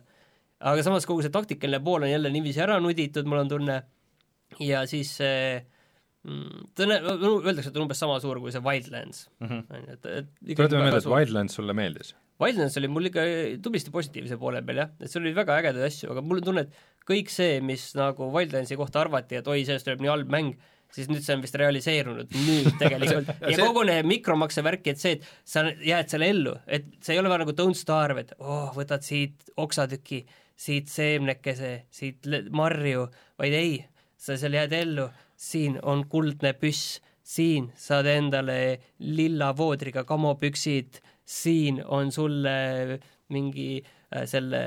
[0.61, 3.81] Aga samas kogu see taktikaline pool on jälle niiviisi ära nuditud, mul on tunne,
[4.65, 5.59] ja siis see
[6.25, 9.61] mm, on, öeldakse, et on umbes sama suur kui see Wildlands Mhm.
[9.71, 11.13] on ju, et, et tuletame meelde, et.
[11.13, 12.15] Wildlands sulle meeldis.
[12.39, 13.23] Wildlands oli mul ikka
[13.65, 16.67] tublisti positiivse poole peal jah, et seal oli väga ägedaid asju, aga mul on tunne,
[16.69, 20.53] et kõik see, mis nagu Wildlandsi kohta arvati, et oi, sellest tuleb nii halb mäng,
[20.95, 25.03] siis nüüd see on vist realiseerunud nüüd tegelikult ja see- kogu see mikromakse värk, et
[25.03, 28.33] see, et sa jääd selle ellu, et see ei ole väga nagu Don't Starve, et
[28.39, 30.23] oh, võtad siit oksatüki,
[30.59, 33.07] siit seemnekese, siit marju,
[33.39, 33.77] vaid ei,
[34.19, 35.07] sa seal jääd ellu,
[35.39, 38.59] siin on kuldne püss, siin saad endale
[38.99, 40.99] lilla voodriga kamopüksid,
[41.29, 42.99] siin on sulle
[43.35, 44.63] mingi äh, selle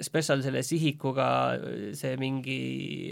[0.00, 2.60] spetsial selle sihikuga äh, see mingi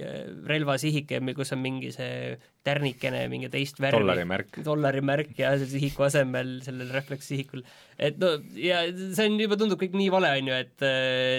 [0.00, 2.38] äh, relvasihik, kus on mingi see
[2.68, 3.98] tärnikene mingi teist värvi.
[3.98, 4.60] dollarimärk.
[4.64, 7.64] dollarimärk ja selle sihiku asemel sellel reflekssihikul.
[7.98, 10.86] et no ja see on juba, tundub kõik nii vale, on ju, et,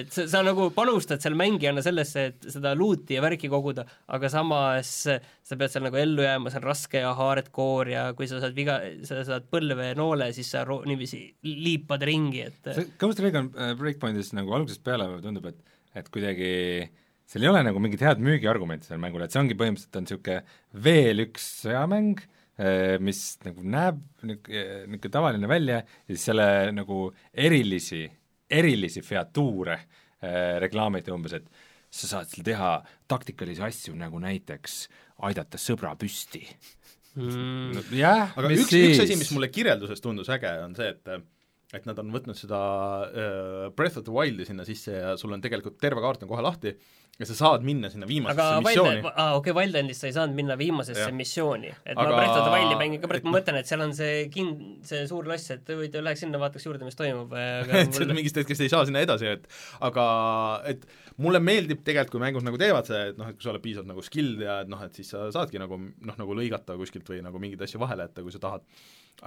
[0.04, 4.32] et sa, sa nagu panustad seal mängijana sellesse, et seda luuti ja värki koguda, aga
[4.34, 8.42] samas sa pead seal nagu ellu jääma, see on raske ja hardcore ja kui sa
[8.44, 13.22] saad viga, sa saad põlve noole, siis sa ro-, niiviisi liipad ringi, et see Ghost
[13.24, 16.52] Recon äh, Breakpointis nagu algusest peale tundub, et, et kuidagi
[17.30, 20.84] seal ei ole nagu mingit head müügiargumenti sellel mängul, et see ongi põhimõtteliselt on niisugune
[20.86, 22.24] veel üks sõjamäng,
[23.06, 28.04] mis nagu näeb niisugune, niisugune tavaline välja ja siis selle nagu erilisi,
[28.50, 31.48] erilisi featuure äh, reklaamiti umbes, et
[31.90, 32.74] sa saad seal teha
[33.10, 34.82] taktikalisi asju, nagu näiteks
[35.30, 36.44] aidata sõbra püsti
[37.16, 37.84] mm, no,.
[37.96, 41.14] jah, aga mis üks, üks asi, mis mulle kirjelduses tundus äge, on see, et
[41.74, 42.60] et nad on võtnud seda
[43.06, 46.42] äh, Breath of the Wildi sinna sisse ja sul on tegelikult terve kaart on kohe
[46.46, 46.74] lahti
[47.20, 50.16] ja sa saad minna sinna viimasesse aga missiooni Wild, aa okei okay,, Wildlandis sa ei
[50.16, 51.16] saanud minna viimasesse Jah.
[51.16, 53.94] missiooni, et Aga- ma Breath of the Wildi mängin ka, ma mõtlen, et seal on
[53.98, 54.56] see kin-,
[54.88, 58.40] see suur loss, et huvitav, läheks sinna, vaataks juurde, mis toimub, aga et sealt mingist
[58.40, 59.46] hetkest ei saa sinna edasi, et
[59.90, 60.08] aga
[60.72, 60.88] et
[61.20, 63.92] mulle meeldib tegelikult, kui mängud nagu teevad see, et noh, et kui sa oled piisavalt
[63.92, 67.20] nagu skilled ja et noh, et siis sa saadki nagu noh, nagu lõigata kuskilt või
[67.26, 68.64] nagu mingeid asju vahele jätta, kui sa tahad.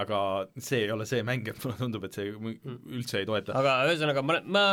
[0.01, 0.19] Aga
[0.57, 2.55] see ei ole see mäng, et mulle tundub, et see mu-
[2.97, 3.53] üldse ei toeta.
[3.59, 4.65] aga ühesõnaga, ma, ma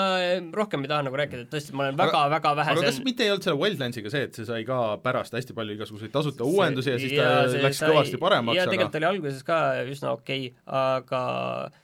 [0.56, 3.26] rohkem ei taha nagu rääkida, et tõesti, ma olen väga-väga vähe aga see kas mitte
[3.28, 6.94] ei olnud selle Wildlandsiga see, et see sai ka pärast hästi palju igasuguseid tasuta uuendusi
[6.94, 9.60] ja siis ta ja, see läks sai- kõvasti paremaks, aga tegelikult oli alguses ka
[9.92, 11.24] üsna okei okay,, aga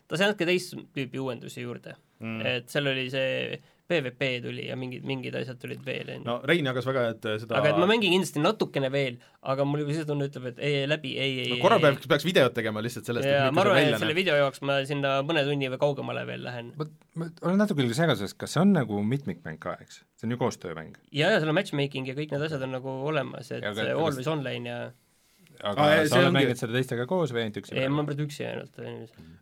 [0.07, 1.97] ta sai natuke teist tüüpi uuendusi juurde.
[2.23, 2.39] Mm.
[2.47, 6.23] et seal oli see PVP tuli ja mingid, mingid asjad tulid veel, on ju.
[6.25, 9.83] no Rein jagas väga, et seda aga et ma mängin kindlasti natukene veel, aga mul
[9.83, 12.81] juba sisetunne ütleb, et ei, ei läbi, ei, ei no korra peaks, peaks videot tegema
[12.85, 16.25] lihtsalt sellest, et ma arvan, et selle video jaoks ma sinna mõne tunni või kaugemale
[16.29, 16.73] veel lähen.
[16.81, 16.89] ma,
[17.21, 20.01] ma olen natuke küll segaduses, kas see on nagu mitmikmäng ka, eks?
[20.17, 20.97] see on ju koostöömäng.
[21.13, 23.83] ja, ja seal on matchmaking ja kõik need asjad on nagu olemas, et Ja aga
[23.83, 24.79] see kas- always online ja
[25.61, 27.75] aga ah, ei, sa oled mänginud seda teistega koos või ainult üksi?
[27.77, 28.79] ei, ma olen praegu üksi ainult.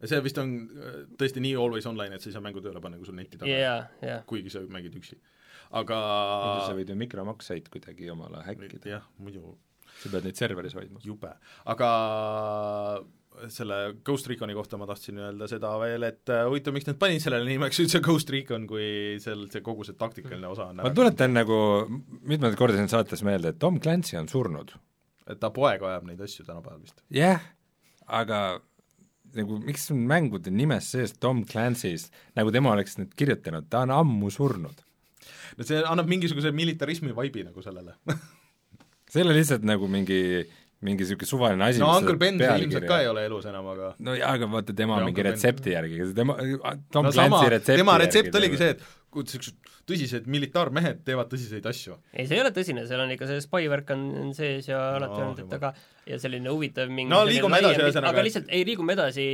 [0.03, 2.99] see vist on äh, tõesti nii always online, et sa ei saa mängu tööle panna,
[3.01, 4.21] kui sul netti taga jaa, jaa.
[4.29, 5.19] kuigi sa mängid üksi.
[5.81, 5.99] aga
[6.67, 9.55] sa võid ju mikromakseid kuidagi omale häkkida, jah, muidu
[10.01, 11.01] sa pead neid serveris hoidma.
[11.05, 11.33] jube,
[11.73, 11.89] aga
[13.49, 17.23] selle Ghost Reconi kohta ma tahtsin öelda seda veel, et äh, huvitav, miks nad panid
[17.23, 21.35] sellele nimeks üldse Ghost Recon, kui seal see kogu see taktikaline osa on ma tuletan
[21.35, 21.57] nagu
[21.89, 24.75] mitmendat korda siin saates meelde, et Tom Clancy on surnud.
[25.29, 27.03] Et ta poeg ajab neid asju tänapäeval vist.
[27.09, 27.49] jah yeah,,
[28.21, 28.39] aga
[29.37, 33.93] nagu miks on mängude nimes sees Tom Clancy's, nagu tema oleks nüüd kirjutanud, ta on
[33.95, 34.83] ammu surnud.
[35.57, 37.97] no see annab mingisuguse militarismi vibe'i nagu sellele
[39.11, 40.19] see ei ole lihtsalt nagu mingi
[40.85, 44.17] mingi niisugune suvaline asi, no Uncle Ben ilmselt ka ei ole elus enam, aga no
[44.17, 45.37] jaa, aga vaata, tema Või mingi Uncle Ben.
[45.37, 46.37] retsepti järgi, tema,
[46.93, 51.01] Tom no Clancy sama, retsepti tema järgi retsept oligi see, et kui niisugused tõsised militaarmehed
[51.07, 51.97] teevad tõsiseid asju.
[52.13, 55.19] ei, see ei ole tõsine, seal on ikka see spy värk on sees ja alati
[55.19, 55.73] No, olnud, et aga
[56.07, 59.25] ja selline huvitav mingi No liigume edasi, ühesõnaga, aga lihtsalt ei, liigume edasi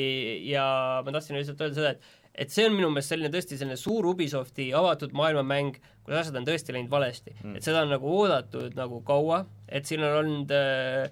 [0.50, 0.66] ja
[1.06, 4.06] ma tahtsin lihtsalt öelda seda, et et see on minu meelest selline tõesti selline suur
[4.14, 7.58] Ubisofti avatud maailmamäng, kus asjad on tõesti läinud valesti mm..
[7.60, 11.10] et seda on nagu oodatud nagu kaua, et siin on olnud äh,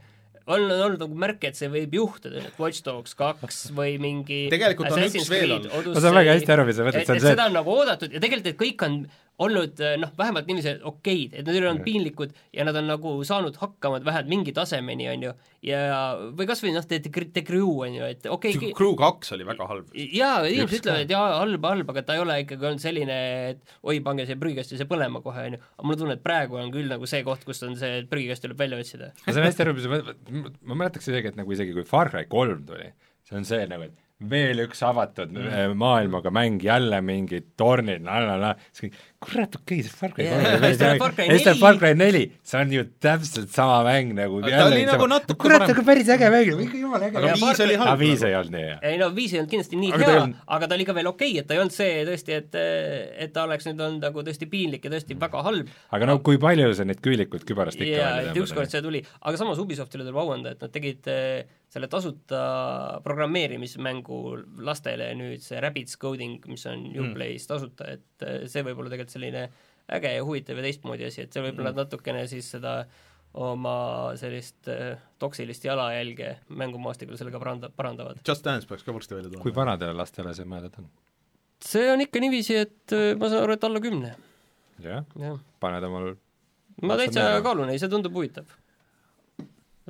[0.48, 4.92] on olnud nagu märke, et see võib juhtuda, et Watch Dogs kaks või mingi Tegelikult
[4.94, 5.94] on Assassin's üks veel olnud.
[5.94, 7.58] ma saan väga hästi aru, mis sa mõtled, et, see on et see, seda on
[7.60, 9.00] nagu oodatud ja tegelikult et kõik on
[9.44, 12.88] olnud eh, noh, vähemalt niiviisi okeid, et nad ei ole olnud piinlikud ja nad on
[12.90, 15.34] nagu saanud hakkama vähemalt mingi tasemeni, on ju,
[15.68, 15.82] ja
[16.38, 19.68] või kas või noh, The, Crew, on ju, et okei okay, Crew kaks oli väga
[19.70, 19.92] halb.
[19.94, 23.20] jaa, inimesed ütlevad, et jaa, halb, halb, aga ta ei ole ikkagi olnud selline,
[23.52, 25.62] et oi, pange see prügikasti see põlema kohe, on ju.
[25.78, 28.10] aga mul on tunne, et praegu on küll nagu see koht, kus on see, et
[28.10, 29.14] prügikast tuleb välja otsida.
[29.28, 32.10] ma saan hästi aru, mis sa mõtled, ma mäletaks isegi, et nagu isegi kui Far
[32.10, 32.90] Cry kolm tuli,
[33.28, 35.76] see on see nagu, et veel üks avatud mm.
[35.78, 40.14] maailmaga mäng, jälle mingid tornid, la la la, siis kõik, kurat, okei okay,, see Far
[40.16, 42.24] Cry kolm siis tuleb Far Cry neli.
[42.46, 46.10] See on ju täpselt sama mäng nagu Aga ta oli nagu natuke kurat, aga päris
[46.16, 48.02] äge mäng, ikka jumala äge aga viis oli halb.
[48.02, 48.80] viis ei olnud nii hea.
[48.90, 51.12] ei no viis ei olnud kindlasti nii Aga hea olnud-, aga ta oli ka veel
[51.12, 52.60] okei okay,, et ta ei olnud see tõesti, et
[53.28, 55.70] et ta oleks nüüd olnud nagu tõesti piinlik ja tõesti väga halb.
[55.94, 59.38] aga no kui palju sa neid küülikud kübarast ikka välja et ükskord see tuli, aga
[59.38, 62.42] samas Ubisoftile tuleb au anda, et nad tegid eh, selle tasuta
[63.04, 64.20] programmeerimismängu
[64.66, 69.18] lastele nüüd see Rabbids Coding, mis on Uplay's tasuta, et eh, see võib olla tegelikult
[69.18, 69.44] selline
[69.98, 72.80] äge ja huvitav ja teistmoodi asi, et seal võib-olla nad natukene siis seda
[73.38, 73.76] oma
[74.20, 78.22] sellist eh, toksilist jalajälge mängumaastikul sellega paranda-, parandavad.
[78.28, 79.58] Just Dance peaks ka varsti välja kui tulema.
[79.60, 80.88] vanadele lastele see mõeldud on?
[81.68, 84.14] see on ikka niiviisi, et eh, ma saan aru, et alla kümne,
[84.84, 85.44] jah, jah.
[85.60, 86.16] paned omal
[86.88, 88.50] ma täitsa kaalun, ei see tundub huvitav.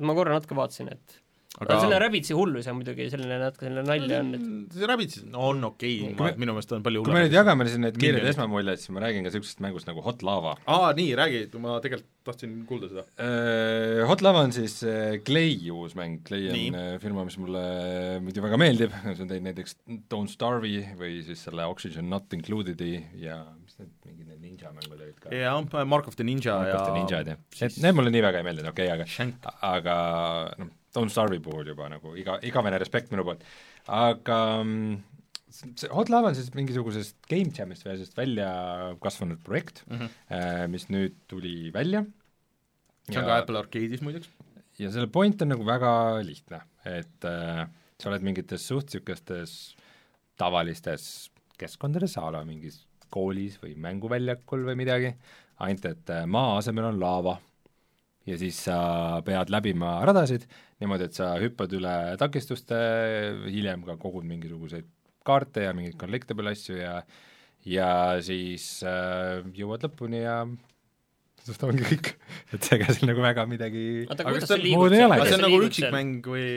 [0.02, 1.18] ma korra natuke vaatasin, et
[1.58, 5.22] aga aga selline Rabbitsi hullus ja muidugi selline natuke selline nalja on, et see Rabbids
[5.26, 7.98] no, on okei okay, me- minu meelest on palju kui me nüüd jagame siin need
[7.98, 8.34] kiired Miljonid.
[8.34, 12.14] esmamuljed, siis ma räägin ka niisugusest mängust nagu Hot Lava aa, nii, räägi, ma tegelikult
[12.28, 13.04] tahtsin kuulda seda.
[13.16, 16.72] Uh, Hot Lava on siis uh, Clay uus mäng, Clay on Nii.
[16.74, 17.62] uh, firma, mis mulle
[18.24, 19.78] muidu väga meeldib, see on teinud näiteks
[20.12, 22.92] Don't Starve'i või siis selle Oxygen Not Included'i
[23.22, 26.72] ja mis need mingid need ninja mängud olid ka jaa, Mark of the Ninja Mark
[26.72, 29.48] ja of the Ninjad jah, need mulle nii väga ei meeldinud, okei okay,, aga Shank.
[29.64, 29.96] aga
[30.60, 33.42] noh, Don't Starve'i puhul juba nagu iga, igavene respekt minu poolt,
[33.92, 34.94] aga mm,
[35.48, 38.48] see Hot Lava on siis mingisugusest Game Jamist või sellisest välja
[39.02, 39.98] kasvanud projekt mm.
[39.98, 40.72] -hmm.
[40.72, 42.04] mis nüüd tuli välja
[43.08, 44.30] see on ka Apple Arcade'is muideks.
[44.78, 45.90] ja selle point on nagu väga
[46.26, 47.64] lihtne, et äh,
[47.98, 49.56] sa oled mingites suht- niisugustes
[50.38, 51.28] tavalistes
[51.58, 55.12] keskkondades, a la mingis koolis või mänguväljakul või midagi,
[55.64, 57.38] ainult et äh, maa asemel on laava.
[58.28, 58.78] Ja siis sa
[59.26, 60.44] pead läbima radasid
[60.82, 62.76] niimoodi, et sa hüppad üle takistuste,
[63.48, 64.86] hiljem ka kogud mingisuguseid
[65.26, 67.00] kaarte ja mingeid collectible asju ja
[67.68, 67.88] ja
[68.24, 70.42] siis äh, jõuad lõpuni ja
[71.48, 72.08] sest ongi kõik,
[72.54, 75.02] et ega seal nagu väga midagi oota, Aga kuidas kas ta- see liigub muud ei
[75.04, 75.16] ole.
[75.16, 75.88] aga kuidas see on sa nagu liigud seal?
[75.88, 76.48] üksikmäng või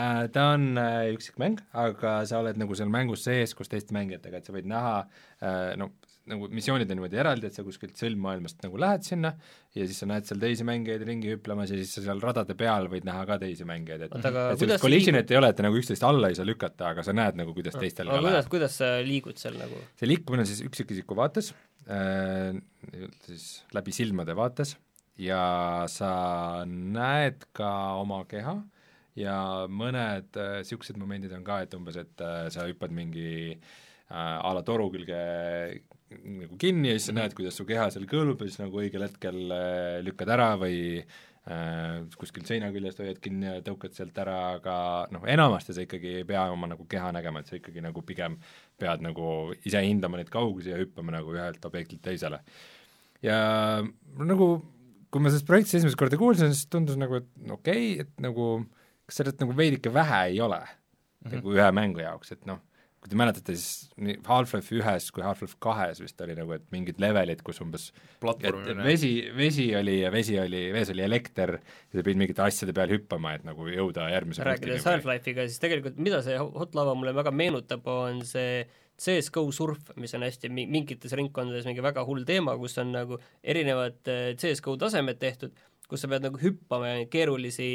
[0.00, 4.40] Äh, ta on äh, üksikmäng, aga sa oled nagu seal mängus sees koos teiste mängijatega,
[4.40, 5.90] et sa võid näha äh, no
[6.30, 9.32] nagu missioonid on niimoodi eraldi, et sa kuskilt sõlmmaailmast nagu lähed sinna
[9.76, 12.88] ja siis sa näed seal teisi mängijaid ringi hüplemas ja siis sa seal radade peal
[12.92, 15.66] võid näha ka teisi mängijaid, et oota, aga et sellist collision'it ei ole, et te
[15.66, 18.78] nagu üksteist alla ei saa lükata, aga sa näed nagu, kuidas teistel aga kuidas kuidas
[18.82, 19.82] sa liigud seal nagu?
[20.00, 21.52] see liikumine on siis üksikisiku vaates
[21.90, 22.56] äh,,
[23.26, 24.76] siis läbi silmade vaates
[25.20, 25.44] ja
[25.90, 26.12] sa
[26.66, 27.70] näed ka
[28.00, 28.56] oma keha
[29.18, 29.36] ja
[29.68, 33.58] mõned niisugused momendid on ka, et umbes, et äh, sa hüppad mingi
[34.10, 35.18] a la toru külge
[36.10, 39.04] nagu kinni ja siis sa näed, kuidas su keha seal kõlbub ja siis nagu õigel
[39.06, 44.38] hetkel äh, lükkad ära või äh, kuskil seina küljest hoiad kinni ja tõukad sealt ära,
[44.56, 44.74] aga
[45.14, 48.40] noh, enamasti sa ikkagi ei pea oma nagu keha nägema, et sa ikkagi nagu pigem
[48.80, 52.42] pead nagu ise hindama neid kaugusi ja hüppama nagu ühelt objektilt teisele.
[53.22, 53.38] ja
[54.18, 54.52] nagu
[55.10, 58.52] kui ma sellest projektist esimest korda kuulsin, siis tundus nagu, et okei okay,, et nagu
[59.06, 61.34] kas sellest nagu veidike vähe ei ole mm -hmm.
[61.34, 62.60] nagu ühe mängu jaoks, et noh,
[63.00, 67.00] kui te mäletate, siis nii Half-Life ühes kui Half-Life kahes vist oli nagu, et mingid
[67.00, 71.96] levelid, kus umbes et, et vesi, vesi oli ja vesi oli, vees oli elekter ja
[71.96, 76.20] sa pidid mingite asjade peal hüppama, et nagu jõuda järgmise rääkides Half-Life'iga, siis tegelikult mida
[76.26, 78.66] see Hot Lava mulle väga meenutab, on see
[79.00, 83.16] CS GO surf, mis on hästi mingites ringkondades mingi väga hull teema, kus on nagu
[83.40, 85.56] erinevad äh, CS GO tasemed tehtud
[85.90, 87.66] kus sa pead nagu hüppama ja keerulisi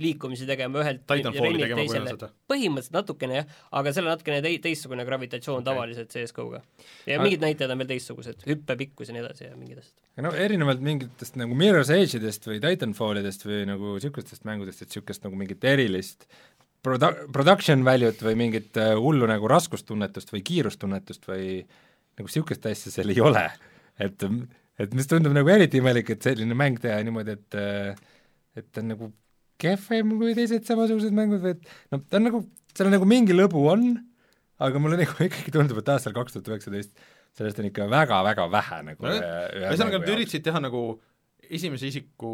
[0.00, 2.30] liikumisi tegema ühelt rennilt teisele.
[2.50, 5.68] põhimõtteliselt natukene jah, aga seal on natukene tei-, teistsugune gravitatsioon okay.
[5.72, 6.62] tavaliselt CSGO-ga.
[7.08, 7.26] ja aga...
[7.26, 9.94] mingid näitajad on veel teistsugused, hüppepikkus ja nii edasi ja mingid asjad.
[10.26, 15.40] no erinevalt mingitest nagu Mirror's Edge'idest või Titanfallidest või nagu niisugustest mängudest, et niisugust nagu
[15.40, 16.28] mingit erilist
[16.84, 21.48] produ-, production value't või mingit uh, hullu nagu raskustunnetust või kiirustunnetust või
[22.18, 23.48] nagu niisugust asja seal ei ole.
[24.02, 24.22] et
[24.80, 27.58] et mis tundub nagu eriti imelik, et selline mäng teha niimoodi, et
[28.58, 29.10] et ta on nagu
[29.60, 32.40] kehvem kui teised samasugused mängud või et noh, ta on nagu,
[32.74, 33.90] seal on nagu mingi lõbu on,
[34.64, 38.80] aga mulle nagu ikkagi tundub, et aastal kaks tuhat üheksateist sellest on ikka väga-väga vähe
[38.90, 40.82] nagu no, ühesõnaga, nad üritasid teha nagu
[41.44, 42.32] esimese isiku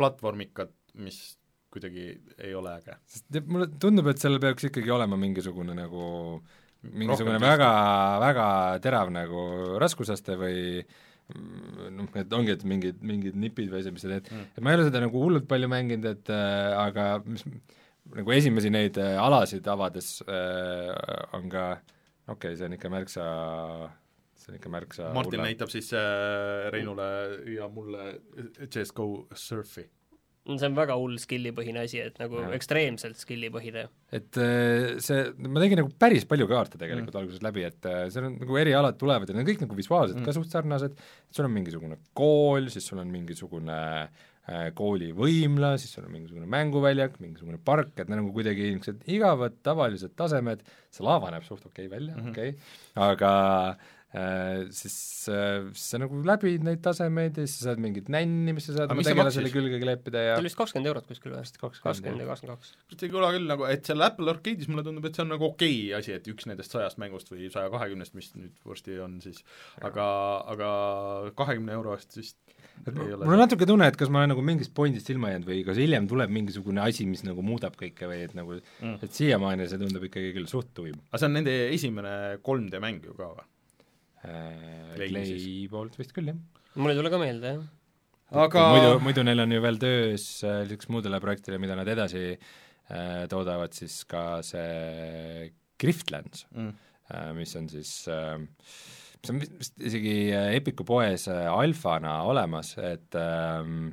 [0.00, 1.20] platvormikat, mis
[1.74, 2.96] kuidagi ei ole äge.
[3.10, 6.04] sest mulle tundub, et seal peaks ikkagi olema mingisugune nagu
[6.84, 7.70] mingisugune väga,
[8.22, 8.46] väga
[8.84, 9.44] terav nagu
[9.80, 10.96] raskusaste või äh,
[11.94, 14.72] noh, et ongi, et mingid, mingid nipid või asjad, mis sa teed mm., et ma
[14.72, 17.46] ei ole seda nagu hullult palju mänginud, et äh, aga mis
[18.12, 20.92] nagu esimesi neid äh, alasid avades äh,
[21.36, 21.66] on ka
[22.28, 23.26] okei okay,, see on ikka märksa
[24.36, 25.48] see on ikka märksa Martin hulla.
[25.48, 27.08] näitab siis äh, Reinule
[27.54, 28.18] ja mulle
[28.68, 29.86] CS GO Surfi
[30.44, 32.50] see on väga hull skill'ipõhine asi, et nagu ja.
[32.56, 33.86] ekstreemselt skill'ipõhine.
[34.14, 37.22] et äh, see, ma tegin nagu päris palju kaarte tegelikult mm.
[37.22, 40.20] alguses läbi, et äh, seal on nagu erialad tulevad ja need on kõik nagu visuaalselt
[40.20, 40.28] mm.
[40.28, 45.74] ka suht sarnased, et sul on mingisugune kool, siis sul on mingisugune äh, kooli võimla,
[45.80, 50.12] siis sul on mingisugune mänguväljak, mingisugune park, et need on nagu kuidagi niisugused igavad tavalised
[50.20, 52.36] tasemed, see laava näeb suht okei okay välja mm, -hmm.
[52.36, 53.32] okei okay., aga
[54.70, 54.96] siis
[55.32, 58.92] äh, sa nagu läbid neid tasemeid ja siis sa saad mingit nänni, mis sa saad
[58.94, 61.42] oma tegelasele külge kleepida ja see oli vist kakskümmend eurot kuskil või?
[61.64, 62.74] kakskümmend ja kakskümmend kaks.
[62.94, 65.48] see ei kõla küll nagu, et seal Apple Arcade'is mulle tundub, et see on nagu
[65.48, 69.18] okei okay asi, et üks nendest sajast mängust või saja kahekümnest, mis nüüd varsti on
[69.24, 69.42] siis,
[69.82, 70.06] aga,
[70.54, 70.70] aga
[71.38, 72.38] kahekümne euro eest vist
[72.84, 75.78] mul on natuke tunne, et kas ma olen nagu mingist pointist ilma jäänud või kas
[75.80, 79.80] hiljem tuleb mingisugune asi, mis nagu muudab kõike või et nagu mm., et siiamaani see
[79.80, 80.98] tundub ikkagi küll suht tuim.
[81.10, 82.14] aga see on nende esimene
[82.44, 83.46] 3D mäng ju ka või?
[84.24, 86.38] Clay poolt vist küll, jah.
[86.80, 87.64] mul ei tule ka meelde, jah.
[88.44, 92.24] aga muidu, muidu neil on ju veel töös niisuguseks äh, muudele projektidele, mida nad edasi
[92.34, 96.72] äh, toodavad, siis ka see Griftlands mm.,
[97.12, 98.38] äh, mis on siis äh,
[99.24, 103.92] mis on vist isegi äh, Epiku poes äh, alfana olemas, et ähm,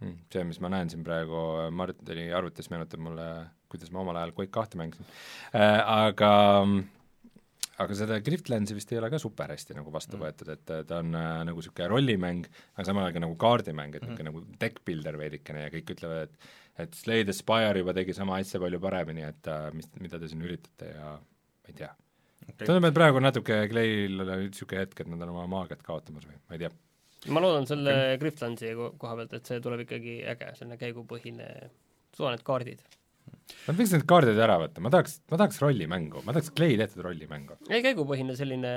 [0.00, 3.28] hmm, see, mis ma näen siin praegu Martini arvutis, meenutab mulle,
[3.68, 5.08] kuidas ma omal ajal Quake kahte mängisin
[5.52, 6.32] äh,, aga
[6.64, 6.78] äh,
[7.82, 10.24] aga seda Griftlandsi vist ei ole ka super hästi nagu vastu mm.
[10.24, 14.04] võetud, et ta on äh, nagu niisugune rollimäng, aga samal ajal ka nagu kaardimäng, et
[14.04, 14.40] niisugune mm.
[14.48, 18.36] nagu deck builder veidikene ja kõik ütlevad, et et Slay the Spire juba tegi sama
[18.38, 21.88] asja palju paremini, et äh, mis, mida te siin üritate ja ma ei tea
[22.44, 22.66] okay..
[22.66, 26.58] tundub, et praegu natuke Clay'l niisugune hetk, et nad on oma maagiat kaotamas või ma
[26.58, 26.70] ei tea.
[27.34, 28.22] ma loodan selle okay.
[28.22, 31.50] Griftlandsi koha pealt, et see tuleb ikkagi äge, selline käigupõhine,
[32.14, 32.86] suva need kaardid
[33.68, 37.06] Nad võiks need kaardid ära võtta, ma tahaks, ma tahaks rollimängu, ma tahaks Clay tehtud
[37.06, 37.58] rollimängu.
[37.68, 38.74] ei, käigupõhine selline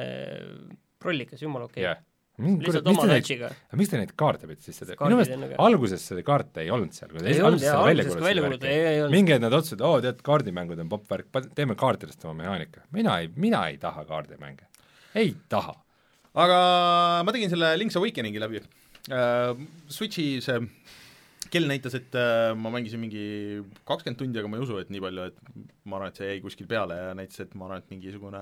[1.01, 1.89] rollikas, jumala okei okay.
[1.89, 2.07] yeah
[2.41, 3.49] lihtsalt oma touch'iga.
[3.51, 5.09] aga miks te neid kaarte pidite sisse tegema?
[5.09, 8.85] minu meelest alguses seda kaarte ei olnud seal, kui jaa, alguses kui välja kuulutati, ei,
[8.93, 9.15] ei olnud.
[9.15, 12.85] mingi hetk nad otsustasid, oo tead, kaardimängud on popp värk, teeme kaartidest oma mehaanika.
[12.95, 14.69] mina ei, mina ei taha kaardimänge.
[15.21, 15.75] ei taha.
[16.45, 16.61] aga
[17.27, 19.67] ma tegin selle Link's Awakeningi läbi uh,.
[19.91, 20.59] Switchi see
[21.51, 23.23] kell näitas, et äh, ma mängisin mingi
[23.87, 26.41] kakskümmend tundi, aga ma ei usu, et nii palju, et ma arvan, et see jäi
[26.43, 28.41] kuskil peale ja näitas, et ma arvan, et mingisugune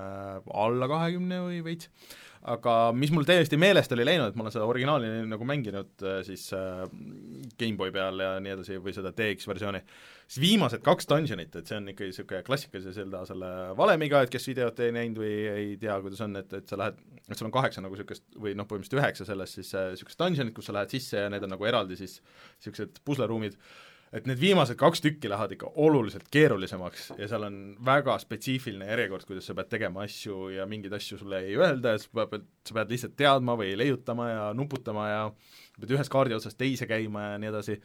[0.64, 1.90] alla kahekümne või veits.
[2.50, 6.22] Aga mis mul täiesti meelest oli läinud, et ma olen seda originaali nagu mänginud äh,
[6.24, 6.86] siis äh,
[7.60, 9.82] GameBoy peal ja nii edasi, või seda DX versiooni,
[10.26, 14.48] siis viimased kaks dungeonit, et see on ikkagi niisugune klassikalise Zelda selle valemiga, et kes
[14.50, 17.54] videot ei näinud või ei tea, kuidas on, et, et sa lähed, et sul on
[17.54, 20.96] kaheksa nagu niisugust või noh, põhimõtteliselt üheksa sellest siis niisugust äh, dungeonit, kus sa lähed
[20.96, 23.58] sisse ja need on nagu eraldi siis niisugused pusleruumid
[24.12, 29.26] et need viimased kaks tükki lähevad ikka oluliselt keerulisemaks ja seal on väga spetsiifiline järjekord,
[29.28, 32.78] kuidas sa pead tegema asju ja mingeid asju sulle ei öelda ja sa pead, sa
[32.80, 35.20] pead lihtsalt teadma või leiutama ja nuputama ja
[35.78, 37.78] pead ühest kaardi otsast teise käima ja nii edasi,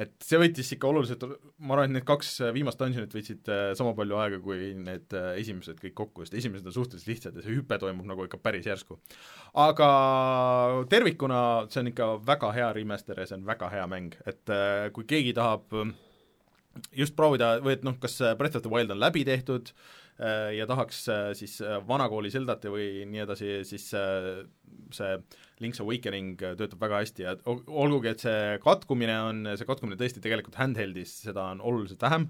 [0.00, 1.24] et see võttis ikka oluliselt,
[1.56, 5.30] ma arvan, et need kaks viimast dungeonit võtsid äh, sama palju aega kui need äh,
[5.40, 8.68] esimesed kõik kokku, sest esimesed on suhteliselt lihtsad ja see hüpe toimub nagu ikka päris
[8.68, 8.98] järsku.
[9.62, 9.88] aga
[10.92, 11.40] tervikuna
[11.72, 15.08] see on ikka väga hea remaster ja see on väga hea mäng, et äh, kui
[15.08, 15.72] keegi tahab
[16.92, 19.72] just proovida, või et noh, kas Breath of the Wild on läbi tehtud
[20.16, 21.02] ja tahaks
[21.36, 21.58] siis
[21.88, 25.10] vanakooli Zeldat või nii edasi, siis see
[25.64, 30.58] Link's Awakening töötab väga hästi ja olgugi, et see katkumine on, see katkumine tõesti tegelikult
[30.60, 32.26] handheld'is, seda on oluliselt vähem,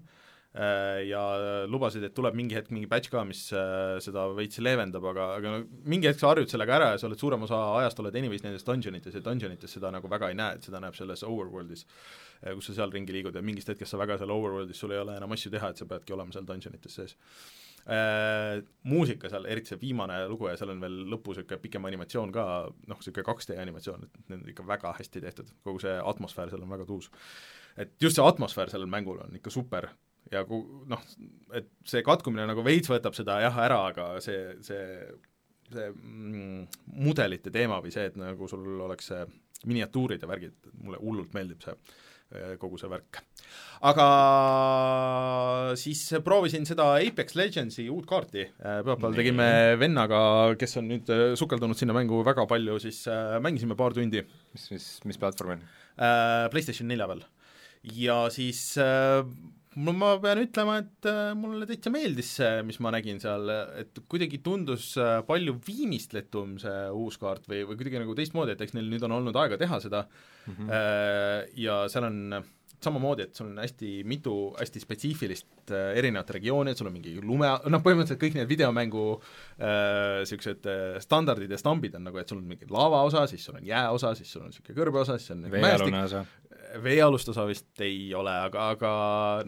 [0.54, 1.22] äh, ja
[1.66, 5.56] lubasid, et tuleb mingi hetk mingi patch ka, mis äh, seda veits leevendab, aga, aga
[5.56, 8.46] no mingi hetk sa harjud sellega ära ja sa oled suurem osa ajast oled anyways
[8.46, 11.86] nendes dungeonites ja dungeonites seda nagu väga ei näe, et seda näeb selles overworld'is,
[12.44, 15.02] äh, kus sa seal ringi liigud ja mingist hetkest sa väga seal overworld'is, sul ei
[15.02, 17.18] ole enam asju teha, et sa peadki olema seal dungeonites sees
[17.92, 22.34] äh, muusika seal, eriti see viimane lugu ja seal on veel lõpus niisugune pikem animatsioon
[22.34, 22.46] ka,
[22.90, 26.66] noh, niisugune 2D animatsioon, et need on ikka väga hästi tehtud, kogu see atmosfäär seal
[26.66, 27.10] on väga tuus.
[27.76, 29.90] et just see atmosfäär sellel mängul on ikka super.
[30.32, 31.02] Ja ku-, noh,
[31.54, 34.84] et see katkumine nagu veits võtab seda jah ära, aga see, see
[35.72, 36.66] see mm,
[37.02, 39.22] mudelite teema või see, et nagu sul oleks see
[39.66, 41.74] miniatuurid ja värgid, mulle hullult meeldib see
[42.60, 43.20] kogu see värk.
[43.86, 44.06] aga
[45.78, 49.48] siis proovisin seda Apex Legendsi uut kaarti, äh, pühapäeval tegime
[49.78, 50.20] vennaga,
[50.58, 53.04] kes on nüüd äh, sukeldunud sinna mängu väga palju, siis
[53.44, 54.24] mängisime paar tundi.
[54.54, 55.62] mis, mis, mis platvormil?
[56.52, 57.22] PlayStation nelja peal.
[57.96, 58.74] ja siis
[59.76, 63.50] no ma pean ütlema, et äh, mulle täitsa meeldis see, mis ma nägin seal,
[63.82, 68.66] et kuidagi tundus äh, palju viimistletum see uus kaart või, või kuidagi nagu teistmoodi, et
[68.66, 71.56] eks neil nüüd on olnud aega teha seda mm, -hmm.
[71.60, 72.22] ja seal on
[72.82, 77.48] samamoodi, et sul on hästi mitu hästi spetsiifilist erinevat regiooni, et sul on mingi lume,
[77.72, 79.04] noh põhimõtteliselt kõik need videomängu
[79.60, 83.58] niisugused äh, standardid ja stambid on nagu, et sul on mingi lava osa, siis sul
[83.60, 86.24] on jää osa, siis sul on niisugune kõrbe osa, siis on veealune osa.
[86.82, 88.92] Veealust osa vist ei ole, aga, aga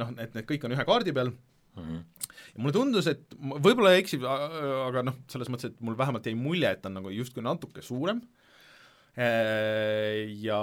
[0.01, 1.35] noh, et need kõik on ühe kaardi peal.
[1.79, 2.31] Mm, -hmm.
[2.55, 6.71] ja mulle tundus, et võib-olla eksib, aga noh, selles mõttes, et mul vähemalt jäi mulje,
[6.71, 8.23] et ta on nagu justkui natuke suurem.
[9.19, 10.59] Ja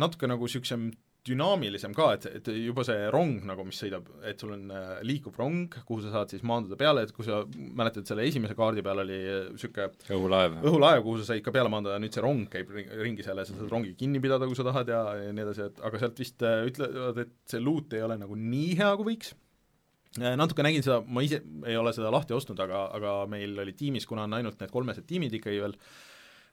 [0.00, 0.90] natuke nagu niisugusem
[1.28, 5.36] dünaamilisem ka, et, et juba see rong nagu, mis sõidab, et sul on äh, liikuv
[5.36, 9.02] rong, kuhu sa saad siis maanduda peale, et kui sa mäletad, selle esimese kaardi peal
[9.02, 9.18] oli
[9.50, 13.40] niisugune õhulaev, õhulaev, kuhu sa said ka peale maanduda, nüüd see rong käib ringi seal
[13.40, 16.02] ja sa saad rongi kinni pidada, kui sa tahad ja, ja nii edasi, et aga
[16.02, 19.34] sealt vist äh, ütlevad, et see loot ei ole nagu nii hea, kui võiks.
[20.18, 23.76] Äh,, natuke nägin seda, ma ise ei ole seda lahti ostnud, aga, aga meil oli
[23.76, 25.76] tiimis, kuna on ainult need kolmesed tiimid ikkagi veel,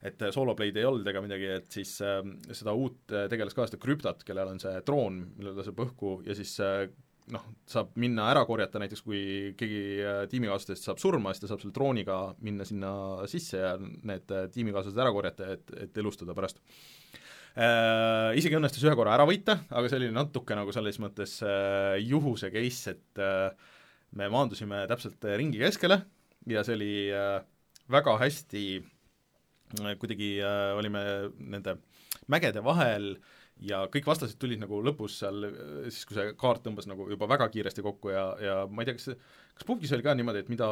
[0.06, 2.22] et äh, soloplay'd ei olnud ega midagi, et siis äh,
[2.54, 6.36] seda uut äh, tegelast ka, seda krüptat, kellel on see droon, millel laseb õhku ja
[6.38, 6.86] siis äh,
[7.34, 9.22] noh, saab minna ära korjata, näiteks kui
[9.60, 12.92] keegi äh, tiimikaaslastest saab surma, siis ta saab selle drooniga minna sinna
[13.32, 16.62] sisse ja need tiimikaaslased ära korjata, et, et elustada pärast
[17.58, 18.36] äh,.
[18.38, 22.52] Isegi õnnestus ühe korra ära võita, aga see oli natuke nagu selles mõttes äh, juhuse
[22.54, 23.74] case, et äh,
[24.18, 26.04] me maandusime täpselt ringi keskele
[26.48, 27.42] ja see oli äh,
[27.92, 28.94] väga hästi äh,
[30.02, 31.02] kuidagi äh, olime
[31.40, 31.78] nende
[32.32, 33.16] mägede vahel
[33.64, 35.48] ja kõik vastased tulid nagu lõpus seal,
[35.90, 39.00] siis kui see kaart tõmbas nagu juba väga kiiresti kokku ja, ja ma ei tea,
[39.00, 39.18] kas
[39.58, 40.68] kas pubgis oli ka niimoodi, et mida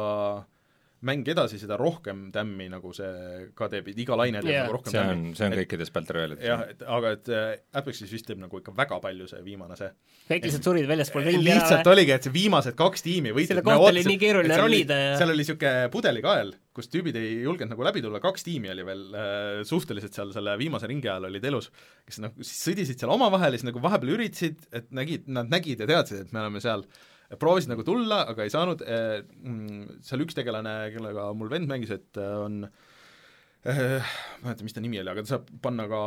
[1.04, 4.64] mäng edasi, seda rohkem tämmi nagu see ka teeb, iga laine teeb yeah.
[4.64, 6.44] nagu rohkem see on, see on kõikides Battle Royale'ides.
[6.48, 9.90] jah, et aga et äh, Apexis vist teeb nagu ikka väga palju see viimane see.
[10.30, 11.58] kõik lihtsalt surid väljaspool ringi ära.
[11.60, 15.10] lihtsalt oligi, et see viimased kaks tiimi võitsid selle kohta oli nii keeruline ronida ja
[15.20, 19.02] seal oli niisugune pudelikael, kus tüübid ei julgenud nagu läbi tulla, kaks tiimi oli veel
[19.12, 21.68] äh, suhteliselt seal selle viimase ringi ajal olid elus,
[22.08, 25.84] kes noh, siis sõdisid seal omavahel ja siis nagu vahepeal üritasid, et nägid, nad nägid
[25.84, 26.88] ja teadsid, et me oleme seal
[27.34, 31.92] proovisid nagu tulla, aga ei saanud, eh, mm, seal üks tegelane, kellega mul vend mängis,
[31.96, 35.84] et eh, on eh, ma ei mäleta, mis ta nimi oli, aga ta saab panna
[35.90, 36.02] ka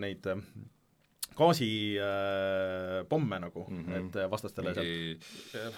[0.00, 0.22] neid
[1.36, 3.96] gaasipomme nagu mm, -hmm.
[4.00, 5.18] et vastastele Mingi...
[5.52, 5.76] sealt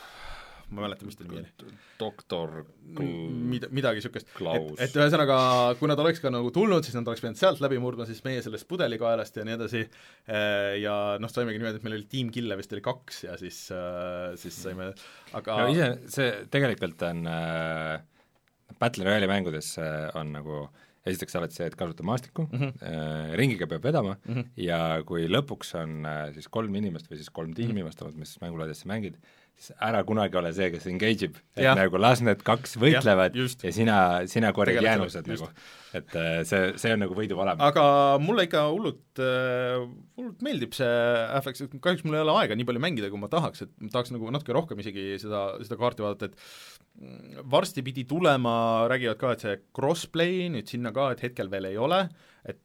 [0.69, 1.75] ma ei mäleta, mis ta nimi oli.
[2.01, 2.55] doktor
[2.99, 4.31] Mid-, midagi niisugust.
[4.31, 5.39] et, et ühesõnaga,
[5.81, 8.43] kui nad oleks ka nagu tulnud, siis nad oleks pidanud sealt läbi murdma, siis meie
[8.45, 9.85] sellest pudelikaelast ja nii edasi,
[10.29, 14.37] eh, ja noh, saimegi niimoodi, et meil oli tiimkille vist oli kaks ja siis, eh,
[14.41, 14.93] siis saime,
[15.39, 17.97] aga no ise, see tegelikult on äh,
[18.79, 19.73] Battle Royale'i mängudes
[20.19, 20.67] on nagu
[21.09, 22.85] esiteks alati see, et kasuta maastikku mm, -hmm.
[22.85, 24.47] äh, ringiga peab vedama mm -hmm.
[24.57, 27.91] ja kui lõpuks on äh, siis kolm inimest või siis kolm tiimi mm, -hmm.
[27.91, 29.17] vastavalt mis mängulaadidest sa mängid,
[29.83, 31.77] ära kunagi ole see, kes engage ib, et Jah.
[31.79, 33.65] nagu las need kaks võitlevad ja, just.
[33.67, 33.97] ja sina,
[34.31, 35.49] sina korjad jäänused nagu.
[35.99, 37.59] et äh, see, see on nagu võiduvalem.
[37.67, 37.85] aga
[38.23, 39.83] mulle ikka hullult äh,,
[40.19, 40.93] hullult meeldib see
[41.41, 44.15] FX, kahjuks mul ei ole aega nii palju mängida, kui ma tahaks, et ma tahaks
[44.15, 48.55] nagu natuke rohkem isegi seda, seda kaarti vaadata, et mm, varsti pidi tulema,
[48.93, 52.05] räägivad ka, et see crossplay nüüd sinna ka, et hetkel veel ei ole,
[52.47, 52.63] et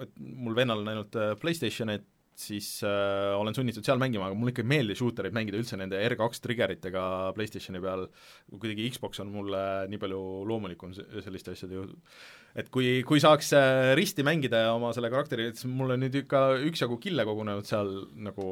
[0.00, 2.06] et mul vennal on ainult äh, PlayStation, et
[2.38, 6.00] siis äh, olen sunnitud seal mängima, aga mulle ikka ei meeldi shootereid mängida üldse nende
[6.08, 7.04] R2 triggeritega
[7.36, 8.06] PlayStationi peal,
[8.54, 11.88] kuidagi Xbox on mulle nii palju loomulikum se- selliste asjade ju
[12.58, 16.16] et kui, kui saaks äh, risti mängida ja oma selle karakteri, siis mul on nüüd
[16.22, 17.92] ikka üksjagu kille kogunenud seal
[18.26, 18.46] nagu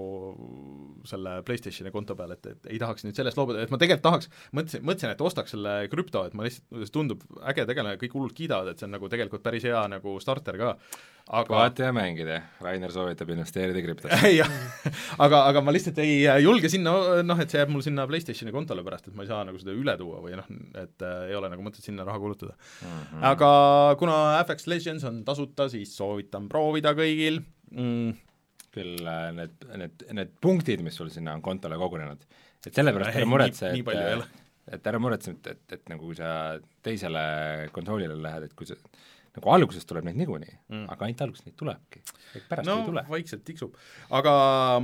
[1.08, 4.30] selle PlayStationi konto peal, et, et ei tahaks nüüd sellest loobuda, et ma tegelikult tahaks,
[4.54, 8.36] mõtlesin, mõtlesin, et ostaks selle krüpto, et ma lihtsalt, see tundub äge tegelane, kõik hullult
[8.38, 10.74] kiidavad, et see on nagu tegelikult päris hea nagu starter ka,
[11.28, 14.30] aga vaata ja mängida, Rainer soovitab investeerida krüptosse.
[14.40, 14.48] jah,
[15.20, 16.94] aga, aga ma lihtsalt ei äh, julge sinna,
[17.26, 19.74] noh, et see jääb mul sinna PlayStationi kontole pärast, et ma ei saa nagu seda
[19.76, 20.48] üle tuua või noh,
[20.80, 23.22] et äh, ei ole nagu mõtet sinna raha kulutada Mhm.
[23.28, 23.50] aga
[24.00, 27.40] kuna FX Legends on tasuta, siis soovitan proovida kõigil
[27.74, 28.12] mm,
[28.74, 32.24] küll äh, need, need, need punktid, mis sul sinna on kontole kogunenud,
[32.64, 34.26] et sellepärast Ei, ära muretse, et ole.
[34.78, 36.32] et ära muretse, et, et, et nagu kui sa
[36.84, 38.76] teisele konsoolile lähed, et kui sa
[39.38, 40.84] nagu alguses tuleb neid niikuinii Mm.
[40.92, 42.02] aga ainult alguses neid tulebki,
[42.50, 43.04] pärast no ei tule.
[43.08, 43.74] vaikselt tiksub.
[44.20, 44.32] aga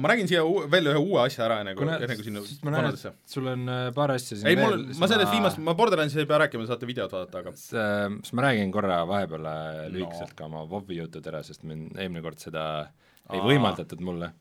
[0.01, 2.71] ma räägin siia veel ühe uue asja ära, enne kui, kuna enne kui sinna ma
[2.73, 3.13] näen, vanadesse.
[3.13, 6.27] et sul on äh, paar asja siin ei, mul, ma sellest viimast, ma Borderlandsi ei
[6.31, 9.89] pea rääkima, saate videot vaadata, aga siis, äh, ma räägin korra vahepeal äh, No.
[9.99, 12.65] lühikeselt ka oma WoW-i jutud ära, sest mind eelmine kord seda
[13.33, 13.45] ei Aa.
[13.51, 14.33] võimaldatud mulle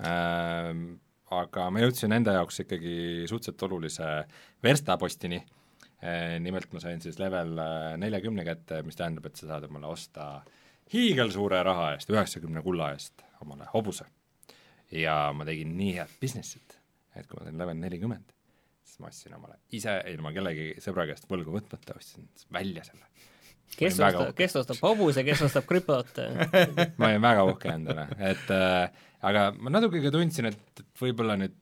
[0.00, 0.98] ähm,.
[1.30, 4.06] aga ma jõudsin enda jaoks ikkagi suhteliselt olulise
[4.64, 5.54] verstapostini äh,.
[6.40, 10.28] Nimelt ma sain siis level äh, neljakümne kätte, mis tähendab, et sa saad omale osta
[10.92, 14.06] hiigelsuure raha eest, üheksakümne kulla eest omale hobuse.
[14.94, 16.78] ja ma tegin nii head business'it,
[17.16, 18.30] et kui ma sain level nelikümmend,
[18.86, 23.04] siis ma ostsin omale ise ilma kellegi sõbra käest võlgu võtmata, ostsin välja selle
[23.76, 26.22] kes ostab, kes ostab hobuse, kes ostab krüptot?
[26.98, 31.36] ma olin väga uhke endale, et äh, aga ma natuke ka tundsin, et, et võib-olla
[31.42, 31.58] nüüd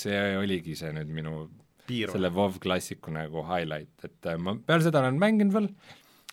[0.00, 1.42] see oligi see nüüd minu
[1.90, 5.68] piir selle WoW klassiku nagu highlight, et äh, ma peale seda olen mänginud veel,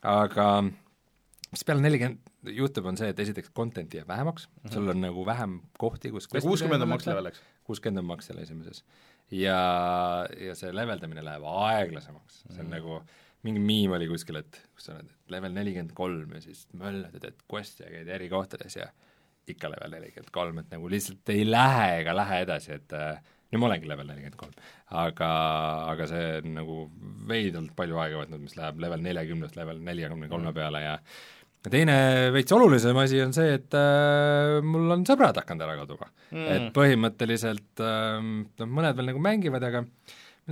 [0.07, 0.47] aga
[1.51, 4.73] mis peale nelikümmend juhtub, on see, et esiteks content'i jääb vähemaks mm, -hmm.
[4.73, 7.41] sul on nagu vähem kohti, kus kuuskümmend on maks level, eks?
[7.67, 8.83] kuuskümmend on maks seal esimeses.
[9.31, 9.59] ja,
[10.39, 12.75] ja see leveldamine läheb aeglasemaks, see on mm.
[12.77, 13.01] nagu
[13.45, 17.13] mingi miim oli kuskil, et kus sa oled, et level nelikümmend kolm ja siis möllad
[17.15, 18.87] ja teed quest'e ja käid eri kohtades ja
[19.47, 23.61] ikka level nelikümmend kolm, et nagu lihtsalt ei lähe ega lähe edasi, et äh, nüüd
[23.61, 24.67] ma olengi level nelikümmend kolm,
[25.03, 25.31] aga,
[25.93, 26.77] aga see on nagu
[27.29, 30.99] veidralt palju aega võtnud, mis läheb level neljakümnest level neljakümne kolme peale ja
[31.67, 31.97] ja teine
[32.35, 36.47] veits olulisem asi on see, et äh, mul on sõbrad hakanud ära kaduma mm..
[36.53, 39.83] et põhimõtteliselt äh, noh, mõned veel nagu mängivad, aga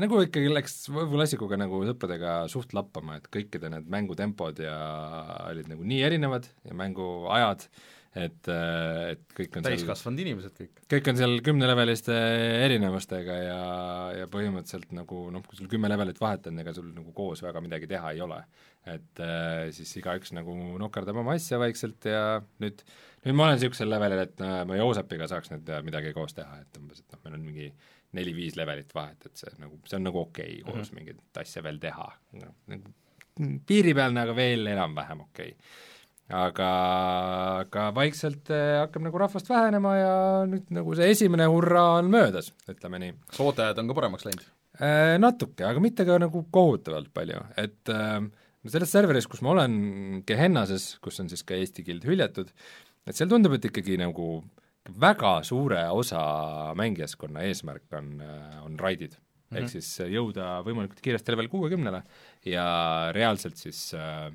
[0.01, 4.75] nagu ikkagi läks klassikuga nagu sõpradega suht lappama, et kõikide need mängutempod ja
[5.51, 7.67] olid nagu nii erinevad ja mänguajad,
[8.15, 10.83] et, et kõik on täiskasvanud inimesed kõik.
[10.91, 12.15] kõik on seal kümneleveliste
[12.63, 13.57] erinevustega ja,
[14.21, 17.63] ja põhimõtteliselt nagu noh, kui sul kümme levelit vahet on, ega sul nagu koos väga
[17.63, 18.39] midagi teha ei ole.
[18.85, 22.83] et äh, siis igaüks nagu nokerdab oma asja vaikselt ja nüüd,
[23.25, 26.61] nüüd ma olen niisugusel levelil, et äh, ma Joosepiga saaks nüüd äh, midagi koos teha,
[26.61, 27.71] et umbes, et noh, meil on mingi
[28.15, 31.01] neli-viis levelit vahet, et see nagu, see on nagu okei okay, koos mm -hmm.
[31.01, 32.07] mingit asja veel teha
[32.39, 32.53] no,.
[32.71, 32.93] Nagu
[33.67, 35.93] piiripealne, aga veel enam-vähem okei okay
[36.33, 36.69] aga,
[37.61, 40.15] aga vaikselt äh, hakkab nagu rahvast vähenema ja
[40.49, 44.47] nüüd nagu see esimene hurraa on möödas, ütleme nii kas ootajad on ka paremaks läinud?
[44.79, 45.15] äh,.
[45.21, 48.17] Natuke, aga mitte ka nagu kohutavalt palju, et äh,
[48.65, 49.75] selles serveris, kus ma olen,
[50.25, 52.49] Gehennases, kus on siis ka Eesti Guild hüljatud,
[53.05, 54.39] et seal tundub, et ikkagi nagu
[55.01, 56.23] väga suure osa
[56.77, 58.17] mängijaskonna eesmärk on,
[58.65, 59.21] on raidid mm.
[59.21, 59.61] -hmm.
[59.61, 62.01] ehk siis jõuda võimalikult kiiresti level kuuekümnele
[62.49, 62.65] ja
[63.13, 64.29] reaalselt siis äh,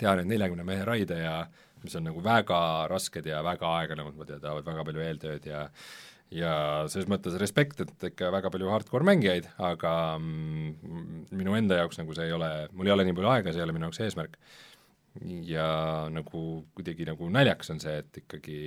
[0.00, 1.38] teha neid neljakümne mehe raide ja
[1.84, 2.58] mis on nagu väga
[2.90, 5.64] rasked ja väga aeganõudvad ja tahavad väga palju eeltööd ja
[6.34, 6.52] ja
[6.90, 12.16] selles mõttes respekt, et ikka väga palju hardcore mängijaid, aga mm, minu enda jaoks nagu
[12.16, 14.38] see ei ole, mul ei ole nii palju aega, see ei ole minu jaoks eesmärk.
[15.48, 15.66] ja
[16.12, 16.40] nagu
[16.76, 18.58] kuidagi nagu naljakas on see, et ikkagi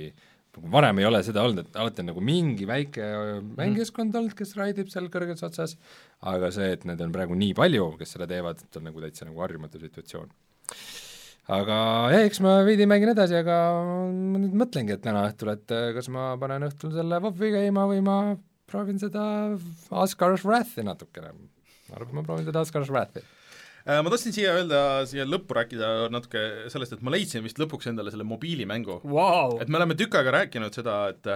[0.56, 3.04] nagu varem ei ole seda olnud, et alati on nagu mingi väike
[3.60, 5.76] mängijaskond olnud, kes raidib seal kõrges otsas,
[6.32, 9.28] aga see, et neid on praegu nii palju, kes seda teevad, et on nagu täitsa
[9.28, 10.32] nagu harjumatu situatsioon
[11.50, 11.78] aga
[12.12, 15.90] jah, eks ma veidi mängin edasi, aga ma nüüd mõtlengi, et täna õhtul, et äh,
[15.96, 18.16] kas ma panen õhtul selle WoW-i käima või ma
[18.70, 19.24] proovin seda
[20.02, 21.34] Asgar's Wrathi natukene.
[21.90, 23.24] ma arvan, et ma proovin seda Asgar's Wrathi.
[23.80, 27.88] Äh, ma tahtsin siia öelda, siia lõppu rääkida natuke sellest, et ma leidsin vist lõpuks
[27.90, 29.00] endale selle mobiilimängu.
[29.08, 31.34] Vau, et me oleme tükk aega rääkinud seda, et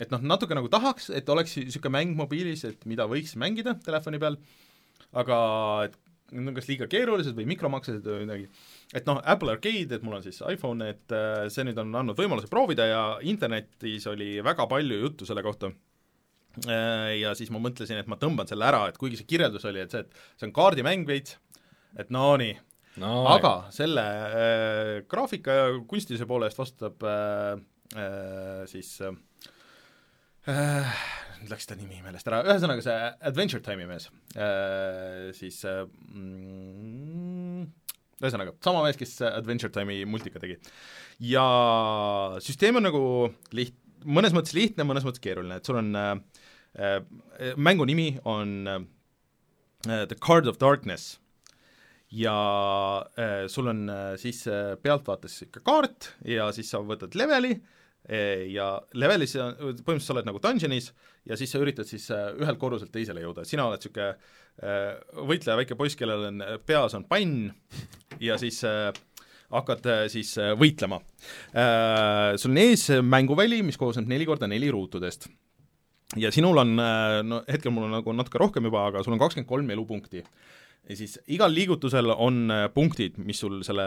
[0.00, 4.20] et noh, natuke nagu tahaks, et oleks niisugune mäng mobiilis, et mida võiks mängida telefoni
[4.22, 4.38] peal,
[5.20, 5.36] aga
[5.88, 5.98] et
[6.32, 8.46] need on kas liiga keerulised või mikromaksed või midagi.
[8.92, 12.18] Et noh, Apple Arcade, et mul on siis iPhone, et äh, see nüüd on andnud
[12.18, 15.72] võimaluse proovida ja internetis oli väga palju juttu selle kohta.
[16.68, 19.80] Äh, ja siis ma mõtlesin, et ma tõmban selle ära, et kuigi see kirjeldus oli,
[19.84, 21.38] et see, et see on kaardimäng veits,
[21.96, 22.58] et no nii.
[23.00, 23.68] No,, aga jah.
[23.72, 27.54] selle äh, graafika ja kunstilise poole eest vastutab äh,
[27.96, 29.14] äh, siis äh,
[31.40, 32.98] nüüd läks ta nimi meelest ära, ühesõnaga see
[33.30, 37.64] Adventure Time'i mees äh,, siis äh, mm,
[38.22, 40.58] ühesõnaga, sama mees, kes Adventure Time'i multika tegi.
[41.32, 41.44] ja
[42.44, 43.04] süsteem on nagu
[43.56, 46.16] liht-, mõnes mõttes lihtne, mõnes mõttes keeruline, et sul on äh,
[46.74, 47.02] Äh,
[47.56, 51.18] mängu nimi on äh, The Card of Darkness
[52.08, 54.44] ja äh, sul on siis
[54.82, 57.58] pealtvaates ikka kaart ja siis sa võtad leveli
[58.02, 58.66] ja
[58.98, 60.88] levelis põhimõtteliselt sa oled nagu dungeonis
[61.28, 65.96] ja siis sa üritad siis ühelt korruselt teisele jõuda, sina oled niisugune võitleja väike poiss,
[65.96, 67.52] kellel on peas on pann
[68.20, 68.58] ja siis
[69.52, 70.98] hakkad siis võitlema.
[72.40, 75.28] Sul on ees mänguväli, mis koosneb neli korda neli ruutudest
[76.20, 79.48] ja sinul on, no hetkel mul on nagu natuke rohkem juba, aga sul on kakskümmend
[79.48, 80.24] kolm elupunkti.
[80.88, 83.86] ja siis igal liigutusel on punktid, mis sul selle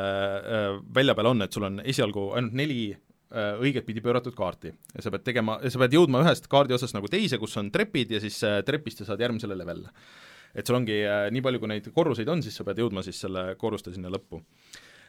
[0.96, 2.96] välja peal on, et sul on esialgu ainult neli
[3.34, 4.72] õiget pidi pööratud kaarti.
[4.96, 8.16] Ja sa pead tegema, sa pead jõudma ühest kaardi otsast nagu teise, kus on trepid
[8.16, 9.92] ja siis äh, trepist sa saad järgmisele levelile.
[10.56, 13.20] et sul ongi äh, nii palju, kui neid korruseid on, siis sa pead jõudma siis
[13.20, 14.40] selle korruste sinna lõppu.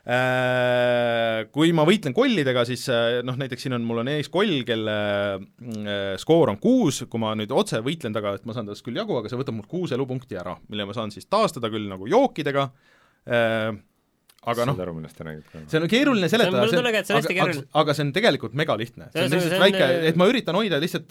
[0.07, 4.61] Äh, kui ma võitlen kollidega, siis äh, noh, näiteks siin on, mul on ees koll,
[4.67, 4.95] kelle
[5.35, 8.99] äh, skoor on kuus, kui ma nüüd otse võitlen taga, et ma saan tast küll
[8.99, 12.07] jagu, aga see võtab mult kuus elupunkti ära, mille ma saan siis taastada küll nagu
[12.11, 12.69] jookidega,
[14.47, 14.79] aga noh,
[15.67, 17.65] see on keeruline seletada, hästi keeruline.
[17.83, 19.09] aga see on tegelikult megalihtne.
[19.11, 21.11] see on lihtsalt väike, et ma üritan hoida lihtsalt,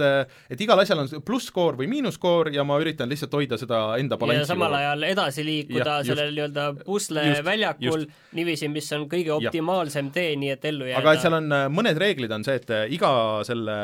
[0.52, 4.46] et igal asjal on plusskoor või miinusskoor ja ma üritan lihtsalt hoida seda enda balanssi.
[4.46, 8.06] ja samal ajal edasi liikuda ja, sellel nii-öelda pusleväljakul
[8.40, 10.16] niiviisi, mis on kõige optimaalsem ja.
[10.20, 11.04] tee, nii et ellu jääda.
[11.04, 13.12] aga et seal on, äh, mõned reeglid on see, et äh, iga
[13.48, 13.78] selle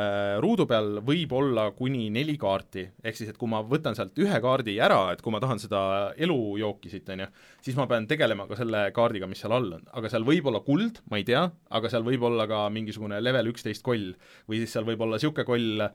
[0.44, 4.42] ruudu peal võib olla kuni neli kaarti, ehk siis et kui ma võtan sealt ühe
[4.44, 5.84] kaardi ära, et kui ma tahan seda
[6.16, 7.30] elujooki siit, on ju,
[7.68, 10.62] siis ma pean tegelema ka selle kaardiga, mis seal all on, aga seal võib olla
[10.66, 11.44] kuld, ma ei tea,
[11.74, 14.14] aga seal võib olla ka mingisugune level üksteist koll
[14.50, 15.86] või siis seal võib olla niisugune koll,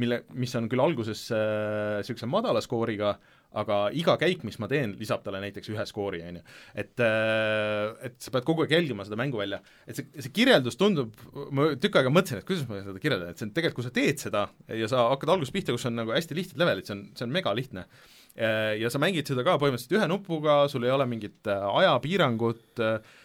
[0.00, 3.16] mille, mis on küll alguses niisuguse äh, madala skooriga,
[3.60, 6.44] aga iga käik, mis ma teen, lisab talle näiteks ühe skoori, on ju.
[6.78, 9.58] et äh, et sa pead kogu aeg jälgima seda mänguvälja.
[9.86, 11.16] et see, see kirjeldus tundub,
[11.50, 13.96] ma tükk aega mõtlesin, et kuidas ma seda kirjeldan, et see on tegelikult, kui sa
[13.96, 17.04] teed seda ja sa hakkad algusest pihta, kus on nagu hästi lihtsad levelid, see on,
[17.18, 17.88] see on megalihtne
[18.36, 23.16] ja sa mängid seda ka põhimõtteliselt ühe nupuga, sul ei ole mingit äh, ajapiirangut äh,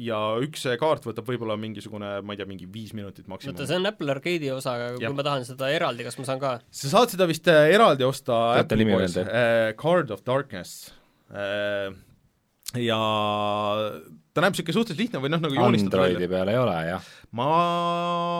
[0.00, 3.54] ja üks kaart võtab võib-olla mingisugune, ma ei tea, mingi viis minutit maksimum.
[3.54, 6.42] oota, see on Apple Arcade'i osa, aga kui ma tahan seda eraldi, kas ma saan
[6.42, 6.56] ka?
[6.70, 10.92] sa saad seda vist äh, eraldi osta Apple Boys, äh, Card of Darkness
[11.32, 11.90] äh,
[12.80, 13.00] ja
[14.34, 17.08] ta näeb niisugune suhteliselt lihtne või noh, nagu joonistatud Androidi peal ei ole, jah?
[17.38, 17.48] ma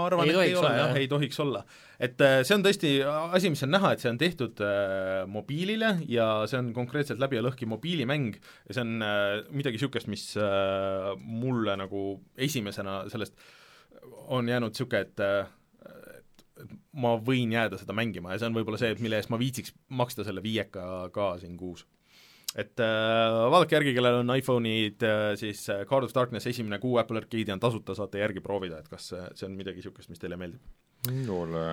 [0.08, 1.62] arvan, et ei ole jah, ei tohiks olla.
[2.02, 5.94] Et äh, see on tõesti asi, mis on näha, et see on tehtud äh, mobiilile
[6.10, 10.32] ja see on konkreetselt läbi ja lõhki mobiilimäng ja see on äh, midagi niisugust, mis
[10.40, 13.38] äh, mulle nagu esimesena sellest
[14.34, 16.66] on jäänud niisugune, et äh,
[16.98, 19.74] ma võin jääda seda mängima ja see on võib-olla see, et mille eest ma viitsiks
[19.94, 21.86] maksta selle viieka ka siin kuus
[22.54, 26.98] et äh, vaadake järgi, kellel on iPhone'id äh,, siis äh, Card of Darkness esimene kuu
[27.02, 30.22] Apple Arcade'i on tasuta, saate järgi proovida, et kas see, see on midagi niisugust, mis
[30.22, 31.64] teile meeldib Jole.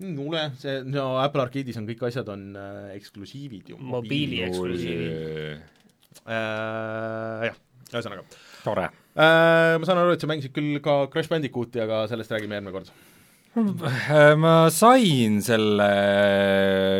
[0.00, 3.78] Jole, see, no Apple Arcade'is on kõik asjad on äh, eksklusiivid ju.
[3.78, 5.78] mobiili eksklusiivid.
[6.24, 8.26] Äh, jah, ühesõnaga.
[8.64, 9.78] tore äh,.
[9.78, 12.90] Ma saan aru, et sa mängisid küll ka Crash Bandicooti, aga sellest räägime järgmine kord
[12.90, 13.09] Äh,
[14.44, 15.86] ma sain selle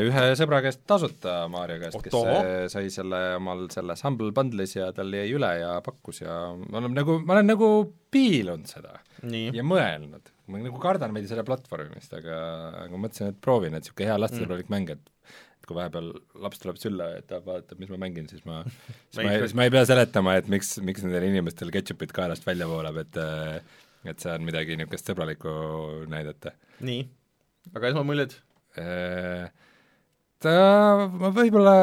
[0.08, 5.14] ühe sõbra käest tasuta, Maarja käest, kes sai selle omal selles Humble Bundle'is ja tal
[5.14, 7.68] jäi üle ja pakkus ja ma olen nagu, ma olen nagu
[8.10, 9.52] piilunud seda Nii.
[9.54, 10.32] ja mõelnud.
[10.50, 12.40] ma nagu kardan veidi selle platvormist, aga,
[12.86, 14.74] aga mõtlesin, et proovin, et niisugune hea lastesõbralik mm.
[14.74, 16.08] mäng, et et kui vahepeal
[16.40, 19.68] laps tuleb sülle ja ta vaatab, mis ma mängin, siis ma siis ma, siis ma
[19.68, 23.60] ei pea seletama, et miks, miks nendel inimestel ketšupit kaelast välja voolab, et äh,
[24.08, 25.50] et on midagi niisugust sõbralikku
[26.10, 26.54] näidata.
[26.84, 27.02] nii,
[27.74, 28.36] aga esmamuljed?
[28.80, 29.50] Äh,
[30.40, 30.54] ta,
[31.10, 31.74] ma võib-olla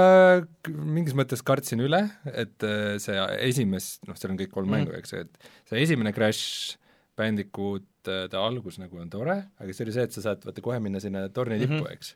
[0.72, 3.18] mingis mõttes kartsin üle, et äh, see
[3.50, 4.78] esimest, noh, seal on kõik kolm mm.
[4.80, 6.78] mängu, eks ju, et see esimene Crash
[7.18, 10.64] Bandicoot, äh, ta algus nagu on tore, aga see oli see, et sa saad vaata
[10.66, 12.00] kohe minna sinna torni tippu mm, -hmm.
[12.00, 12.16] eks.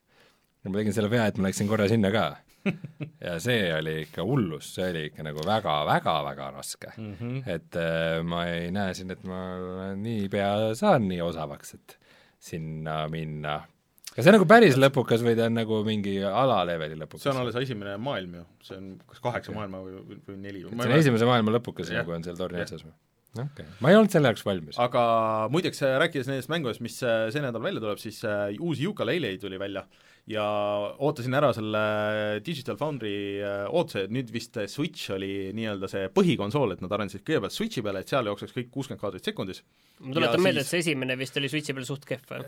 [0.64, 2.26] ja ma tegin selle vea, et ma läksin korra sinna ka
[3.26, 7.12] ja see oli ikka hullus, see oli ikka nagu väga-väga-väga raske mm.
[7.20, 7.44] -hmm.
[7.56, 9.42] et äh, ma ei näe siin, et ma
[9.98, 11.98] niipea saan nii osavaks, et
[12.42, 13.62] sinna minna.
[14.16, 17.26] kas see on nagu päris lõpukas või ta on nagu mingi alaleveli lõpukas?
[17.26, 20.90] see on alles esimene maailm ju, see on kas kaheksa maailma või, või neli see
[20.90, 22.96] on esimese maailma lõpukas nagu on seal torni otsas või?
[23.36, 24.80] Okei okay., ma ei olnud selle jaoks valmis.
[24.82, 25.04] aga
[25.54, 29.60] muideks, rääkides nendest mängudest, mis äh, see nädal välja tuleb, siis äh, uus Yooka-Laylee tuli
[29.62, 29.86] välja
[30.30, 30.44] ja
[31.02, 31.82] ootasin ära selle
[32.46, 37.24] Digital Foundry äh, ootuse, et nüüd vist Switch oli nii-öelda see põhikonsool, et nad arendasid
[37.26, 39.64] kõigepealt Switchi peale, et seal jookseks kõik kuuskümmend kaadrit sekundis.
[40.00, 42.46] ma tuletan meelde siis..., et see esimene vist oli Switchi peal suht kehv või?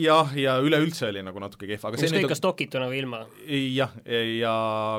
[0.00, 3.22] jah, ja üleüldse oli nagu natuke kehv, aga ükskõik, kas dokituna või ilma?
[3.76, 3.92] jah,
[4.38, 4.54] ja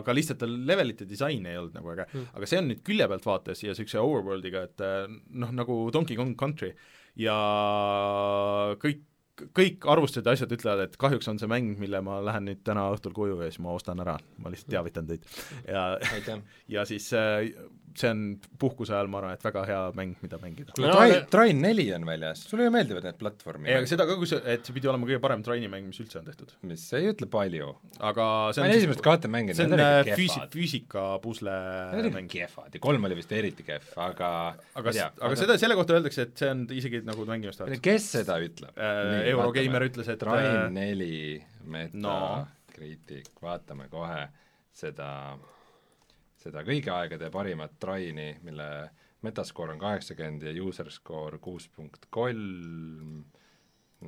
[0.05, 3.29] ka lihtsalt levelite disain ei olnud nagu äge hmm., aga see on nüüd külje pealt
[3.29, 4.87] vaates ja niisuguse overworld'iga, et
[5.29, 6.73] noh, nagu Donkey Kong Country.
[7.19, 7.35] Ja
[8.81, 9.03] kõik
[9.33, 12.85] kõik arvustused ja asjad ütlevad, et kahjuks on see mäng, mille ma lähen nüüd täna
[12.93, 15.25] õhtul koju ja siis ma ostan ära, ma lihtsalt teavitan teid.
[15.65, 15.85] ja,
[16.75, 17.49] ja siis äh,
[17.99, 18.23] see on
[18.59, 20.73] puhkuse ajal, ma arvan, et väga hea mäng, mida mängida.
[20.75, 24.07] kuule no,, Train, Train neli on väljas, sulle ju meeldivad need platvormi ei, aga seda
[24.09, 26.55] ka, kui see, et see pidi olema kõige parem Traini mäng, mis üldse on tehtud.
[26.69, 27.73] mis ei ütle palju.
[27.99, 31.57] aga see on ma olen esimest kahte mänginud, see on äh, füüsi-, füüsika pusle
[32.09, 32.31] mäng.
[32.31, 36.27] kehvad ja kolm oli vist eriti kehv, aga aga, aga, aga seda, selle kohta öeldakse,
[36.27, 37.81] et see on isegi nagu mängimist väärt.
[37.83, 39.31] kes seda ütleb äh,?
[39.33, 41.15] Eurogeimer ütles, et Train äh, neli,
[41.73, 44.25] Metacritic no., vaatame kohe
[44.73, 45.09] seda
[46.43, 48.69] seda kõigi aegade parimat Traini, mille
[49.23, 53.23] metaskoor on kaheksakümmend ja user score kuus punkt kolm,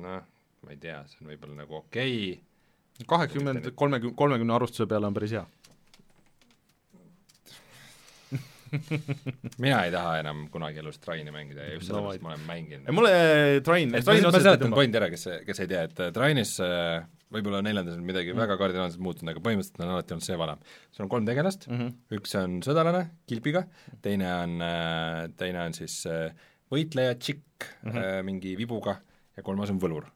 [0.02, 0.26] noh,
[0.62, 3.06] ma ei tea, see on võib-olla nagu okei okay.
[3.06, 5.46] kaheksakümmend, kolmekümne, kolmekümne arvustuse peale on päris hea
[9.62, 12.90] mina ei taha enam kunagi elus Traini mängida ja just sellepärast no, ma olen mänginud.
[12.92, 13.12] mulle
[13.64, 17.06] Train, Train ma seletan pointi ära, kes, kes ei tea, et Trainis äh,
[17.36, 18.40] võib-olla neljandas on midagi mm.
[18.42, 20.66] väga kardinaalselt muutunud, aga põhimõtteliselt on alati olnud see valem.
[20.94, 22.18] sul on kolm tegelast mm, -hmm.
[22.18, 23.66] üks on sõdalane kilbiga,
[24.04, 28.28] teine on, äh, teine on siis äh, võitleja, tšikk mm, -hmm.
[28.30, 28.98] mingi vibuga
[29.36, 30.08] ja kolmas on võlur.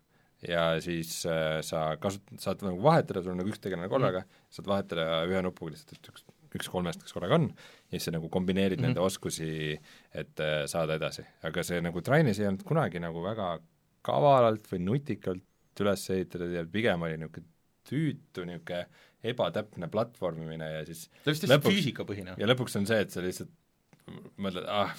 [0.48, 4.52] ja siis sa kasut-, saad nagu vahetada, sul on nagu üks tegelane korraga mm, -hmm.
[4.56, 6.24] saad vahetada ühe nupuga lihtsalt, üks,
[6.56, 7.50] üks kolmest, kes korraga on,
[7.90, 8.96] ja siis sa nagu kombineerid mm -hmm.
[8.96, 9.78] nende oskusi,
[10.14, 11.26] et saada edasi.
[11.42, 13.58] aga see nagu Trainis ei olnud kunagi nagu väga
[14.02, 15.44] kavalalt või nutikalt
[15.84, 17.48] üles ehitatud ja pigem oli niisugune
[17.90, 18.84] tüütu niisugune
[19.30, 22.36] ebatäpne platvormimine ja siis ta vist lihtsalt füüsikapõhine.
[22.40, 23.50] ja lõpuks on see, et sa lihtsalt
[24.40, 24.94] mõtled, ah,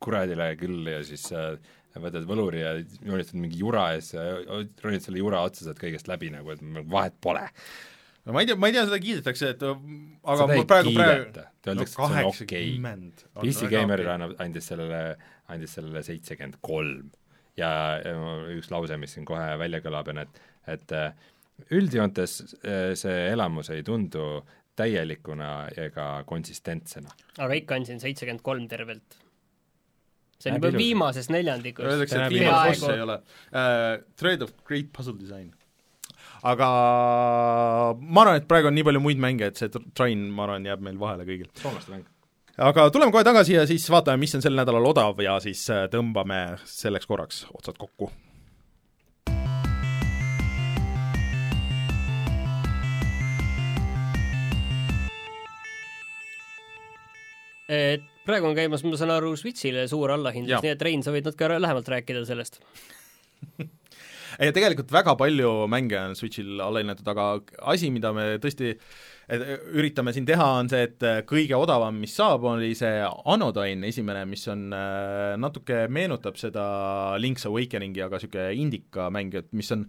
[0.00, 1.54] kuradile küll ja siis äh,
[2.00, 6.10] võtad võluri ja joonistad mingi jura ja siis äh, ronid selle jura otsa, saad kõigest
[6.10, 6.62] läbi nagu, et
[6.92, 7.46] vahet pole.
[8.26, 11.74] no ma ei tea, ma ei tea, seda kiidetakse, et aga seda praegu, praegu öeldakse
[11.74, 13.08] no,, et see on okei okay..
[13.40, 15.02] PC Gamerile annab, andis sellele,
[15.50, 17.08] andis sellele seitsekümmend kolm
[17.58, 17.70] ja
[18.54, 20.40] üks lause, mis siin kohe välja kõlab, on et,
[20.70, 21.12] et äh,
[21.74, 24.42] üldjoontes äh, see elamus ei tundu
[24.80, 27.12] täielikuna ega konsistentsena.
[27.38, 29.18] aga ikka andsin seitsekümmend kolm tervelt.
[30.40, 31.84] see on juba viimases neljandikus.
[31.84, 34.04] Öeldakse, et viimane boss ei ole uh,.
[34.16, 35.50] Thread of great puzzle design.
[36.42, 36.70] aga
[38.00, 40.86] ma arvan, et praegu on nii palju muid mänge, et see Train, ma arvan, jääb
[40.86, 41.52] meil vahele kõigil.
[41.60, 42.08] soomlaste mäng
[42.60, 45.86] aga tuleme kohe tagasi ja siis vaatame, mis on sel nädalal odav ja siis äh,
[45.92, 48.10] tõmbame selleks korraks otsad kokku.
[57.70, 61.28] et praegu on käimas, ma saan aru, Switch'ile suur allahindlus, nii et Rein, sa võid
[61.28, 62.58] natuke lähemalt rääkida sellest
[64.40, 67.30] ja tegelikult väga palju mänge on Switch'il allahinnatud, aga
[67.72, 68.84] asi, mida me tõesti äh,
[69.30, 73.04] et äh, üritame siin teha, on see, et äh, kõige odavam, mis saab, oli see
[73.30, 76.64] Anodyne esimene, mis on äh, natuke meenutab seda
[77.22, 79.86] Link's Awakeningi, aga niisugune indika-mäng, et mis on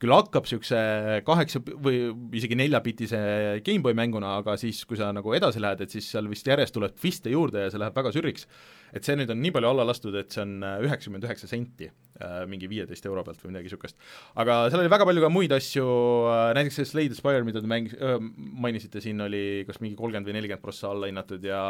[0.00, 0.80] küll hakkab niisuguse
[1.26, 1.98] kaheksa või
[2.36, 3.20] isegi neljapitise
[3.66, 6.96] GameBoy mänguna, aga siis, kui sa nagu edasi lähed, et siis seal vist järjest tuleb
[6.96, 8.46] twiste juurde ja see läheb väga sürriks.
[8.96, 11.86] et see nüüd on nii palju alla lastud, et see on äh, üheksakümmend üheksa senti
[11.86, 14.00] äh, mingi viieteist euro pealt või midagi niisugust.
[14.34, 15.86] aga seal oli väga palju ka muid asju,
[16.32, 17.98] äh, näiteks see Slade Spire, mida te mängis-
[18.36, 21.60] mainisite siin, oli kas mingi kolmkümmend või nelikümmend prossa alla hinnatud ja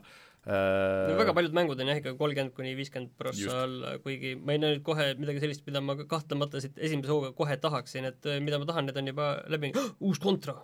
[0.00, 4.52] Äh, no väga paljud mängud on jah, ikka kolmkümmend kuni viiskümmend prossa all, kuigi ma
[4.52, 8.28] ei näe nüüd kohe midagi sellist, mida ma kahtlemata siit esimese hooga kohe tahaksin, et
[8.28, 10.58] äh, mida ma tahan, need on juba läbi oh,, uus Contra!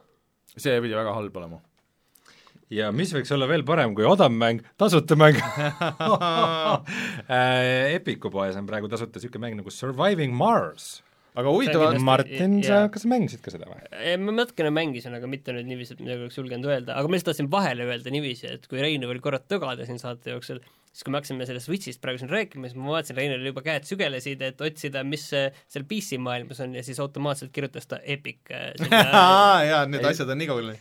[0.53, 1.61] see pidi väga halb olema.
[2.71, 5.41] ja mis võiks olla veel parem kui odav mäng, tasuta mäng
[7.33, 10.99] äh, Epiku poes on praegu tasuta niisugune mäng nagu Surviving Mars
[11.41, 13.81] aga huvitav on Martin, sa, kas sa mängisid ka seda või?
[14.25, 17.33] ma natukene mängisin, aga mitte nüüd niiviisi, et midagi oleks julgenud öelda, aga ma lihtsalt
[17.33, 20.61] tahtsin vahele öelda niiviisi, et kui Reinu veel korra tõgada siin saate jooksul,
[20.93, 23.87] siis kui me hakkasime sellest Switch'ist praegu siin rääkima, siis ma vaatasin, Reinul juba käed
[23.89, 28.73] sügelesid, et otsida, mis seal PC maailmas on ja siis automaatselt kirjutas ta Epic äh,
[29.71, 30.73] jaa, need asjad on nii kaugel.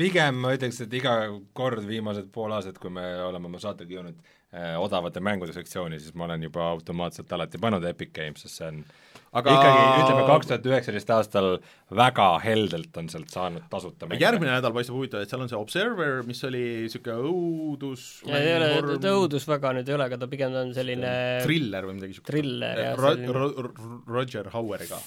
[0.00, 1.14] Pigem ma ütleks, et iga
[1.56, 6.14] kord viimased pool aastat, kui me oleme oma saatega jõudnud äh, odavate mängude sektsiooni, siis
[6.16, 9.52] ma olen juba automaatselt alati pannud Epic Games, sest see on aga aga...
[9.54, 11.48] ikkagi ütleme, kaks tuhat üheksateist aastal
[11.96, 14.22] väga heldelt on sealt saanud tasuta mänge.
[14.24, 18.72] järgmine nädal paistab huvitav, et seal on see Observer, mis oli niisugune õudus ei ole,
[19.02, 21.12] ta õudus väga nüüd ei ole, aga ta pigem on selline
[21.44, 22.32] thriller või midagi niisugust.
[22.32, 24.98] thriller, jah, Ro- selline Ro- Roger Haueriga.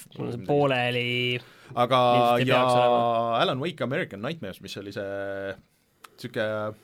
[0.48, 1.40] pooleli
[1.74, 2.00] aga
[2.44, 2.64] ja.
[3.42, 5.54] Alan Wake American Nightmares, mis oli see
[6.14, 6.74] niisugune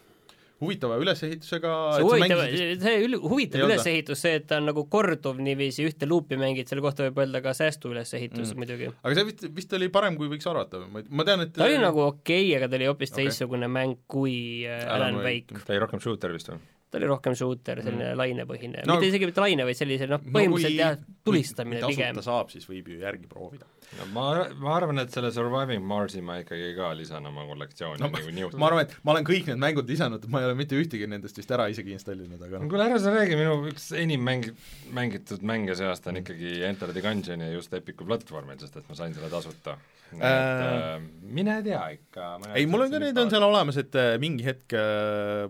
[0.60, 2.42] huvitava ülesehitusega see huvitav,
[2.84, 6.84] see ül-, huvitav ülesehitus, see, et ta on nagu korduv niiviisi ühte luupi mängid, selle
[6.84, 8.60] kohta võib öelda ka säästu ülesehitus mm.
[8.60, 8.90] muidugi.
[9.00, 11.80] aga see vist, vist oli parem, kui võiks arvata, ma, ma tean, et ta oli
[11.80, 13.24] nagu okei okay,, aga ta oli hoopis Okei.
[13.24, 14.36] teistsugune mäng kui
[14.68, 15.64] äh, Alan Wake.
[15.64, 16.60] Ta oli rohkem shooter vist või?
[16.90, 18.18] ta oli rohkem shooter, selline mm.
[18.18, 20.96] lainepõhine No- no,, mitte isegi mitte laine, vaid sellise noh, No põhimõtteliselt kui- jah,
[21.26, 22.26] tulistamine pigem tasuta.
[22.26, 23.68] saab, siis võib ju järgi proovida.
[23.98, 24.24] No ma,
[24.62, 28.34] ma arvan, et selle Surviving Marsi ma ikkagi ka lisan oma kollektsiooni No no, nagu
[28.36, 28.60] niutada.
[28.62, 31.40] ma arvan, et ma olen kõik need mängud lisanud, ma ei ole mitte ühtegi nendest
[31.40, 34.52] vist ära isegi installinud, aga noh, kuule, ära sa räägi, minu üks enim mäng-,
[34.96, 38.86] mängitud mänge see aasta on ikkagi Enter the Gungeon ja just Epicu platvormil, sest et
[38.90, 39.78] ma sain selle tasuta.
[40.10, 40.96] et Äh.
[40.96, 42.30] äh, mine tea ikka.
[42.54, 45.46] ei, mul on ka neid, on seal olemas, et äh, mingi hetk äh,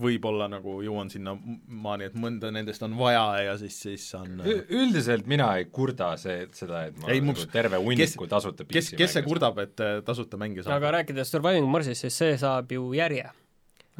[0.00, 5.28] võib-olla nagu jõuan sinna maani, et mõnda nendest on vaja ja siis, siis on üldiselt
[5.30, 9.26] mina ei kurda see, seda, et ma Ei, nagu terve hunniku tasuta kes, kes see
[9.26, 10.78] kurdab, et äh, tasuta mänge saab?
[10.78, 13.28] Aga rääkides Surviving Marsist, siis see saab ju järje.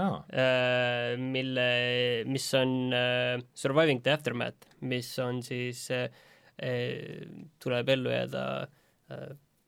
[0.01, 1.69] Aa, äh, mille,
[2.31, 5.87] mis on äh, Surviving the Aftermath, mis on siis
[6.61, 8.43] tuleb ellu jääda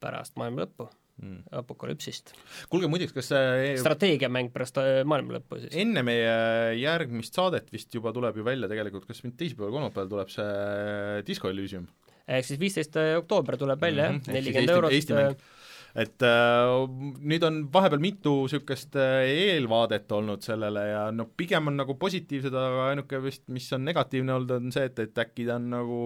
[0.02, 0.90] pärast maailma lõppu,
[1.22, 1.38] mm.
[1.62, 2.34] apokalüpsist.
[2.72, 5.74] kuulge muideks, kas see strateegiamäng pärast äh, maailma lõppu siis.
[5.84, 6.36] enne meie
[6.80, 11.52] järgmist saadet vist juba tuleb ju välja tegelikult, kas nüüd teisipäeval, kolmapäeval tuleb see Disco
[11.52, 11.88] Elysium
[12.28, 15.44] ehk siis viisteist oktoober tuleb välja jah Mhm,, ehk siis nelikümmend Eesti- eurot
[15.92, 16.72] et äh,
[17.20, 22.54] nüüd on vahepeal mitu niisugust äh, eelvaadet olnud sellele ja noh, pigem on nagu positiivsed,
[22.56, 26.00] aga ainuke vist, mis on negatiivne olnud, on see, et, et äkki ta on nagu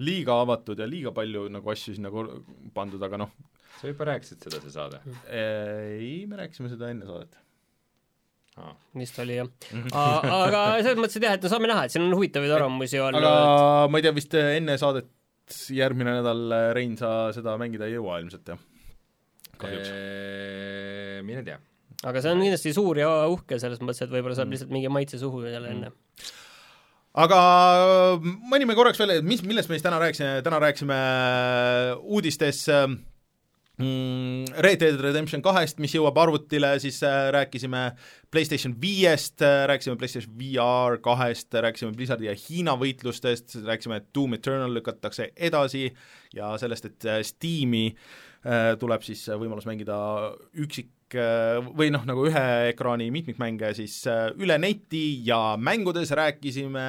[0.00, 2.32] liiga avatud ja liiga palju nagu asju sinna kor-
[2.74, 3.34] pandud, aga noh,
[3.80, 5.00] sa juba rääkisid seda, see saade
[5.32, 7.38] ei, me rääkisime seda enne saadet.
[8.60, 8.74] ah..
[8.98, 9.48] vist oli jah.
[9.96, 13.24] aga selles mõttes, et jah, et no saame näha, et siin on huvitavaid arvamusi olnud
[13.24, 15.10] aga ma ei tea, vist enne saadet
[15.74, 16.44] järgmine nädal,
[16.76, 18.60] Rein, sa seda mängida ei jõua ilmselt, jah?
[19.60, 19.90] kahjuks.
[21.26, 21.58] mine tea.
[22.06, 24.42] aga see on kindlasti suur ja uhke selles mõttes, et võib-olla Mm.
[24.42, 25.92] saab lihtsalt mingi maitse suhu jälle enne.
[27.24, 27.40] aga
[28.52, 31.00] mõnime korraks veel, et mis, millest me siis täna rääkisime, täna rääkisime
[32.00, 32.98] uudistes mm,
[33.80, 37.84] Red Dead Redemption kahest, mis jõuab arvutile, siis äh, rääkisime
[38.30, 39.40] PlayStation viiest,
[39.70, 45.88] rääkisime PlayStation VR kahest, rääkisime Blizzardi ja Hiina võitlustest, rääkisime, et Doom Eternal lükatakse edasi
[46.36, 49.96] ja sellest, et äh, Steam'i äh, tuleb siis äh, võimalus mängida
[50.60, 56.86] üksik äh, või noh, nagu ühe ekraani mitmikmänge siis äh, üle neti ja mängudes rääkisime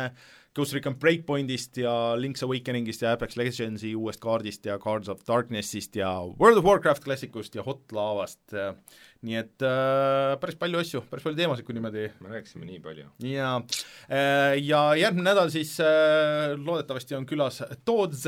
[0.55, 5.95] Ghost Recon Breakpointist ja Link's Awakeningist ja Apex Legendsi uuest kaardist ja Cards of Darknessist
[5.95, 8.55] ja World of Warcraft klassikust ja Hot Lavast,
[9.23, 12.09] nii et äh, päris palju asju, päris palju teemasid, kui niimoodi.
[12.19, 13.07] Me rääkisime nii palju.
[13.31, 13.53] ja,
[14.59, 18.27] ja järgmine nädal siis äh, loodetavasti on külas Toots,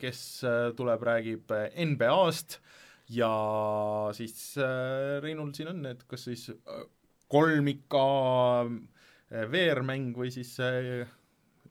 [0.00, 2.60] kes äh, tuleb, räägib äh, NBA-st
[3.10, 3.30] ja
[4.16, 6.84] siis äh, Reinul siin on, et kas siis äh,
[7.30, 8.04] kolmika
[8.64, 11.08] äh, VR-mäng või siis äh,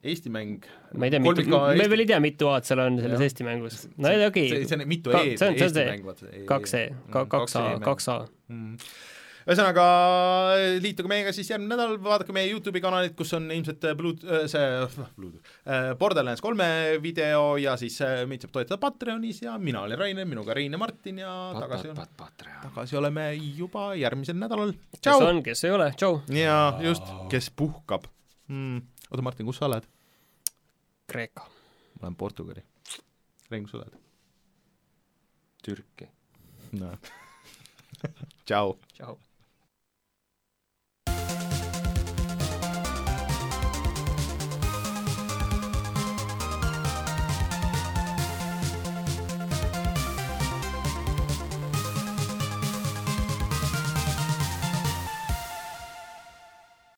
[0.00, 0.64] Eesti mäng.
[0.96, 3.26] ma ei tea, mitu, me veel ei tea, mitu A-d seal on selles Jah.
[3.26, 3.82] Eesti mängus.
[4.00, 4.68] no okei see, okay.
[4.70, 6.28] see on mitu E-d, see on- see on Eesti see mäng, vaata.
[6.48, 8.14] kaks E, kaks A, kaks A.
[8.48, 8.78] Mm.
[9.50, 9.84] ühesõnaga,
[10.84, 14.62] liituge meiega siis järgmine nädal, vaadake meie Youtube'i kanalit, kus on ilmselt Bluet-, see
[15.18, 15.52] Bluetooth,
[16.00, 16.68] Borderlands kolme
[17.02, 20.80] video ja siis äh, meid saab toetada Patreonis ja mina olen Rainer, minuga Rein ja
[20.80, 21.92] Martin ja tagasi,
[22.64, 24.72] tagasi oleme juba järgmisel nädalal.
[24.96, 26.22] kes on, kes ei ole, tšau.
[26.40, 26.56] ja
[26.88, 28.08] just, kes puhkab
[28.48, 28.80] mm..
[29.10, 29.86] oota, Martin, kus sa oled?
[31.10, 31.46] Kreeka.
[32.00, 32.62] ma olen Portugali.
[33.50, 33.98] Rein, kus sa oled?
[35.62, 36.08] Türki.
[36.72, 36.98] noh.
[38.46, 38.78] tšau.
[38.94, 39.18] tšau.